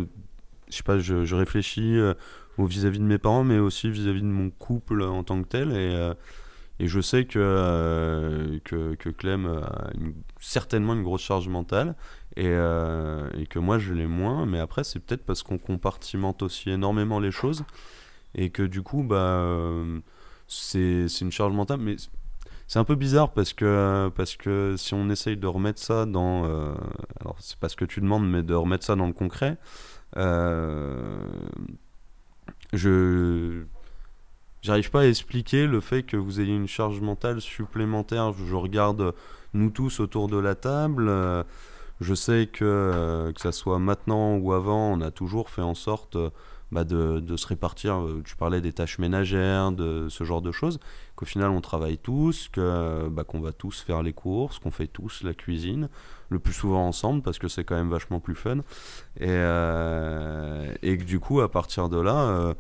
je 0.70 0.76
sais 0.76 0.84
pas, 0.84 0.98
je, 1.00 1.26
je 1.26 1.36
réfléchis 1.36 1.98
euh, 1.98 2.14
vis-à-vis 2.58 3.00
de 3.00 3.04
mes 3.06 3.18
parents, 3.18 3.44
mais 3.44 3.60
aussi 3.60 3.90
vis-à-vis 3.90 4.22
de 4.22 4.28
mon 4.28 4.50
couple 4.50 5.02
en 5.04 5.24
tant 5.24 5.42
que 5.42 5.48
tel 5.48 5.72
et 5.72 5.96
euh, 5.96 6.14
je 6.80 7.00
sais 7.00 7.26
que, 7.26 8.60
que, 8.66 9.10
Clem 9.10 9.46
a 9.46 9.92
certainement 10.42 10.94
une 10.94 11.04
grosse 11.04 11.22
charge 11.22 11.48
mentale 11.48 11.96
et, 12.36 12.44
que 12.44 13.60
moi 13.60 13.80
je 13.80 13.94
l'ai 13.94 14.08
moins. 14.08 14.46
Mais 14.46 14.60
après, 14.60 14.84
c'est 14.84 15.00
peut-être 15.00 15.26
parce 15.26 15.42
qu'on 15.42 15.58
compartimente 15.58 16.44
aussi 16.44 16.70
énormément 16.70 17.22
les 17.22 17.32
choses 17.32 17.64
et 18.34 18.50
que 18.50 18.64
du 18.64 18.82
coup, 18.82 19.04
bah, 19.04 19.48
c'est 20.48 21.08
une 21.22 21.32
charge 21.32 21.54
mentale. 21.54 21.80
Mais 21.80 21.96
c'est 22.68 22.80
un 22.80 22.84
peu 22.84 22.96
bizarre 22.96 23.32
parce 23.34 23.54
que, 23.54 24.12
parce 24.16 24.36
que 24.36 24.76
si 24.78 24.94
on 24.94 25.10
essaye 25.10 25.38
de 25.38 25.48
remettre 25.48 25.80
ça 25.82 26.06
dans. 26.06 26.46
euh, 26.46 26.74
alors, 27.22 27.36
c'est 27.40 27.58
pas 27.60 27.70
ce 27.70 27.76
que 27.76 27.86
tu 27.86 28.02
demandes, 28.02 28.28
mais 28.30 28.44
de 28.44 28.54
remettre 28.56 28.86
ça 28.86 28.96
dans 28.96 29.08
le 29.08 29.14
concret. 29.14 29.58
euh, 30.18 31.18
je 32.74 33.64
J'arrive 34.62 34.90
pas 34.92 35.02
à 35.02 35.06
expliquer 35.06 35.68
le 35.68 35.80
fait 35.80 36.04
que 36.04 36.18
vous 36.18 36.42
ayez 36.42 36.56
une 36.56 36.68
charge 36.68 37.00
mentale 37.02 37.42
supplémentaire. 37.42 38.34
Je 38.34 38.56
regarde 38.56 39.14
nous 39.54 39.70
tous 39.70 40.00
autour 40.00 40.28
de 40.28 40.38
la 40.38 40.56
table. 40.56 41.08
euh, 41.10 41.44
Je 42.02 42.16
sais 42.16 42.48
que, 42.52 43.32
que 43.36 43.42
ça 43.42 43.52
soit 43.52 43.80
maintenant 43.80 44.38
ou 44.38 44.54
avant, 44.54 44.94
on 44.94 45.02
a 45.02 45.12
toujours 45.12 45.50
fait 45.50 45.62
en 45.62 45.76
sorte 45.76 46.18
bah, 46.76 46.84
de, 46.84 47.38
se 47.38 47.48
répartir. 47.48 47.96
euh, 47.96 48.22
Tu 48.26 48.36
parlais 48.36 48.60
des 48.60 48.74
tâches 48.74 49.00
ménagères, 49.00 49.72
de 49.72 50.08
ce 50.10 50.24
genre 50.26 50.42
de 50.42 50.52
choses. 50.52 50.80
Qu'au 51.16 51.26
final, 51.26 51.50
on 51.52 51.62
travaille 51.62 51.98
tous, 51.98 52.50
que, 52.52 53.08
bah, 53.10 53.24
qu'on 53.24 53.40
va 53.40 53.54
tous 53.54 53.80
faire 53.82 54.04
les 54.04 54.12
courses, 54.14 54.60
qu'on 54.60 54.72
fait 54.72 54.88
tous 54.88 55.24
la 55.24 55.34
cuisine, 55.34 55.88
le 56.30 56.40
plus 56.40 56.54
souvent 56.54 56.86
ensemble 56.86 57.22
parce 57.22 57.40
que 57.40 57.48
c'est 57.48 57.64
quand 57.64 57.76
même 57.76 57.90
vachement 57.90 58.20
plus 58.20 58.36
fun. 58.36 58.58
Et, 59.20 59.28
euh, 59.30 60.74
que 60.84 61.04
du 61.04 61.20
coup, 61.20 61.40
à 61.42 61.50
partir 61.50 61.88
de 61.90 62.00
là. 62.00 62.16
euh, 62.30 62.54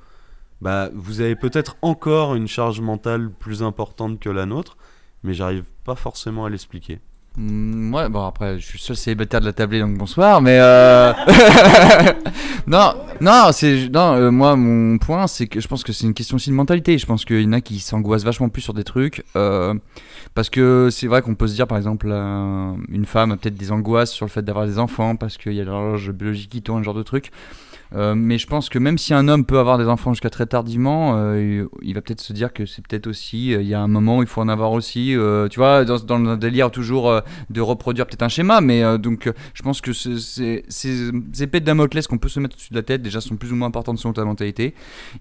bah, 0.61 0.89
vous 0.93 1.19
avez 1.21 1.35
peut-être 1.35 1.75
encore 1.81 2.33
une 2.35 2.47
charge 2.47 2.79
mentale 2.79 3.29
plus 3.29 3.61
importante 3.61 4.19
que 4.19 4.29
la 4.29 4.45
nôtre, 4.45 4.77
mais 5.23 5.33
j'arrive 5.33 5.65
pas 5.83 5.95
forcément 5.95 6.45
à 6.45 6.49
l'expliquer. 6.49 7.01
Mm, 7.37 7.93
ouais, 7.93 8.07
bon 8.07 8.25
après, 8.25 8.59
je 8.59 8.65
suis 8.65 8.79
seul 8.79 8.95
célibataire 8.95 9.41
de 9.41 9.45
la 9.45 9.53
tablée, 9.53 9.81
donc 9.81 9.97
bonsoir, 9.97 10.41
mais 10.41 10.57
euh... 10.57 11.11
non, 12.67 12.93
non, 13.19 13.49
c'est 13.51 13.89
non, 13.89 14.13
euh, 14.13 14.31
moi 14.31 14.55
mon 14.55 14.97
point, 14.97 15.27
c'est 15.27 15.47
que 15.47 15.59
je 15.59 15.67
pense 15.67 15.83
que 15.83 15.91
c'est 15.91 16.05
une 16.05 16.13
question 16.13 16.35
aussi 16.37 16.49
de 16.49 16.55
mentalité. 16.55 16.97
Je 16.97 17.05
pense 17.05 17.25
qu'il 17.25 17.41
y 17.41 17.45
en 17.45 17.51
a 17.51 17.59
qui 17.59 17.79
s'angoissent 17.79 18.23
vachement 18.23 18.47
plus 18.47 18.61
sur 18.61 18.73
des 18.73 18.85
trucs, 18.85 19.25
euh, 19.35 19.73
parce 20.33 20.49
que 20.49 20.87
c'est 20.91 21.07
vrai 21.07 21.21
qu'on 21.21 21.35
peut 21.35 21.47
se 21.47 21.55
dire, 21.55 21.67
par 21.67 21.77
exemple, 21.77 22.07
euh, 22.09 22.73
une 22.89 23.05
femme 23.05 23.33
a 23.33 23.37
peut-être 23.37 23.57
des 23.57 23.71
angoisses 23.73 24.11
sur 24.11 24.25
le 24.25 24.31
fait 24.31 24.41
d'avoir 24.41 24.65
des 24.65 24.79
enfants, 24.79 25.17
parce 25.17 25.37
qu'il 25.37 25.53
y 25.53 25.61
a 25.61 25.65
l'horloge 25.65 26.11
biologique 26.11 26.51
qui 26.51 26.61
tourne, 26.61 26.79
ce 26.79 26.85
genre 26.85 26.93
de 26.93 27.03
truc. 27.03 27.31
Euh, 27.93 28.15
mais 28.15 28.37
je 28.37 28.47
pense 28.47 28.69
que 28.69 28.79
même 28.79 28.97
si 28.97 29.13
un 29.13 29.27
homme 29.27 29.45
peut 29.45 29.59
avoir 29.59 29.77
des 29.77 29.85
enfants 29.87 30.13
jusqu'à 30.13 30.29
très 30.29 30.45
tardivement, 30.45 31.13
euh, 31.17 31.67
il 31.81 31.93
va 31.93 32.01
peut-être 32.01 32.21
se 32.21 32.33
dire 32.33 32.51
que 32.51 32.65
c'est 32.65 32.85
peut-être 32.85 33.07
aussi, 33.07 33.53
euh, 33.53 33.61
il 33.61 33.67
y 33.67 33.73
a 33.73 33.79
un 33.79 33.87
moment 33.87 34.17
où 34.17 34.21
il 34.23 34.27
faut 34.27 34.41
en 34.41 34.47
avoir 34.47 34.71
aussi, 34.71 35.15
tu 35.49 35.59
vois, 35.59 35.85
dans, 35.85 35.97
dans 35.99 36.17
le 36.17 36.37
délire 36.37 36.71
toujours 36.71 37.21
de 37.49 37.61
reproduire 37.61 38.05
peut-être 38.07 38.23
un 38.23 38.29
schéma, 38.29 38.61
mais 38.61 38.97
donc 38.97 39.31
je 39.53 39.61
pense 39.61 39.81
que 39.81 39.93
ce- 39.93 40.17
ces, 40.67 41.11
épées 41.41 41.59
de 41.59 41.65
Damoclès 41.65 42.07
qu'on 42.07 42.17
peut 42.17 42.29
se 42.29 42.39
mettre 42.39 42.55
au-dessus 42.55 42.71
de 42.71 42.75
la 42.75 42.83
tête 42.83 43.01
déjà 43.01 43.21
sont 43.21 43.35
plus 43.35 43.51
ou 43.51 43.55
moins 43.55 43.67
importantes 43.67 43.97
selon 43.99 44.13
ta 44.13 44.25
mentalité, 44.25 44.73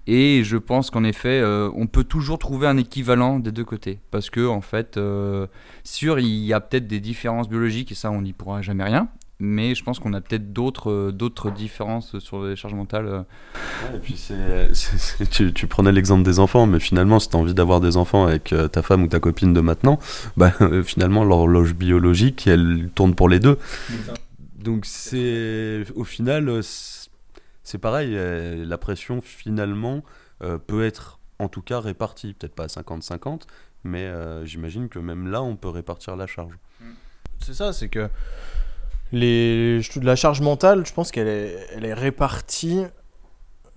et 0.07 0.43
je 0.43 0.57
pense 0.57 0.89
qu'en 0.91 1.03
effet, 1.03 1.43
on 1.75 1.87
peut 1.87 2.03
toujours 2.03 2.39
trouver 2.39 2.67
un 2.67 2.77
équivalent 2.77 3.39
des 3.39 3.51
deux 3.51 3.65
côtés, 3.65 3.99
parce 4.11 4.29
que 4.29 4.45
en 4.47 4.61
fait, 4.61 4.99
sûr, 5.83 6.19
il 6.19 6.27
y 6.45 6.53
a 6.53 6.59
peut-être 6.59 6.87
des 6.87 6.99
différences 6.99 7.49
biologiques, 7.49 7.91
et 7.91 7.95
ça 7.95 8.11
on 8.11 8.21
n'y 8.21 8.33
pourra 8.33 8.61
jamais 8.61 8.83
rien. 8.83 9.07
Mais 9.39 9.75
je 9.75 9.83
pense 9.83 9.99
qu'on 9.99 10.13
a 10.13 10.21
peut-être 10.21 10.53
d'autres 10.53 10.89
euh, 10.91 11.11
d'autres 11.11 11.51
différences 11.51 12.17
sur 12.19 12.43
les 12.45 12.55
charges 12.55 12.73
mentales. 12.73 13.07
euh, 13.07 13.21
et 13.93 13.99
puis 13.99 14.15
c'est, 14.15 14.73
c'est- 14.73 14.97
c'est- 14.97 15.29
tu, 15.29 15.51
tu 15.53 15.67
prenais 15.67 15.91
l'exemple 15.91 16.23
des 16.23 16.39
enfants, 16.39 16.65
mais 16.67 16.79
finalement, 16.79 17.19
si 17.19 17.29
tu 17.29 17.35
as 17.35 17.39
envie 17.39 17.53
d'avoir 17.53 17.81
des 17.81 17.97
enfants 17.97 18.25
avec 18.25 18.53
euh, 18.53 18.67
ta 18.69 18.81
femme 18.81 19.03
ou 19.03 19.07
ta 19.07 19.19
copine 19.19 19.53
de 19.53 19.59
maintenant, 19.61 19.99
bah, 20.37 20.53
finalement, 20.85 21.23
l'horloge 21.25 21.73
biologique, 21.75 22.47
elle 22.47 22.89
tourne 22.95 23.13
pour 23.13 23.27
les 23.27 23.39
deux. 23.39 23.59
Donc 24.57 24.85
c'est 24.85 25.83
au 25.95 26.03
final, 26.05 26.61
c'est 27.63 27.77
pareil, 27.77 28.15
la 28.65 28.77
pression 28.77 29.21
finalement 29.21 30.03
peut 30.67 30.83
être 30.85 31.19
en 31.39 31.49
tout 31.49 31.61
cas 31.61 31.79
répartie, 31.79 32.33
peut-être 32.33 32.55
pas 32.55 32.63
à 32.63 32.67
50-50, 32.67 33.41
mais 33.83 34.09
j'imagine 34.45 34.89
que 34.89 34.97
même 34.97 35.27
là, 35.29 35.43
on 35.43 35.55
peut 35.55 35.69
répartir 35.69 36.15
la 36.15 36.25
charge. 36.25 36.53
C'est 37.41 37.53
ça, 37.53 37.73
c'est 37.73 37.89
que 37.89 38.09
la 39.15 40.15
charge 40.15 40.41
mentale, 40.41 40.85
je 40.85 40.93
pense 40.93 41.11
qu'elle 41.11 41.27
est, 41.27 41.93
répartie, 41.93 42.83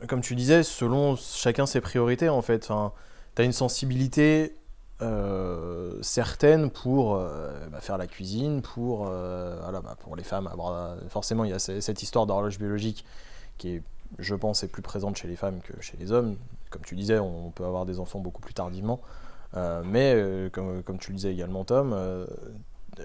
comme 0.06 0.20
tu 0.20 0.34
disais, 0.34 0.62
selon 0.62 1.16
chacun 1.16 1.66
ses 1.66 1.80
priorités 1.80 2.28
en 2.28 2.42
fait. 2.42 2.64
Enfin, 2.64 2.92
tu 3.36 3.42
as 3.42 3.44
une 3.44 3.52
sensibilité 3.52 4.54
euh, 5.00 5.92
certaine 6.02 6.70
pour 6.70 7.14
euh, 7.14 7.68
bah, 7.70 7.80
faire 7.80 7.98
la 7.98 8.06
cuisine, 8.06 8.62
pour, 8.62 9.06
euh, 9.08 9.56
voilà, 9.62 9.80
bah, 9.80 9.96
pour 10.00 10.16
les 10.16 10.24
femmes. 10.24 10.50
forcément, 11.08 11.44
il 11.44 11.50
y 11.50 11.54
a 11.54 11.58
ce- 11.60 11.80
cette 11.80 12.02
histoire 12.02 12.26
d'horloge 12.26 12.58
biologique 12.58 13.04
qui 13.58 13.76
est, 13.76 13.82
je 14.18 14.34
pense, 14.34 14.64
est 14.64 14.68
plus 14.68 14.82
présente 14.82 15.16
chez 15.16 15.28
les 15.28 15.36
femmes 15.36 15.60
que 15.60 15.80
chez 15.80 15.96
les 15.98 16.10
hommes. 16.10 16.36
Comme 16.70 16.82
tu 16.82 16.96
disais, 16.96 17.18
on 17.18 17.50
peut 17.50 17.64
avoir 17.64 17.86
des 17.86 18.00
enfants 18.00 18.18
beaucoup 18.18 18.40
plus 18.40 18.54
tardivement. 18.54 19.00
Euh, 19.56 19.82
mais 19.84 20.50
comme, 20.50 20.82
tu 20.98 21.12
le 21.12 21.16
disais 21.16 21.32
également, 21.32 21.64
Tom, 21.64 21.94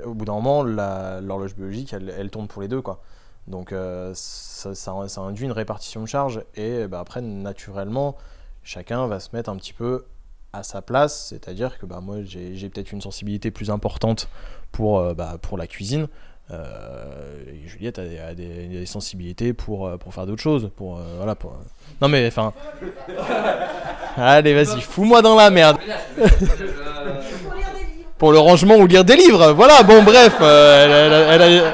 au 0.05 0.13
bout 0.13 0.25
d'un 0.25 0.33
moment, 0.33 0.63
l'horloge 0.63 1.55
biologique, 1.55 1.93
elle, 1.93 2.13
elle 2.17 2.29
tourne 2.29 2.47
pour 2.47 2.61
les 2.61 2.67
deux, 2.67 2.81
quoi. 2.81 3.01
Donc 3.47 3.71
euh, 3.73 4.11
ça, 4.15 4.73
ça- 4.73 5.07
ça 5.07 5.21
induit 5.21 5.45
une 5.45 5.51
répartition 5.51 6.01
de 6.01 6.05
charge 6.07 6.41
et 6.55 6.87
bah, 6.87 6.99
après, 7.01 7.21
naturellement, 7.21 8.15
chacun 8.63 9.05
va 9.07 9.19
se 9.19 9.29
mettre 9.33 9.49
un 9.49 9.55
petit 9.57 9.73
peu 9.73 10.05
à 10.53 10.63
sa 10.63 10.81
place, 10.81 11.27
c'est-à-dire 11.29 11.77
que 11.79 11.85
bah, 11.85 11.99
moi, 12.01 12.17
j'ai 12.23 12.69
peut-être 12.69 12.91
une 12.91 13.01
sensibilité 13.01 13.51
plus 13.51 13.69
importante 13.71 14.29
pour, 14.71 14.99
euh, 14.99 15.13
bah, 15.13 15.37
pour 15.41 15.57
la 15.57 15.67
cuisine. 15.67 16.07
Euh, 16.51 17.41
et 17.47 17.67
Juliette 17.67 17.99
a 17.99 18.05
des, 18.05 18.19
a 18.19 18.35
des- 18.35 18.67
des 18.67 18.85
sensibilités 18.85 19.53
pour, 19.53 19.89
pour 19.97 20.13
faire 20.13 20.25
d'autres 20.25 20.41
choses. 20.41 20.69
Pour, 20.75 20.99
voilà, 21.17 21.35
pour, 21.35 21.53
Non 22.01 22.07
mais 22.09 22.27
enfin... 22.27 22.53
Allez 24.15 24.53
vas-y, 24.53 24.79
fous-moi 24.81 25.21
dans 25.23 25.35
la 25.35 25.49
merde 25.49 25.77
pour 28.23 28.31
le 28.31 28.39
rangement 28.39 28.75
ou 28.77 28.87
lire 28.87 29.03
des 29.03 29.17
livres. 29.17 29.51
Voilà, 29.51 29.83
bon, 29.83 30.01
bref. 30.01 30.37
euh, 30.39 31.29
elle 31.33 31.73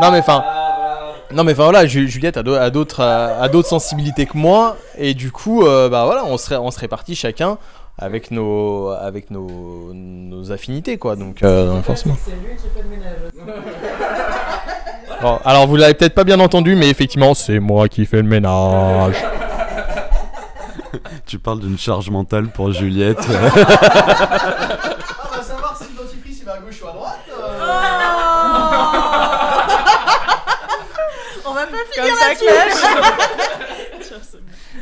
Non, 0.00 0.10
mais 0.10 0.18
enfin. 0.18 0.42
Non, 1.32 1.44
mais 1.44 1.52
enfin 1.52 1.62
voilà, 1.62 1.86
Ju- 1.86 2.08
Juliette 2.08 2.36
a 2.38 2.42
d'au- 2.42 2.56
a 2.56 2.70
d'autres 2.70 3.00
a 3.04 3.40
a 3.40 3.48
d'autres 3.48 3.68
sensibilités 3.68 4.26
que 4.26 4.36
moi. 4.36 4.76
Et 4.98 5.14
du 5.14 5.30
coup, 5.30 5.64
euh, 5.64 5.88
bah 5.88 6.06
voilà, 6.06 6.24
on 6.26 6.36
se, 6.38 6.48
ré- 6.50 6.56
on 6.56 6.72
se 6.72 6.80
répartit 6.80 7.14
chacun 7.14 7.56
avec 8.00 8.32
nos, 8.32 8.88
avec 8.88 9.30
nos, 9.30 9.92
nos 9.94 10.50
affinités, 10.50 10.96
quoi. 10.98 11.14
Donc, 11.14 11.44
euh, 11.44 11.80
forcément. 11.82 12.16
Bon, 15.22 15.38
alors, 15.44 15.68
vous 15.68 15.76
l'avez 15.76 15.94
peut-être 15.94 16.16
pas 16.16 16.24
bien 16.24 16.40
entendu, 16.40 16.74
mais 16.74 16.88
effectivement, 16.90 17.34
c'est 17.34 17.60
moi 17.60 17.88
qui 17.88 18.06
fais 18.06 18.16
le 18.22 18.28
ménage. 18.28 19.14
Tu 21.26 21.38
parles 21.38 21.60
d'une 21.60 21.78
charge 21.78 22.10
mentale 22.10 22.48
pour 22.48 22.72
Juliette. 22.72 23.24
ça. 32.70 32.88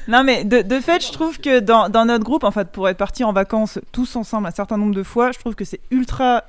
Non 0.09 0.24
mais 0.24 0.45
de, 0.45 0.62
de 0.62 0.80
fait, 0.80 1.07
je 1.07 1.12
trouve 1.12 1.38
que 1.38 1.61
dans, 1.61 1.88
dans 1.88 2.05
notre 2.05 2.24
groupe, 2.24 2.43
en 2.43 2.51
fait, 2.51 2.72
pour 2.72 2.88
être 2.88 2.97
partis 2.97 3.22
en 3.22 3.32
vacances 3.32 3.78
tous 3.93 4.16
ensemble 4.16 4.49
un 4.49 4.51
certain 4.51 4.76
nombre 4.76 4.95
de 4.95 5.05
fois, 5.05 5.30
je 5.30 5.38
trouve 5.38 5.55
que 5.55 5.64
c'est 5.64 5.80
ultra 5.93 6.43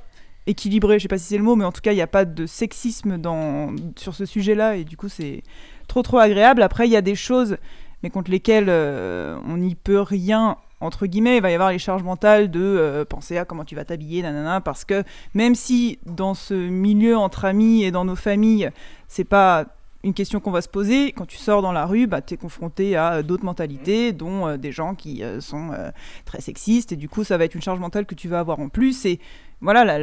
équilibré. 0.47 0.97
Je 0.97 1.03
sais 1.03 1.07
pas 1.07 1.19
si 1.19 1.25
c'est 1.25 1.37
le 1.37 1.43
mot, 1.43 1.55
mais 1.55 1.65
en 1.65 1.71
tout 1.71 1.81
cas, 1.81 1.91
il 1.91 1.95
n'y 1.95 2.01
a 2.01 2.07
pas 2.07 2.25
de 2.25 2.45
sexisme 2.47 3.17
dans, 3.17 3.75
sur 3.97 4.15
ce 4.15 4.25
sujet-là, 4.25 4.77
et 4.77 4.83
du 4.83 4.97
coup, 4.97 5.09
c'est 5.09 5.43
trop 5.87 6.01
trop 6.01 6.17
agréable. 6.17 6.63
Après, 6.63 6.87
il 6.87 6.91
y 6.91 6.95
a 6.95 7.01
des 7.01 7.13
choses, 7.13 7.57
mais 8.01 8.09
contre 8.09 8.31
lesquelles 8.31 8.69
euh, 8.69 9.37
on 9.47 9.57
n'y 9.57 9.75
peut 9.75 10.01
rien 10.01 10.57
entre 10.81 11.05
guillemets, 11.05 11.37
il 11.37 11.41
va 11.43 11.51
y 11.51 11.53
avoir 11.53 11.71
les 11.71 11.77
charges 11.77 12.01
mentales 12.01 12.49
de 12.49 12.59
euh, 12.59 13.05
penser 13.05 13.37
à 13.37 13.45
comment 13.45 13.63
tu 13.63 13.75
vas 13.75 13.85
t'habiller, 13.85 14.23
nanana, 14.23 14.61
parce 14.61 14.83
que 14.83 15.03
même 15.35 15.53
si 15.53 15.99
dans 16.07 16.33
ce 16.33 16.55
milieu 16.55 17.15
entre 17.17 17.45
amis 17.45 17.83
et 17.83 17.91
dans 17.91 18.03
nos 18.03 18.15
familles, 18.15 18.71
c'est 19.07 19.23
pas 19.23 19.65
une 20.03 20.13
question 20.13 20.39
qu'on 20.39 20.51
va 20.51 20.61
se 20.61 20.69
poser, 20.69 21.11
quand 21.11 21.25
tu 21.25 21.37
sors 21.37 21.61
dans 21.61 21.71
la 21.71 21.85
rue, 21.85 22.07
bah, 22.07 22.21
tu 22.21 22.33
es 22.33 22.37
confronté 22.37 22.95
à 22.95 23.13
euh, 23.13 23.23
d'autres 23.23 23.45
mentalités, 23.45 24.11
dont 24.13 24.47
euh, 24.47 24.57
des 24.57 24.71
gens 24.71 24.95
qui 24.95 25.23
euh, 25.23 25.39
sont 25.41 25.71
très 26.25 26.41
sexistes, 26.41 26.91
et 26.91 26.95
du 26.95 27.07
coup, 27.09 27.23
ça 27.23 27.37
va 27.37 27.45
être 27.45 27.55
une 27.55 27.61
charge 27.61 27.79
mentale 27.79 28.05
que 28.05 28.15
tu 28.15 28.27
vas 28.27 28.39
avoir 28.39 28.59
en 28.59 28.69
plus. 28.69 29.05
Et 29.05 29.19
voilà, 29.61 29.99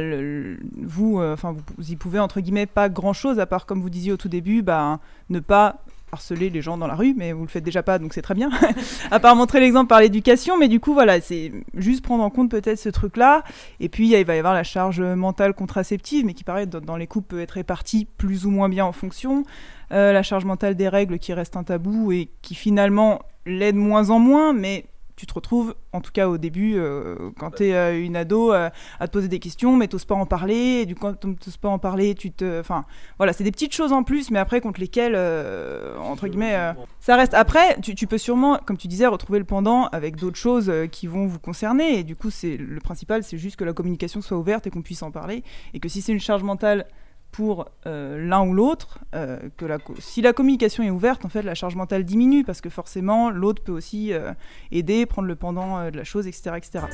vous, 0.81 1.21
enfin, 1.21 1.55
vous 1.77 1.91
y 1.91 1.95
pouvez, 1.95 2.19
entre 2.19 2.39
guillemets, 2.39 2.65
pas 2.65 2.87
grand-chose, 2.87 3.39
à 3.39 3.45
part, 3.45 3.65
comme 3.65 3.81
vous 3.81 3.89
disiez 3.89 4.11
au 4.11 4.17
tout 4.17 4.29
début, 4.29 4.61
bah, 4.61 4.99
ne 5.29 5.39
pas 5.39 5.83
harceler 6.11 6.49
les 6.49 6.61
gens 6.61 6.77
dans 6.77 6.87
la 6.87 6.95
rue, 6.95 7.13
mais 7.15 7.33
vous 7.33 7.43
le 7.43 7.47
faites 7.47 7.63
déjà 7.63 7.83
pas, 7.83 7.99
donc 7.99 8.13
c'est 8.13 8.21
très 8.21 8.35
bien. 8.35 8.49
à 9.11 9.19
part 9.19 9.35
montrer 9.35 9.59
l'exemple 9.59 9.87
par 9.87 10.01
l'éducation, 10.01 10.57
mais 10.57 10.67
du 10.67 10.79
coup, 10.79 10.93
voilà, 10.93 11.21
c'est 11.21 11.51
juste 11.75 12.03
prendre 12.03 12.23
en 12.23 12.29
compte 12.29 12.51
peut-être 12.51 12.79
ce 12.79 12.89
truc-là. 12.89 13.43
Et 13.79 13.89
puis, 13.89 14.09
il 14.09 14.25
va 14.25 14.35
y 14.35 14.39
avoir 14.39 14.53
la 14.53 14.63
charge 14.63 15.01
mentale 15.01 15.53
contraceptive, 15.53 16.25
mais 16.25 16.33
qui 16.33 16.43
paraît 16.43 16.65
dans 16.65 16.97
les 16.97 17.07
couples 17.07 17.27
peut 17.29 17.41
être 17.41 17.51
répartie 17.51 18.07
plus 18.17 18.45
ou 18.45 18.51
moins 18.51 18.69
bien 18.69 18.85
en 18.85 18.91
fonction. 18.91 19.43
Euh, 19.91 20.13
la 20.13 20.23
charge 20.23 20.45
mentale 20.45 20.75
des 20.75 20.87
règles 20.87 21.19
qui 21.19 21.33
reste 21.33 21.55
un 21.55 21.63
tabou 21.63 22.11
et 22.11 22.29
qui 22.41 22.55
finalement 22.55 23.21
l'aide 23.45 23.75
moins 23.75 24.09
en 24.09 24.19
moins, 24.19 24.53
mais 24.53 24.85
tu 25.19 25.25
te 25.25 25.33
retrouves, 25.33 25.75
en 25.91 25.99
tout 25.99 26.13
cas 26.13 26.29
au 26.29 26.37
début, 26.37 26.75
euh, 26.77 27.29
quand 27.37 27.51
tu 27.51 27.63
es 27.65 28.01
une 28.01 28.15
ado, 28.15 28.53
euh, 28.53 28.69
à 29.01 29.07
te 29.07 29.11
poser 29.11 29.27
des 29.27 29.39
questions, 29.39 29.75
mais 29.75 29.89
t'oses 29.89 30.05
pas 30.05 30.15
en 30.15 30.25
parler, 30.25 30.81
et 30.81 30.85
du 30.85 30.95
coup, 30.95 31.07
quand 31.11 31.35
t'oses 31.35 31.57
pas 31.57 31.67
en 31.67 31.77
parler, 31.77 32.15
tu 32.15 32.31
te... 32.31 32.61
Enfin, 32.61 32.85
voilà, 33.17 33.33
c'est 33.33 33.43
des 33.43 33.51
petites 33.51 33.73
choses 33.73 33.91
en 33.91 34.03
plus, 34.03 34.31
mais 34.31 34.39
après, 34.39 34.61
contre 34.61 34.79
lesquelles, 34.79 35.15
euh, 35.17 35.97
entre 35.97 36.29
guillemets, 36.29 36.55
euh, 36.55 36.71
ça 37.01 37.17
reste. 37.17 37.33
Après, 37.33 37.77
tu, 37.81 37.95
tu 37.95 38.07
peux 38.07 38.17
sûrement, 38.17 38.59
comme 38.65 38.77
tu 38.77 38.87
disais, 38.87 39.07
retrouver 39.07 39.39
le 39.39 39.45
pendant 39.45 39.87
avec 39.87 40.15
d'autres 40.15 40.37
choses 40.37 40.69
euh, 40.69 40.87
qui 40.87 41.05
vont 41.05 41.27
vous 41.27 41.39
concerner, 41.39 41.99
et 41.99 42.03
du 42.05 42.15
coup, 42.15 42.29
c'est 42.29 42.55
le 42.55 42.79
principal, 42.79 43.21
c'est 43.21 43.37
juste 43.37 43.57
que 43.57 43.65
la 43.65 43.73
communication 43.73 44.21
soit 44.21 44.37
ouverte 44.37 44.67
et 44.67 44.69
qu'on 44.69 44.81
puisse 44.81 45.03
en 45.03 45.11
parler, 45.11 45.43
et 45.73 45.81
que 45.81 45.89
si 45.89 46.01
c'est 46.01 46.13
une 46.13 46.21
charge 46.21 46.43
mentale 46.43 46.85
pour 47.31 47.67
euh, 47.85 48.25
l'un 48.25 48.45
ou 48.45 48.53
l'autre, 48.53 48.99
euh, 49.15 49.37
que 49.57 49.65
la 49.65 49.77
si 49.99 50.21
la 50.21 50.33
communication 50.33 50.83
est 50.83 50.89
ouverte, 50.89 51.25
en 51.25 51.29
fait, 51.29 51.41
la 51.41 51.55
charge 51.55 51.75
mentale 51.75 52.03
diminue 52.03 52.43
parce 52.43 52.61
que 52.61 52.69
forcément, 52.69 53.29
l'autre 53.29 53.63
peut 53.63 53.71
aussi 53.71 54.13
euh, 54.13 54.33
aider, 54.71 55.05
prendre 55.05 55.27
le 55.27 55.35
pendant 55.35 55.89
de 55.89 55.97
la 55.97 56.03
chose, 56.03 56.27
etc., 56.27 56.51
etc. 56.57 56.85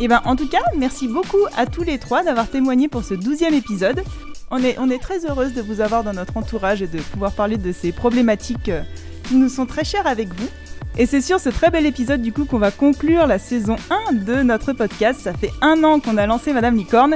Et 0.00 0.08
ben, 0.08 0.20
en 0.24 0.34
tout 0.34 0.48
cas, 0.48 0.62
merci 0.76 1.06
beaucoup 1.06 1.46
à 1.56 1.66
tous 1.66 1.82
les 1.82 1.98
trois 1.98 2.24
d'avoir 2.24 2.48
témoigné 2.48 2.88
pour 2.88 3.04
ce 3.04 3.14
douzième 3.14 3.54
épisode. 3.54 4.02
On 4.50 4.58
est, 4.58 4.76
on 4.78 4.90
est 4.90 4.98
très 4.98 5.24
heureuse 5.24 5.54
de 5.54 5.62
vous 5.62 5.80
avoir 5.80 6.02
dans 6.02 6.12
notre 6.12 6.36
entourage 6.36 6.82
et 6.82 6.88
de 6.88 6.98
pouvoir 6.98 7.32
parler 7.32 7.56
de 7.56 7.72
ces 7.72 7.92
problématiques 7.92 8.70
qui 9.24 9.36
nous 9.36 9.48
sont 9.48 9.64
très 9.64 9.84
chères 9.84 10.06
avec 10.06 10.28
vous. 10.34 10.48
Et 10.98 11.06
c'est 11.06 11.22
sur 11.22 11.40
ce 11.40 11.48
très 11.48 11.70
bel 11.70 11.86
épisode 11.86 12.20
du 12.20 12.32
coup 12.32 12.44
qu'on 12.44 12.58
va 12.58 12.70
conclure 12.70 13.26
la 13.26 13.38
saison 13.38 13.76
1 14.10 14.12
de 14.12 14.42
notre 14.42 14.74
podcast. 14.74 15.20
Ça 15.22 15.32
fait 15.32 15.50
un 15.62 15.82
an 15.84 16.00
qu'on 16.00 16.18
a 16.18 16.26
lancé 16.26 16.52
Madame 16.52 16.76
Licorne 16.76 17.14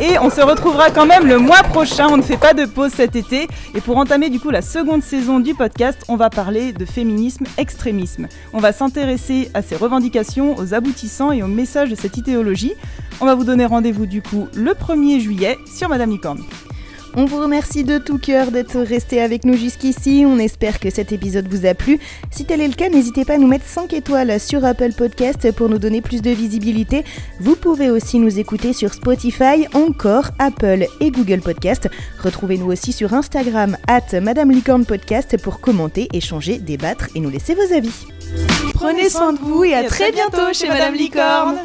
et 0.00 0.18
on 0.18 0.30
se 0.30 0.40
retrouvera 0.40 0.90
quand 0.90 1.04
même 1.04 1.26
le 1.26 1.38
mois 1.38 1.62
prochain. 1.62 2.06
On 2.10 2.16
ne 2.16 2.22
fait 2.22 2.38
pas 2.38 2.54
de 2.54 2.64
pause 2.64 2.90
cet 2.92 3.16
été. 3.16 3.46
Et 3.74 3.80
pour 3.82 3.98
entamer 3.98 4.30
du 4.30 4.40
coup 4.40 4.50
la 4.50 4.62
seconde 4.62 5.02
saison 5.02 5.40
du 5.40 5.54
podcast, 5.54 6.02
on 6.08 6.16
va 6.16 6.30
parler 6.30 6.72
de 6.72 6.86
féminisme 6.86 7.44
extrémisme. 7.58 8.28
On 8.54 8.60
va 8.60 8.72
s'intéresser 8.72 9.50
à 9.52 9.60
ses 9.60 9.76
revendications, 9.76 10.56
aux 10.56 10.72
aboutissants 10.72 11.30
et 11.30 11.42
aux 11.42 11.48
messages 11.48 11.90
de 11.90 11.96
cette 11.96 12.16
idéologie. 12.16 12.72
On 13.20 13.26
va 13.26 13.34
vous 13.34 13.44
donner 13.44 13.66
rendez-vous 13.66 14.06
du 14.06 14.22
coup 14.22 14.48
le 14.54 14.72
1er 14.72 15.20
juillet 15.20 15.58
sur 15.66 15.90
Madame 15.90 16.10
Licorne. 16.10 16.42
On 17.14 17.24
vous 17.24 17.40
remercie 17.40 17.84
de 17.84 17.98
tout 17.98 18.18
cœur 18.18 18.50
d'être 18.50 18.78
resté 18.78 19.20
avec 19.20 19.44
nous 19.44 19.56
jusqu'ici. 19.56 20.24
On 20.26 20.38
espère 20.38 20.78
que 20.78 20.90
cet 20.90 21.12
épisode 21.12 21.48
vous 21.48 21.66
a 21.66 21.74
plu. 21.74 21.98
Si 22.30 22.44
tel 22.44 22.60
est 22.60 22.68
le 22.68 22.74
cas, 22.74 22.88
n'hésitez 22.88 23.24
pas 23.24 23.34
à 23.34 23.38
nous 23.38 23.48
mettre 23.48 23.64
5 23.66 23.92
étoiles 23.92 24.38
sur 24.38 24.64
Apple 24.64 24.92
Podcast 24.92 25.50
pour 25.52 25.68
nous 25.68 25.78
donner 25.78 26.00
plus 26.00 26.22
de 26.22 26.30
visibilité. 26.30 27.04
Vous 27.40 27.56
pouvez 27.56 27.90
aussi 27.90 28.18
nous 28.18 28.38
écouter 28.38 28.72
sur 28.72 28.94
Spotify, 28.94 29.66
encore 29.74 30.30
Apple 30.38 30.86
et 31.00 31.10
Google 31.10 31.40
Podcast. 31.40 31.88
Retrouvez-nous 32.22 32.70
aussi 32.70 32.92
sur 32.92 33.14
Instagram, 33.14 33.76
at 33.88 34.20
Madame 34.20 34.50
Licorne 34.50 34.84
Podcast 34.84 35.36
pour 35.42 35.60
commenter, 35.60 36.08
échanger, 36.12 36.58
débattre 36.58 37.08
et 37.14 37.20
nous 37.20 37.30
laisser 37.30 37.54
vos 37.54 37.74
avis. 37.74 38.06
Prenez 38.74 39.08
soin 39.08 39.32
de 39.32 39.38
vous 39.38 39.64
et 39.64 39.74
à 39.74 39.84
très 39.84 40.12
bientôt 40.12 40.52
chez 40.52 40.68
Madame 40.68 40.94
Licorne. 40.94 41.58